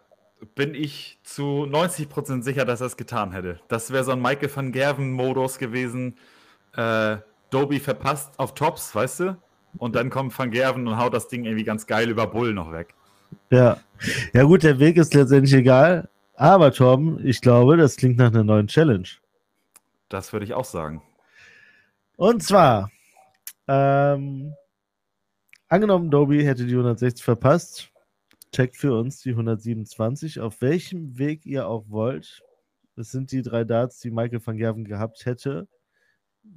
bin 0.55 0.75
ich 0.75 1.19
zu 1.23 1.65
90% 1.65 2.43
sicher, 2.43 2.65
dass 2.65 2.81
er 2.81 2.87
es 2.87 2.97
getan 2.97 3.31
hätte. 3.31 3.59
Das 3.67 3.91
wäre 3.91 4.03
so 4.03 4.11
ein 4.11 4.21
Michael 4.21 4.53
van 4.53 4.71
Gerven-Modus 4.71 5.57
gewesen. 5.57 6.17
Äh, 6.75 7.17
Doby 7.49 7.79
verpasst 7.79 8.37
auf 8.37 8.55
Tops, 8.55 8.95
weißt 8.95 9.19
du? 9.21 9.37
Und 9.77 9.95
dann 9.95 10.09
kommt 10.09 10.37
Van 10.37 10.51
Gerven 10.51 10.87
und 10.87 10.97
haut 10.97 11.13
das 11.13 11.27
Ding 11.27 11.45
irgendwie 11.45 11.63
ganz 11.63 11.87
geil 11.87 12.09
über 12.09 12.27
Bull 12.27 12.53
noch 12.53 12.71
weg. 12.71 12.93
Ja. 13.49 13.77
Ja, 14.33 14.43
gut, 14.43 14.63
der 14.63 14.79
Weg 14.79 14.97
ist 14.97 15.13
letztendlich 15.13 15.53
egal. 15.53 16.09
Aber 16.35 16.71
Torben, 16.71 17.25
ich 17.25 17.41
glaube, 17.41 17.77
das 17.77 17.95
klingt 17.95 18.17
nach 18.17 18.27
einer 18.27 18.43
neuen 18.43 18.67
Challenge. 18.67 19.07
Das 20.09 20.33
würde 20.33 20.45
ich 20.45 20.53
auch 20.53 20.65
sagen. 20.65 21.01
Und 22.15 22.43
zwar, 22.43 22.91
ähm, 23.67 24.53
angenommen, 25.67 26.11
Doby 26.11 26.43
hätte 26.43 26.65
die 26.65 26.73
160 26.73 27.23
verpasst, 27.23 27.91
checkt 28.53 28.77
für 28.77 28.97
uns 28.97 29.21
die 29.21 29.31
127, 29.31 30.39
auf 30.39 30.61
welchem 30.61 31.17
Weg 31.17 31.45
ihr 31.45 31.67
auch 31.67 31.89
wollt. 31.89 32.43
Das 32.95 33.11
sind 33.11 33.31
die 33.31 33.41
drei 33.41 33.63
Darts, 33.63 33.99
die 33.99 34.11
Michael 34.11 34.45
van 34.45 34.57
Gerven 34.57 34.85
gehabt 34.85 35.25
hätte, 35.25 35.67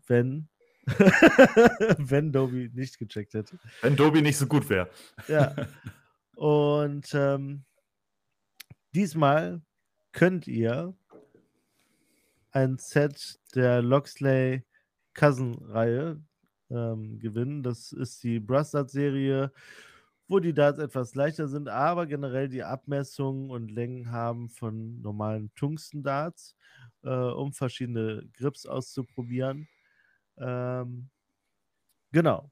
wenn, 0.07 0.49
wenn 0.87 2.31
Doby 2.31 2.71
nicht 2.73 2.99
gecheckt 2.99 3.35
hätte. 3.35 3.59
Wenn 3.81 3.97
Doby 3.97 4.23
nicht 4.23 4.37
so 4.37 4.47
gut 4.47 4.69
wäre. 4.69 4.89
Ja. 5.27 5.55
Und 6.37 7.15
ähm, 7.15 7.65
diesmal 8.95 9.63
könnt 10.13 10.47
ihr 10.47 10.95
ein 12.51 12.77
Set 12.79 13.41
der 13.55 13.81
Loxley 13.81 14.65
Cousin-Reihe 15.15 16.21
ähm, 16.71 17.19
gewinnen. 17.19 17.63
Das 17.63 17.93
ist 17.93 18.23
die 18.23 18.39
Brustard-Serie, 18.39 19.51
wo 20.29 20.41
die 20.41 20.55
Darts 20.55 20.79
etwas 20.79 21.15
leichter 21.15 21.49
sind, 21.49 21.69
aber 21.69 22.07
generell 22.07 22.49
die 22.49 22.65
Abmessungen 22.65 23.51
und 23.51 23.71
Längen 23.71 24.11
haben 24.11 24.49
von 24.49 25.01
normalen 25.01 25.53
Tungsten-Darts, 25.55 26.57
äh, 27.03 27.11
um 27.11 27.53
verschiedene 27.53 28.29
Grips 28.33 28.67
auszuprobieren. 28.67 29.69
Ähm, 30.39 31.09
genau. 32.13 32.51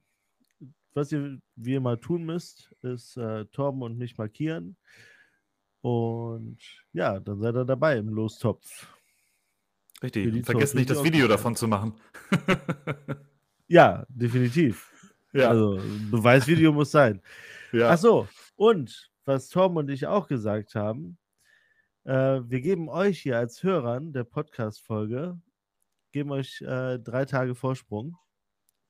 Was 0.94 1.10
ihr 1.10 1.40
wie 1.56 1.74
immer 1.74 2.00
tun 2.00 2.24
müsst, 2.24 2.72
ist 2.82 3.16
äh, 3.16 3.46
Torben 3.46 3.82
und 3.82 3.98
mich 3.98 4.16
markieren. 4.16 4.76
Und 5.80 6.58
ja, 6.92 7.18
dann 7.18 7.40
seid 7.40 7.56
ihr 7.56 7.64
dabei 7.64 7.98
im 7.98 8.08
Lostopf. 8.08 8.88
Richtig. 10.02 10.46
Vergesst 10.46 10.74
nicht, 10.74 10.88
das 10.88 11.02
Video 11.02 11.26
davon 11.26 11.56
zu 11.56 11.66
machen. 11.66 11.94
ja, 13.66 14.06
definitiv. 14.08 14.93
Ja. 15.34 15.50
Also, 15.50 15.78
Beweisvideo 16.10 16.72
muss 16.72 16.90
sein. 16.90 17.20
Ja. 17.72 17.90
Ach 17.90 17.98
so, 17.98 18.28
und 18.54 19.10
was 19.24 19.48
Tom 19.48 19.76
und 19.76 19.90
ich 19.90 20.06
auch 20.06 20.28
gesagt 20.28 20.76
haben, 20.76 21.18
Äh, 22.04 22.42
wir 22.48 22.60
geben 22.60 22.88
euch 22.88 23.20
hier 23.22 23.38
als 23.38 23.62
Hörern 23.62 24.12
der 24.12 24.24
Podcast-Folge, 24.24 25.40
geben 26.12 26.32
euch 26.32 26.60
äh, 26.62 26.98
drei 26.98 27.24
Tage 27.24 27.54
Vorsprung. 27.54 28.16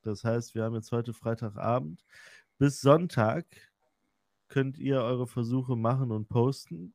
Das 0.03 0.24
heißt, 0.24 0.55
wir 0.55 0.64
haben 0.64 0.74
jetzt 0.74 0.92
heute 0.92 1.12
Freitagabend. 1.14 2.05
Bis 2.59 2.80
Sonntag 2.80 3.47
könnt 4.49 4.78
ihr 4.78 5.01
eure 5.03 5.26
Versuche 5.28 5.76
machen 5.76 6.11
und 6.11 6.28
posten. 6.28 6.95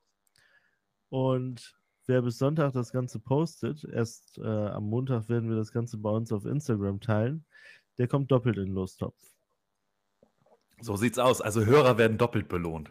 Und 1.09 1.77
wer 2.05 2.21
bis 2.21 2.37
Sonntag 2.37 2.73
das 2.73 2.91
Ganze 2.91 3.19
postet, 3.19 3.83
erst 3.85 4.37
äh, 4.39 4.43
am 4.43 4.85
Montag 4.89 5.29
werden 5.29 5.49
wir 5.49 5.57
das 5.57 5.71
Ganze 5.71 5.97
bei 5.97 6.09
uns 6.11 6.31
auf 6.31 6.45
Instagram 6.45 6.99
teilen, 6.99 7.45
der 7.97 8.07
kommt 8.07 8.31
doppelt 8.31 8.57
in 8.57 8.65
den 8.67 8.73
Lostopf. 8.75 9.17
So 10.81 10.95
sieht's 10.95 11.19
aus. 11.19 11.41
Also 11.41 11.65
Hörer 11.65 11.97
werden 11.97 12.17
doppelt 12.17 12.47
belohnt. 12.47 12.89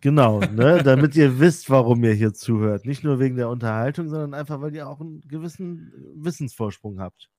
Genau, 0.00 0.40
ne? 0.40 0.82
damit 0.84 1.16
ihr 1.16 1.40
wisst, 1.40 1.68
warum 1.70 2.04
ihr 2.04 2.12
hier 2.12 2.32
zuhört. 2.32 2.86
Nicht 2.86 3.04
nur 3.04 3.18
wegen 3.18 3.36
der 3.36 3.48
Unterhaltung, 3.48 4.08
sondern 4.08 4.34
einfach, 4.34 4.60
weil 4.60 4.74
ihr 4.74 4.88
auch 4.88 5.00
einen 5.00 5.20
gewissen 5.22 5.92
Wissensvorsprung 6.16 7.00
habt. 7.00 7.30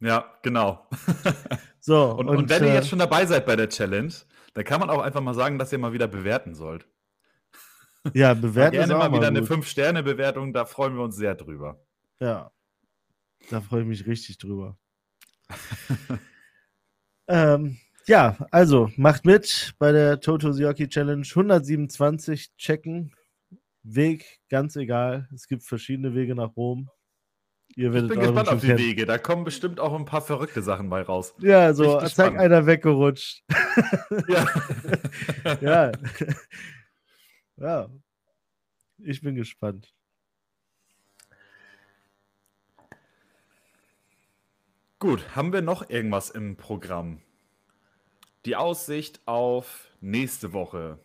Ja, 0.00 0.32
genau. 0.42 0.86
So, 1.80 2.10
Und, 2.10 2.28
und, 2.28 2.50
wenn 2.50 2.64
äh, 2.64 2.66
ihr 2.66 2.74
jetzt 2.74 2.88
schon 2.88 2.98
dabei 2.98 3.24
seid 3.24 3.46
bei 3.46 3.56
der 3.56 3.68
Challenge, 3.70 4.12
dann 4.52 4.64
kann 4.64 4.80
man 4.80 4.90
auch 4.90 5.00
einfach 5.00 5.22
mal 5.22 5.32
sagen, 5.32 5.58
dass 5.58 5.72
ihr 5.72 5.78
mal 5.78 5.92
wieder 5.94 6.08
bewerten 6.08 6.54
sollt. 6.54 6.86
ja, 8.12 8.34
bewerten 8.34 8.76
gerne 8.76 8.94
mal 8.94 9.12
wieder 9.12 9.28
eine 9.28 9.40
gut. 9.40 9.48
5-Sterne-Bewertung, 9.48 10.52
da 10.52 10.66
freuen 10.66 10.96
wir 10.96 11.02
uns 11.02 11.16
sehr 11.16 11.34
drüber. 11.34 11.80
Ja, 12.20 12.50
da 13.48 13.60
freue 13.60 13.82
ich 13.82 13.88
mich 13.88 14.06
richtig 14.06 14.36
drüber. 14.38 14.76
ähm, 17.28 17.78
ja, 18.08 18.36
also 18.50 18.90
macht 18.96 19.24
mit 19.24 19.74
bei 19.78 19.92
der 19.92 20.20
Toto 20.20 20.52
Sioki 20.52 20.88
Challenge 20.88 21.26
127 21.26 22.56
checken. 22.56 23.14
Weg, 23.82 24.40
ganz 24.50 24.76
egal. 24.76 25.28
Es 25.34 25.46
gibt 25.46 25.62
verschiedene 25.62 26.14
Wege 26.14 26.34
nach 26.34 26.56
Rom. 26.56 26.90
Ihr 27.76 27.88
Ich 27.88 27.94
werdet 27.94 28.10
bin 28.10 28.18
euren 28.18 28.34
gespannt 28.34 28.48
auf 28.48 28.60
die 28.60 28.66
kennen. 28.68 28.78
Wege. 28.78 29.06
Da 29.06 29.18
kommen 29.18 29.44
bestimmt 29.44 29.78
auch 29.78 29.94
ein 29.94 30.04
paar 30.04 30.22
verrückte 30.22 30.62
Sachen 30.62 30.90
bei 30.90 31.02
raus. 31.02 31.34
Ja, 31.40 31.72
so, 31.74 31.98
Richtig 31.98 32.14
zack, 32.14 32.26
spannend. 32.32 32.40
einer 32.40 32.66
weggerutscht. 32.66 33.44
Ja. 34.28 34.46
ja. 35.60 35.92
ja. 37.56 37.88
Ich 38.98 39.20
bin 39.20 39.36
gespannt. 39.36 39.94
Gut, 44.98 45.36
haben 45.36 45.52
wir 45.52 45.62
noch 45.62 45.88
irgendwas 45.88 46.30
im 46.30 46.56
Programm? 46.56 47.20
Die 48.44 48.56
Aussicht 48.56 49.20
auf 49.26 49.90
nächste 50.00 50.52
Woche 50.52 50.98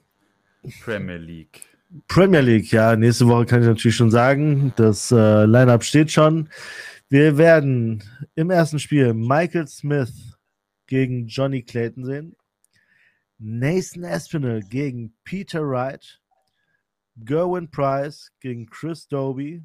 Premier 0.83 1.17
League. 1.17 1.61
Premier 2.07 2.41
League, 2.41 2.71
ja, 2.71 2.95
nächste 2.95 3.27
Woche 3.27 3.45
kann 3.45 3.61
ich 3.61 3.67
natürlich 3.67 3.95
schon 3.95 4.11
sagen. 4.11 4.73
Das 4.75 5.11
äh, 5.11 5.45
Line-Up 5.45 5.83
steht 5.83 6.11
schon. 6.11 6.49
Wir 7.09 7.37
werden 7.37 8.03
im 8.35 8.49
ersten 8.49 8.79
Spiel 8.79 9.13
Michael 9.13 9.67
Smith 9.67 10.37
gegen 10.87 11.27
Johnny 11.27 11.61
Clayton 11.63 12.05
sehen. 12.05 12.35
Nathan 13.37 14.05
Aspinall 14.05 14.61
gegen 14.61 15.15
Peter 15.23 15.61
Wright. 15.61 16.21
Gerwin 17.15 17.69
Price 17.69 18.31
gegen 18.39 18.67
Chris 18.67 19.07
Doby. 19.07 19.63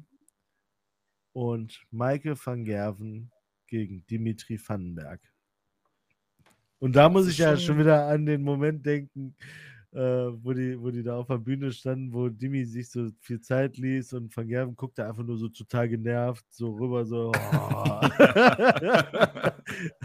Und 1.33 1.81
Michael 1.91 2.35
van 2.43 2.63
Gerven 2.63 3.31
gegen 3.67 4.05
Dimitri 4.07 4.59
Vandenberg. 4.59 5.21
Und 6.79 6.95
da 6.95 7.09
muss 7.09 7.27
ich 7.27 7.37
ja 7.37 7.55
schon- 7.57 7.77
wieder 7.77 8.05
an 8.07 8.25
den 8.25 8.41
Moment 8.41 8.85
denken, 8.85 9.35
äh, 9.91 9.97
wo, 9.99 10.53
die, 10.53 10.79
wo 10.79 10.91
die 10.91 11.01
da 11.01 11.17
auf 11.17 11.27
der 11.27 11.39
Bühne 11.39 11.71
standen, 11.71 12.13
wo 12.13 12.29
Dimi 12.29 12.63
sich 12.63 12.89
so 12.91 13.09
viel 13.21 13.41
Zeit 13.41 13.75
ließ 13.77 14.13
und 14.13 14.35
Van 14.37 14.47
Gerven 14.47 14.75
guckte 14.75 15.03
einfach 15.05 15.23
nur 15.23 15.37
so 15.37 15.49
total 15.49 15.89
genervt, 15.89 16.45
so 16.49 16.69
rüber, 16.75 17.05
so. 17.05 17.31
Oh. 17.33 17.99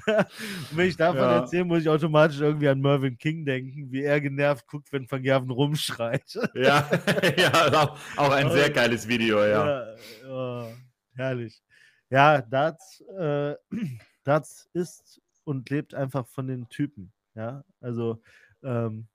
und 0.06 0.76
wenn 0.76 0.88
ich 0.88 0.96
davon 0.96 1.20
Ja. 1.20 1.40
erzähle, 1.40 1.64
muss 1.64 1.82
ich 1.82 1.88
automatisch 1.88 2.40
irgendwie 2.40 2.68
an 2.68 2.80
Mervyn 2.80 3.18
King 3.18 3.44
denken, 3.44 3.90
wie 3.90 4.02
er 4.02 4.20
genervt 4.20 4.66
guckt, 4.66 4.90
wenn 4.92 5.10
Van 5.10 5.22
Gerven 5.22 5.50
rumschreit. 5.50 6.38
Ja, 6.54 6.88
ja 7.36 7.52
auch, 7.82 7.98
auch 8.16 8.30
ein 8.32 8.50
sehr 8.50 8.70
geiles 8.70 9.06
Video, 9.06 9.44
ja. 9.44 9.66
Ja, 9.66 9.86
oh, 10.30 10.72
herrlich. 11.14 11.62
Ja, 12.10 12.40
Darts, 12.42 13.02
äh, 13.18 13.54
Darts 14.24 14.68
ist 14.72 15.20
und 15.44 15.70
lebt 15.70 15.94
einfach 15.94 16.26
von 16.26 16.46
den 16.46 16.68
Typen. 16.68 17.12
Ja, 17.34 17.64
also 17.80 18.22
ähm, 18.62 19.06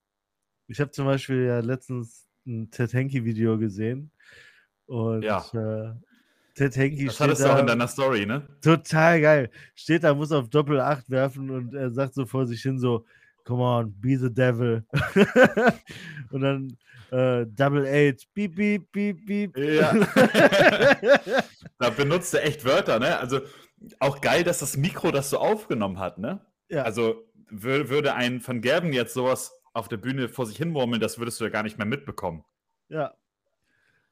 ich 0.68 0.80
habe 0.80 0.90
zum 0.90 1.06
Beispiel 1.06 1.44
ja 1.44 1.60
letztens 1.60 2.28
ein 2.46 2.70
Ted 2.70 2.92
Henke-Video 2.92 3.58
gesehen 3.58 4.10
und 4.86 5.22
Ja. 5.22 5.44
äh, 5.52 5.94
Ted 6.54 6.76
Henke 6.76 7.04
Das 7.06 7.14
steht 7.14 7.26
hattest 7.28 7.42
du 7.42 7.46
auch 7.46 7.54
da 7.54 7.60
in 7.60 7.66
deiner 7.66 7.88
Story, 7.88 8.26
ne? 8.26 8.46
total 8.60 9.20
geil. 9.20 9.50
Steht 9.74 10.04
da, 10.04 10.14
muss 10.14 10.32
auf 10.32 10.48
Doppel 10.50 10.80
8 10.80 11.08
werfen 11.10 11.50
und 11.50 11.74
er 11.74 11.90
sagt 11.90 12.14
so 12.14 12.26
vor 12.26 12.46
sich 12.46 12.60
hin 12.62 12.78
so, 12.78 13.06
come 13.44 13.62
on, 13.62 13.92
be 14.00 14.16
the 14.18 14.32
devil. 14.32 14.84
und 16.30 16.40
dann 16.42 16.76
äh, 17.10 17.46
Double 17.46 17.86
Eight, 17.86 18.26
beep, 18.34 18.54
beep, 18.54 18.92
beep, 18.92 19.24
beep. 19.26 19.56
Ja. 19.56 19.92
da 21.78 21.90
benutzt 21.90 22.34
er 22.34 22.44
echt 22.44 22.64
Wörter, 22.64 22.98
ne? 22.98 23.18
Also 23.18 23.40
auch 23.98 24.20
geil, 24.20 24.44
dass 24.44 24.58
das 24.60 24.76
Mikro 24.76 25.10
das 25.10 25.30
so 25.30 25.38
aufgenommen 25.38 25.98
hat, 25.98 26.18
ne? 26.18 26.44
ja. 26.68 26.82
Also 26.84 27.24
wür 27.48 27.88
würde 27.88 28.14
ein 28.14 28.46
Van 28.46 28.60
Gerben 28.60 28.92
jetzt 28.92 29.14
sowas 29.14 29.52
auf 29.72 29.88
der 29.88 29.96
Bühne 29.96 30.28
vor 30.28 30.46
sich 30.46 30.56
hin 30.56 30.70
murmeln, 30.70 31.00
das 31.00 31.18
würdest 31.18 31.40
du 31.40 31.44
ja 31.44 31.50
gar 31.50 31.62
nicht 31.62 31.78
mehr 31.78 31.86
mitbekommen. 31.86 32.44
Ja. 32.88 33.14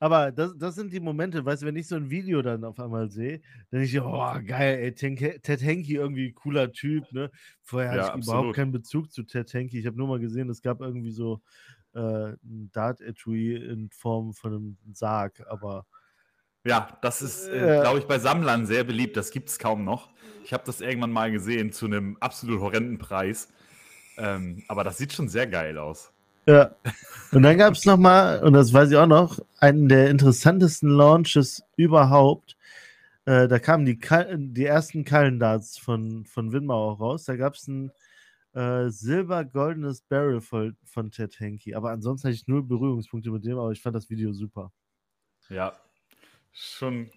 Aber 0.01 0.31
das, 0.31 0.57
das 0.57 0.77
sind 0.77 0.93
die 0.93 1.01
Momente, 1.01 1.45
weißt 1.45 1.62
du, 1.62 1.66
wenn 1.66 1.77
ich 1.77 1.89
so 1.89 1.97
ein 1.97 2.09
Video 2.11 2.41
dann 2.41 2.64
auf 2.64 2.79
einmal 2.79 3.11
sehe, 3.11 3.41
dann 3.71 3.81
denke 3.81 3.87
ich, 3.87 4.01
oh, 4.01 4.35
geil, 4.47 4.79
ey, 4.81 4.95
Ted 4.95 5.61
Henke, 5.61 5.93
irgendwie 5.95 6.33
cooler 6.33 6.71
Typ, 6.71 7.11
ne? 7.12 7.31
Vorher 7.62 7.91
hatte 7.91 8.01
Ja, 8.01 8.07
ich 8.09 8.12
absolut. 8.12 8.39
überhaupt 8.41 8.57
keinen 8.57 8.73
Bezug 8.73 9.11
zu 9.12 9.25
Ted 9.25 9.53
Henke. 9.53 9.77
Ich 9.77 9.87
habe 9.87 9.97
nur 9.97 10.07
mal 10.07 10.21
gesehen, 10.21 10.51
es 10.51 10.62
gab 10.62 10.81
irgendwie 10.81 11.11
so 11.11 11.43
äh, 11.95 12.01
ein 12.45 12.71
Dart-Etui 12.73 13.57
in 13.57 13.91
Form 13.91 14.35
von 14.35 14.55
einem 14.55 14.79
Sarg, 14.93 15.45
aber 15.49 15.85
Ja, 16.65 16.99
das 17.03 17.23
ist, 17.23 17.49
äh, 17.49 17.81
glaube 17.81 18.01
ich, 18.01 18.07
bei 18.07 18.19
Sammlern 18.19 18.67
sehr 18.67 18.85
beliebt. 18.85 19.17
Das 19.17 19.31
gibt 19.31 19.49
es 19.49 19.59
kaum 19.59 19.85
noch. 19.85 20.11
Ich 20.45 20.53
habe 20.53 20.65
das 20.67 20.81
irgendwann 20.81 21.13
mal 21.13 21.31
gesehen 21.31 21.73
zu 21.73 21.87
einem 21.87 22.17
absolut 22.21 22.61
horrenden 22.61 22.99
Preis. 22.99 23.49
Ähm, 24.17 24.65
aber 24.69 24.85
das 24.85 24.99
sieht 24.99 25.13
schon 25.13 25.29
sehr 25.29 25.47
geil 25.47 25.79
aus. 25.79 26.13
Ja. 26.47 26.75
Und 27.33 27.43
dann 27.43 27.59
gab 27.59 27.75
es 27.75 27.85
nochmal, 27.85 28.43
und 28.43 28.55
das 28.55 28.73
weiß 28.73 28.91
ich 28.91 28.97
auch 28.97 29.07
noch, 29.07 29.39
einen 29.61 29.89
der 29.89 30.09
interessantesten 30.09 30.89
Launches 30.89 31.63
überhaupt. 31.77 32.57
Äh, 33.27 33.47
da 33.49 33.59
kamen 33.59 33.85
die, 33.85 33.99
Kal 33.99 34.37
die 34.39 34.65
ersten 34.65 35.05
Kallendarts 35.05 35.79
von, 35.79 36.25
von 36.25 36.53
Winmar 36.53 36.77
auch 36.77 37.01
raus. 37.01 37.25
Da 37.25 37.37
gab 37.37 37.55
es 37.55 37.69
ein 37.69 37.93
äh, 38.55 38.89
silber-goldenes 38.89 40.01
Barrel 40.01 40.41
von, 40.41 40.77
von 40.85 41.11
Ted 41.11 41.39
Henke. 41.39 41.77
Aber 41.77 41.91
ansonsten 41.91 42.29
hatte 42.29 42.35
ich 42.37 42.49
null 42.49 42.63
Berührungspunkte 42.63 43.31
mit 43.31 43.45
dem, 43.45 43.59
aber 43.59 43.71
ich 43.71 43.83
fand 43.83 43.95
das 43.95 44.09
Video 44.09 44.33
super. 44.33 44.73
Ja, 45.51 45.75
schon 46.59 47.11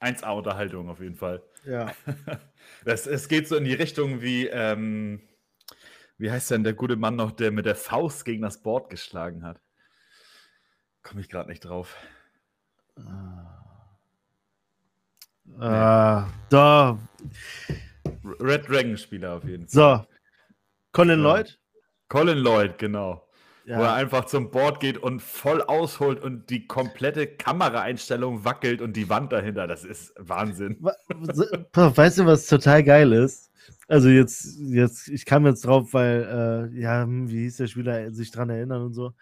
1A-Unterhaltung 0.00 0.88
auf 0.90 1.00
jeden 1.00 1.16
Fall. 1.16 1.42
Ja. 1.64 1.92
Das, 2.84 3.08
es 3.08 3.26
geht 3.28 3.48
so 3.48 3.56
in 3.56 3.64
die 3.64 3.74
Richtung 3.74 4.22
wie, 4.22 4.46
ähm, 4.46 5.20
wie 6.16 6.30
heißt 6.30 6.50
denn 6.52 6.62
der 6.62 6.74
gute 6.74 6.94
Mann 6.94 7.16
noch, 7.16 7.32
der 7.32 7.50
mit 7.50 7.66
der 7.66 7.74
Faust 7.74 8.24
gegen 8.24 8.42
das 8.42 8.62
Board 8.62 8.88
geschlagen 8.88 9.42
hat? 9.44 9.60
Komme 11.02 11.20
ich 11.20 11.28
gerade 11.28 11.48
nicht 11.48 11.60
drauf. 11.60 11.96
Äh, 12.96 13.02
da. 15.58 16.28
R- 16.50 16.98
Red 18.40 18.68
Dragon-Spieler 18.68 19.34
auf 19.34 19.44
jeden 19.44 19.68
Fall. 19.68 20.06
So. 20.06 20.06
Colin. 20.92 21.20
Lloyd? 21.20 21.58
Colin 22.08 22.38
Lloyd, 22.38 22.78
genau. 22.78 23.28
Wo 23.64 23.72
er 23.72 23.80
Ja. 23.80 23.94
einfach 23.94 24.24
zum 24.24 24.50
Board 24.50 24.80
geht 24.80 24.98
und 24.98 25.20
voll 25.22 25.62
ausholt 25.62 26.20
und 26.22 26.50
die 26.50 26.66
komplette 26.66 27.26
Kameraeinstellung 27.26 28.44
wackelt 28.44 28.80
und 28.82 28.96
die 28.96 29.08
Wand 29.08 29.32
dahinter. 29.32 29.66
Das 29.66 29.84
ist 29.84 30.12
Wahnsinn. 30.18 30.76
Weißt 30.80 32.18
du, 32.18 32.26
was 32.26 32.46
total 32.46 32.82
geil 32.82 33.12
ist? 33.12 33.50
Also 33.88 34.08
jetzt, 34.08 34.58
jetzt, 34.60 35.08
ich 35.08 35.24
kam 35.24 35.46
jetzt 35.46 35.64
drauf, 35.64 35.92
weil, 35.92 36.70
äh, 36.74 36.80
ja, 36.80 37.02
hm, 37.04 37.30
wie 37.30 37.42
hieß 37.42 37.58
der 37.58 37.66
Spieler, 37.68 38.12
sich 38.12 38.30
dran 38.30 38.50
erinnern 38.50 38.82
und 38.82 38.94
so. 38.94 39.12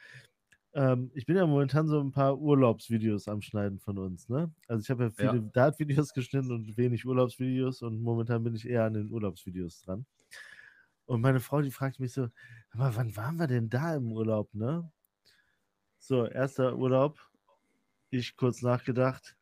Ähm, 0.73 1.11
ich 1.15 1.27
bin 1.27 1.37
ja 1.37 1.47
momentan 1.47 1.89
so 1.89 2.01
ein 2.01 2.13
paar 2.13 2.39
Urlaubsvideos 2.39 3.27
am 3.29 3.43
Schneiden 3.43 3.81
von 3.81 3.99
uns, 3.99 4.29
ne? 4.29 4.51
Also 4.69 4.83
ich 4.83 4.91
habe 4.91 5.05
ja 5.05 5.11
viele 5.11 5.37
Ja. 5.43 5.51
Dart-Videos 5.53 6.13
geschnitten 6.15 6.53
und 6.53 6.77
wenig 6.77 7.05
Urlaubsvideos 7.05 7.83
und 7.83 8.01
momentan 8.01 8.45
bin 8.45 8.55
ich 8.55 8.69
eher 8.69 8.85
an 8.85 8.95
den 8.95 9.11
Urlaubsvideos 9.11 9.83
dran. 9.83 10.07
Und 11.11 11.21
meine 11.23 11.41
Frau, 11.41 11.61
die 11.61 11.73
fragt 11.73 11.99
mich 11.99 12.13
so, 12.13 12.29
aber 12.71 12.95
wann 12.95 13.17
waren 13.17 13.37
wir 13.37 13.49
denn 13.49 13.69
da 13.69 13.97
im 13.97 14.13
Urlaub, 14.13 14.55
ne? 14.55 14.93
So, 15.99 16.25
erster 16.25 16.77
Urlaub. 16.77 17.19
Ich 18.11 18.37
kurz 18.37 18.63
nachgedacht. 18.63 19.37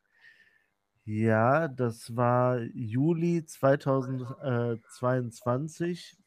Ja, 1.05 1.67
das 1.67 2.15
war 2.15 2.59
Juli 2.73 3.45
2022. 3.45 6.17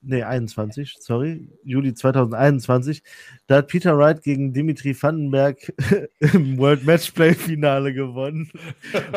nee, 0.00 0.22
21, 0.22 0.96
sorry, 1.00 1.48
Juli 1.64 1.94
2021, 1.94 3.02
da 3.46 3.56
hat 3.56 3.68
Peter 3.68 3.96
Wright 3.96 4.22
gegen 4.22 4.52
Dimitri 4.52 4.94
Vandenberg 5.00 5.72
im 6.20 6.58
World 6.58 6.84
Matchplay 6.84 7.34
Finale 7.34 7.92
gewonnen. 7.92 8.50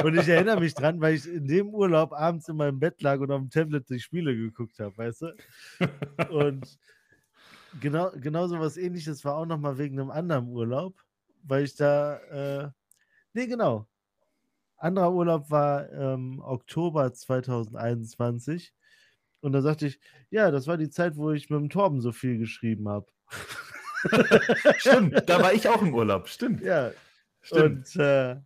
Und 0.04 0.18
ich 0.18 0.28
erinnere 0.28 0.60
mich 0.60 0.74
dran, 0.74 1.00
weil 1.02 1.16
ich 1.16 1.28
in 1.28 1.48
dem 1.48 1.70
Urlaub 1.70 2.14
abends 2.14 2.48
in 2.50 2.58
meinem 2.58 2.80
Bett 2.80 3.02
lag 3.02 3.20
und 3.20 3.32
auf 3.32 3.42
dem 3.42 3.50
Tablet 3.50 3.90
die 3.90 4.00
Spiele 4.00 4.36
geguckt 4.36 4.80
habe, 4.80 4.98
weißt 4.98 5.22
du? 5.22 5.36
Und 6.32 6.80
genau, 7.80 8.12
genau 8.16 8.48
so 8.48 8.60
was 8.60 8.78
ähnliches 8.78 9.24
war 9.24 9.38
auch 9.38 9.46
nochmal 9.46 9.78
wegen 9.78 10.00
einem 10.00 10.12
anderen 10.12 10.48
Urlaub, 10.48 10.96
weil 11.44 11.64
ich 11.64 11.76
da, 11.76 12.18
äh, 12.18 12.70
nee, 13.34 13.48
genau. 13.48 13.88
Anderer 14.78 15.14
Urlaub 15.14 15.52
war 15.52 15.92
ähm, 15.92 16.42
Oktober 16.44 17.14
2021 17.14 18.74
und 19.42 19.52
da 19.52 19.62
sagte 19.62 19.88
ich, 19.88 20.00
ja, 20.30 20.52
das 20.52 20.68
war 20.68 20.78
die 20.78 20.90
Zeit, 20.90 21.18
wo 21.18 21.32
ich 21.32 21.50
mit 21.50 21.60
dem 21.60 21.70
Torben 21.70 22.02
so 22.02 22.12
viel 22.12 22.38
geschrieben 22.38 22.88
habe. 22.88 23.08
stimmt, 24.78 25.30
da 25.30 25.42
war 25.42 25.54
ich 25.54 25.68
auch 25.68 25.82
im 25.82 25.94
Urlaub, 25.94 26.28
stimmt. 26.28 26.62
Ja, 26.62 26.92
stimmt. 27.42 27.96
Und 27.96 28.02
äh, 28.02 28.38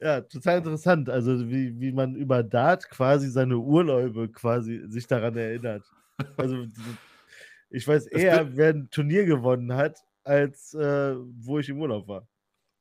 ja, 0.00 0.20
total 0.20 0.58
interessant. 0.58 1.10
Also 1.10 1.48
wie, 1.48 1.80
wie 1.80 1.92
man 1.92 2.14
über 2.14 2.42
Dart 2.42 2.88
quasi 2.90 3.28
seine 3.30 3.58
Urlaube 3.58 4.28
quasi 4.28 4.82
sich 4.88 5.06
daran 5.06 5.36
erinnert. 5.36 5.84
Also 6.36 6.66
ich 7.70 7.86
weiß 7.86 8.06
eher, 8.06 8.56
wer 8.56 8.70
ein 8.70 8.90
Turnier 8.90 9.24
gewonnen 9.24 9.74
hat, 9.74 9.98
als 10.24 10.74
äh, 10.74 11.14
wo 11.16 11.58
ich 11.58 11.68
im 11.68 11.80
Urlaub 11.80 12.08
war. 12.08 12.28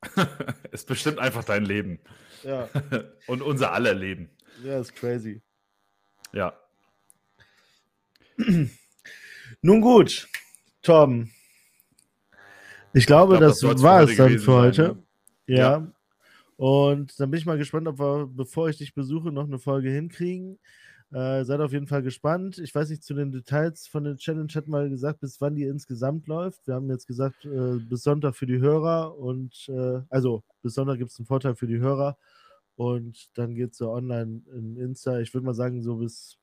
es 0.72 0.86
bestimmt 0.86 1.20
einfach 1.20 1.43
dein 1.43 1.66
Leben. 1.66 1.99
Ja. 2.43 2.70
Und 3.28 3.41
unser 3.41 3.74
aller 3.74 3.93
Leben. 3.93 4.30
Ja, 4.64 4.80
ist 4.80 4.95
crazy. 4.95 5.41
Ja. 6.34 6.53
Nun 9.62 9.82
gut, 9.82 10.28
Tom. 10.82 11.30
Ich 12.94 13.06
glaube, 13.06 13.34
ich 13.36 13.40
glaub, 13.40 13.50
das, 13.50 13.60
das 13.60 13.84
war 13.84 14.04
es 14.04 14.16
dann 14.16 14.40
für 14.40 14.54
heute. 14.54 14.86
Sein, 14.86 14.96
ne? 15.48 15.56
ja. 15.56 15.58
ja. 15.58 15.92
Und 16.58 17.20
dann 17.20 17.30
bin 17.30 17.40
ich 17.40 17.46
mal 17.46 17.58
gespannt, 17.58 17.88
ob 17.88 18.00
wir, 18.00 18.28
bevor 18.28 18.70
ich 18.70 18.78
dich 18.78 18.96
besuche, 18.96 19.32
noch 19.32 19.46
eine 19.46 19.60
Folge 19.60 19.92
hinkriegen. 19.92 20.58
Äh, 21.12 21.46
seid 21.46 21.62
auf 21.62 21.72
jeden 21.72 21.88
Fall 21.88 22.04
gespannt. 22.04 22.58
Ich 22.58 22.76
weiß 22.76 22.90
nicht, 22.90 23.04
zu 23.04 23.14
den 23.14 23.32
Details 23.32 23.88
von 23.88 24.04
der 24.04 24.18
Challenge 24.18 24.52
hatten 24.54 24.72
wir 24.72 24.90
gesagt, 24.90 25.22
bis 25.22 25.40
wann 25.40 25.56
die 25.56 25.64
insgesamt 25.64 26.28
läuft. 26.28 26.68
Wir 26.68 26.74
haben 26.74 26.90
jetzt 26.90 27.08
gesagt, 27.08 27.46
äh, 27.46 27.78
bis 27.78 28.04
Sonntag 28.04 28.36
für 28.36 28.46
die 28.46 28.60
Hörer 28.60 29.18
und 29.18 29.70
äh, 29.70 30.02
also 30.10 30.44
bis 30.64 30.74
Sonntag 30.74 30.98
gibt 30.98 31.12
es 31.12 31.20
einen 31.20 31.28
Vorteil 31.28 31.56
für 31.56 31.68
die 31.68 31.80
Hörer 31.80 32.18
und 32.76 33.30
dann 33.38 33.56
geht 33.56 33.72
es 33.72 33.78
so 33.78 33.92
online 33.92 34.42
in 34.54 34.76
Insta. 34.76 35.20
Ich 35.20 35.34
würde 35.34 35.46
mal 35.46 35.54
sagen, 35.54 35.82
so 35.82 35.96
bis 35.96 36.38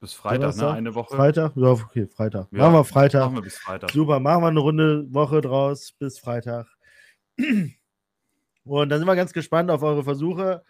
bis 0.00 0.12
Freitag, 0.12 0.34
ne? 0.34 0.40
Donnerstag? 0.40 0.70
ne? 0.72 0.76
Eine 0.76 0.94
Woche. 0.94 1.16
Freitag? 1.16 1.52
Ja, 1.56 1.68
okay, 1.68 2.06
Freitag. 2.06 2.48
Ja, 2.50 2.58
machen 2.58 2.74
wir 2.74 2.84
Freitag. 2.84 3.20
Machen 3.24 3.36
wir 3.36 3.42
bis 3.42 3.58
Freitag. 3.58 3.90
Super, 3.90 4.20
machen 4.20 4.42
wir 4.42 4.48
eine 4.48 4.60
Runde 4.60 5.06
Woche 5.12 5.40
draus 5.40 5.92
bis 5.92 6.18
Freitag. 6.18 6.66
Und 7.38 8.88
dann 8.88 8.98
sind 8.98 9.06
wir 9.06 9.16
ganz 9.16 9.32
gespannt 9.32 9.70
auf 9.70 9.82
eure 9.82 10.04
Versuche. 10.04 10.62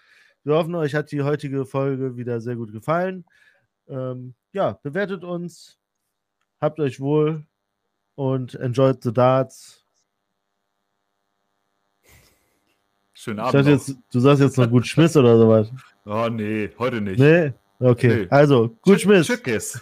Wir 0.45 0.55
hoffen, 0.55 0.75
euch 0.75 0.95
hat 0.95 1.11
die 1.11 1.23
heutige 1.23 1.67
Folge 1.67 2.17
wieder 2.17 2.41
sehr 2.41 2.57
gut 2.57 2.73
gefallen. 2.73 3.25
Ähm, 3.89 4.35
ja, 4.53 4.79
bewertet 4.83 5.25
uns, 5.25 5.79
habt 6.61 6.79
euch 6.79 7.01
wohl 7.01 7.47
und 8.15 8.55
enjoyed 8.55 9.03
the 9.03 9.13
darts. 9.13 9.85
Schönen 13.13 13.41
Abend. 13.41 13.67
Jetzt, 13.67 13.97
du 14.13 14.21
sagst 14.21 14.43
jetzt 14.43 14.59
noch 14.59 14.69
gut 14.69 14.87
Schmiss 14.87 15.17
oder 15.17 15.37
sowas. 15.39 15.73
Oh 16.05 16.29
nee, 16.31 16.71
heute 16.79 17.01
nicht. 17.01 17.19
Nee? 17.19 17.53
Okay, 17.79 18.23
nee. 18.23 18.27
also 18.31 18.77
gut 18.83 19.01
Schmiss. 19.01 19.27
Tschüss. 19.45 19.81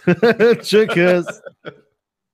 Tschüss. 0.61 1.41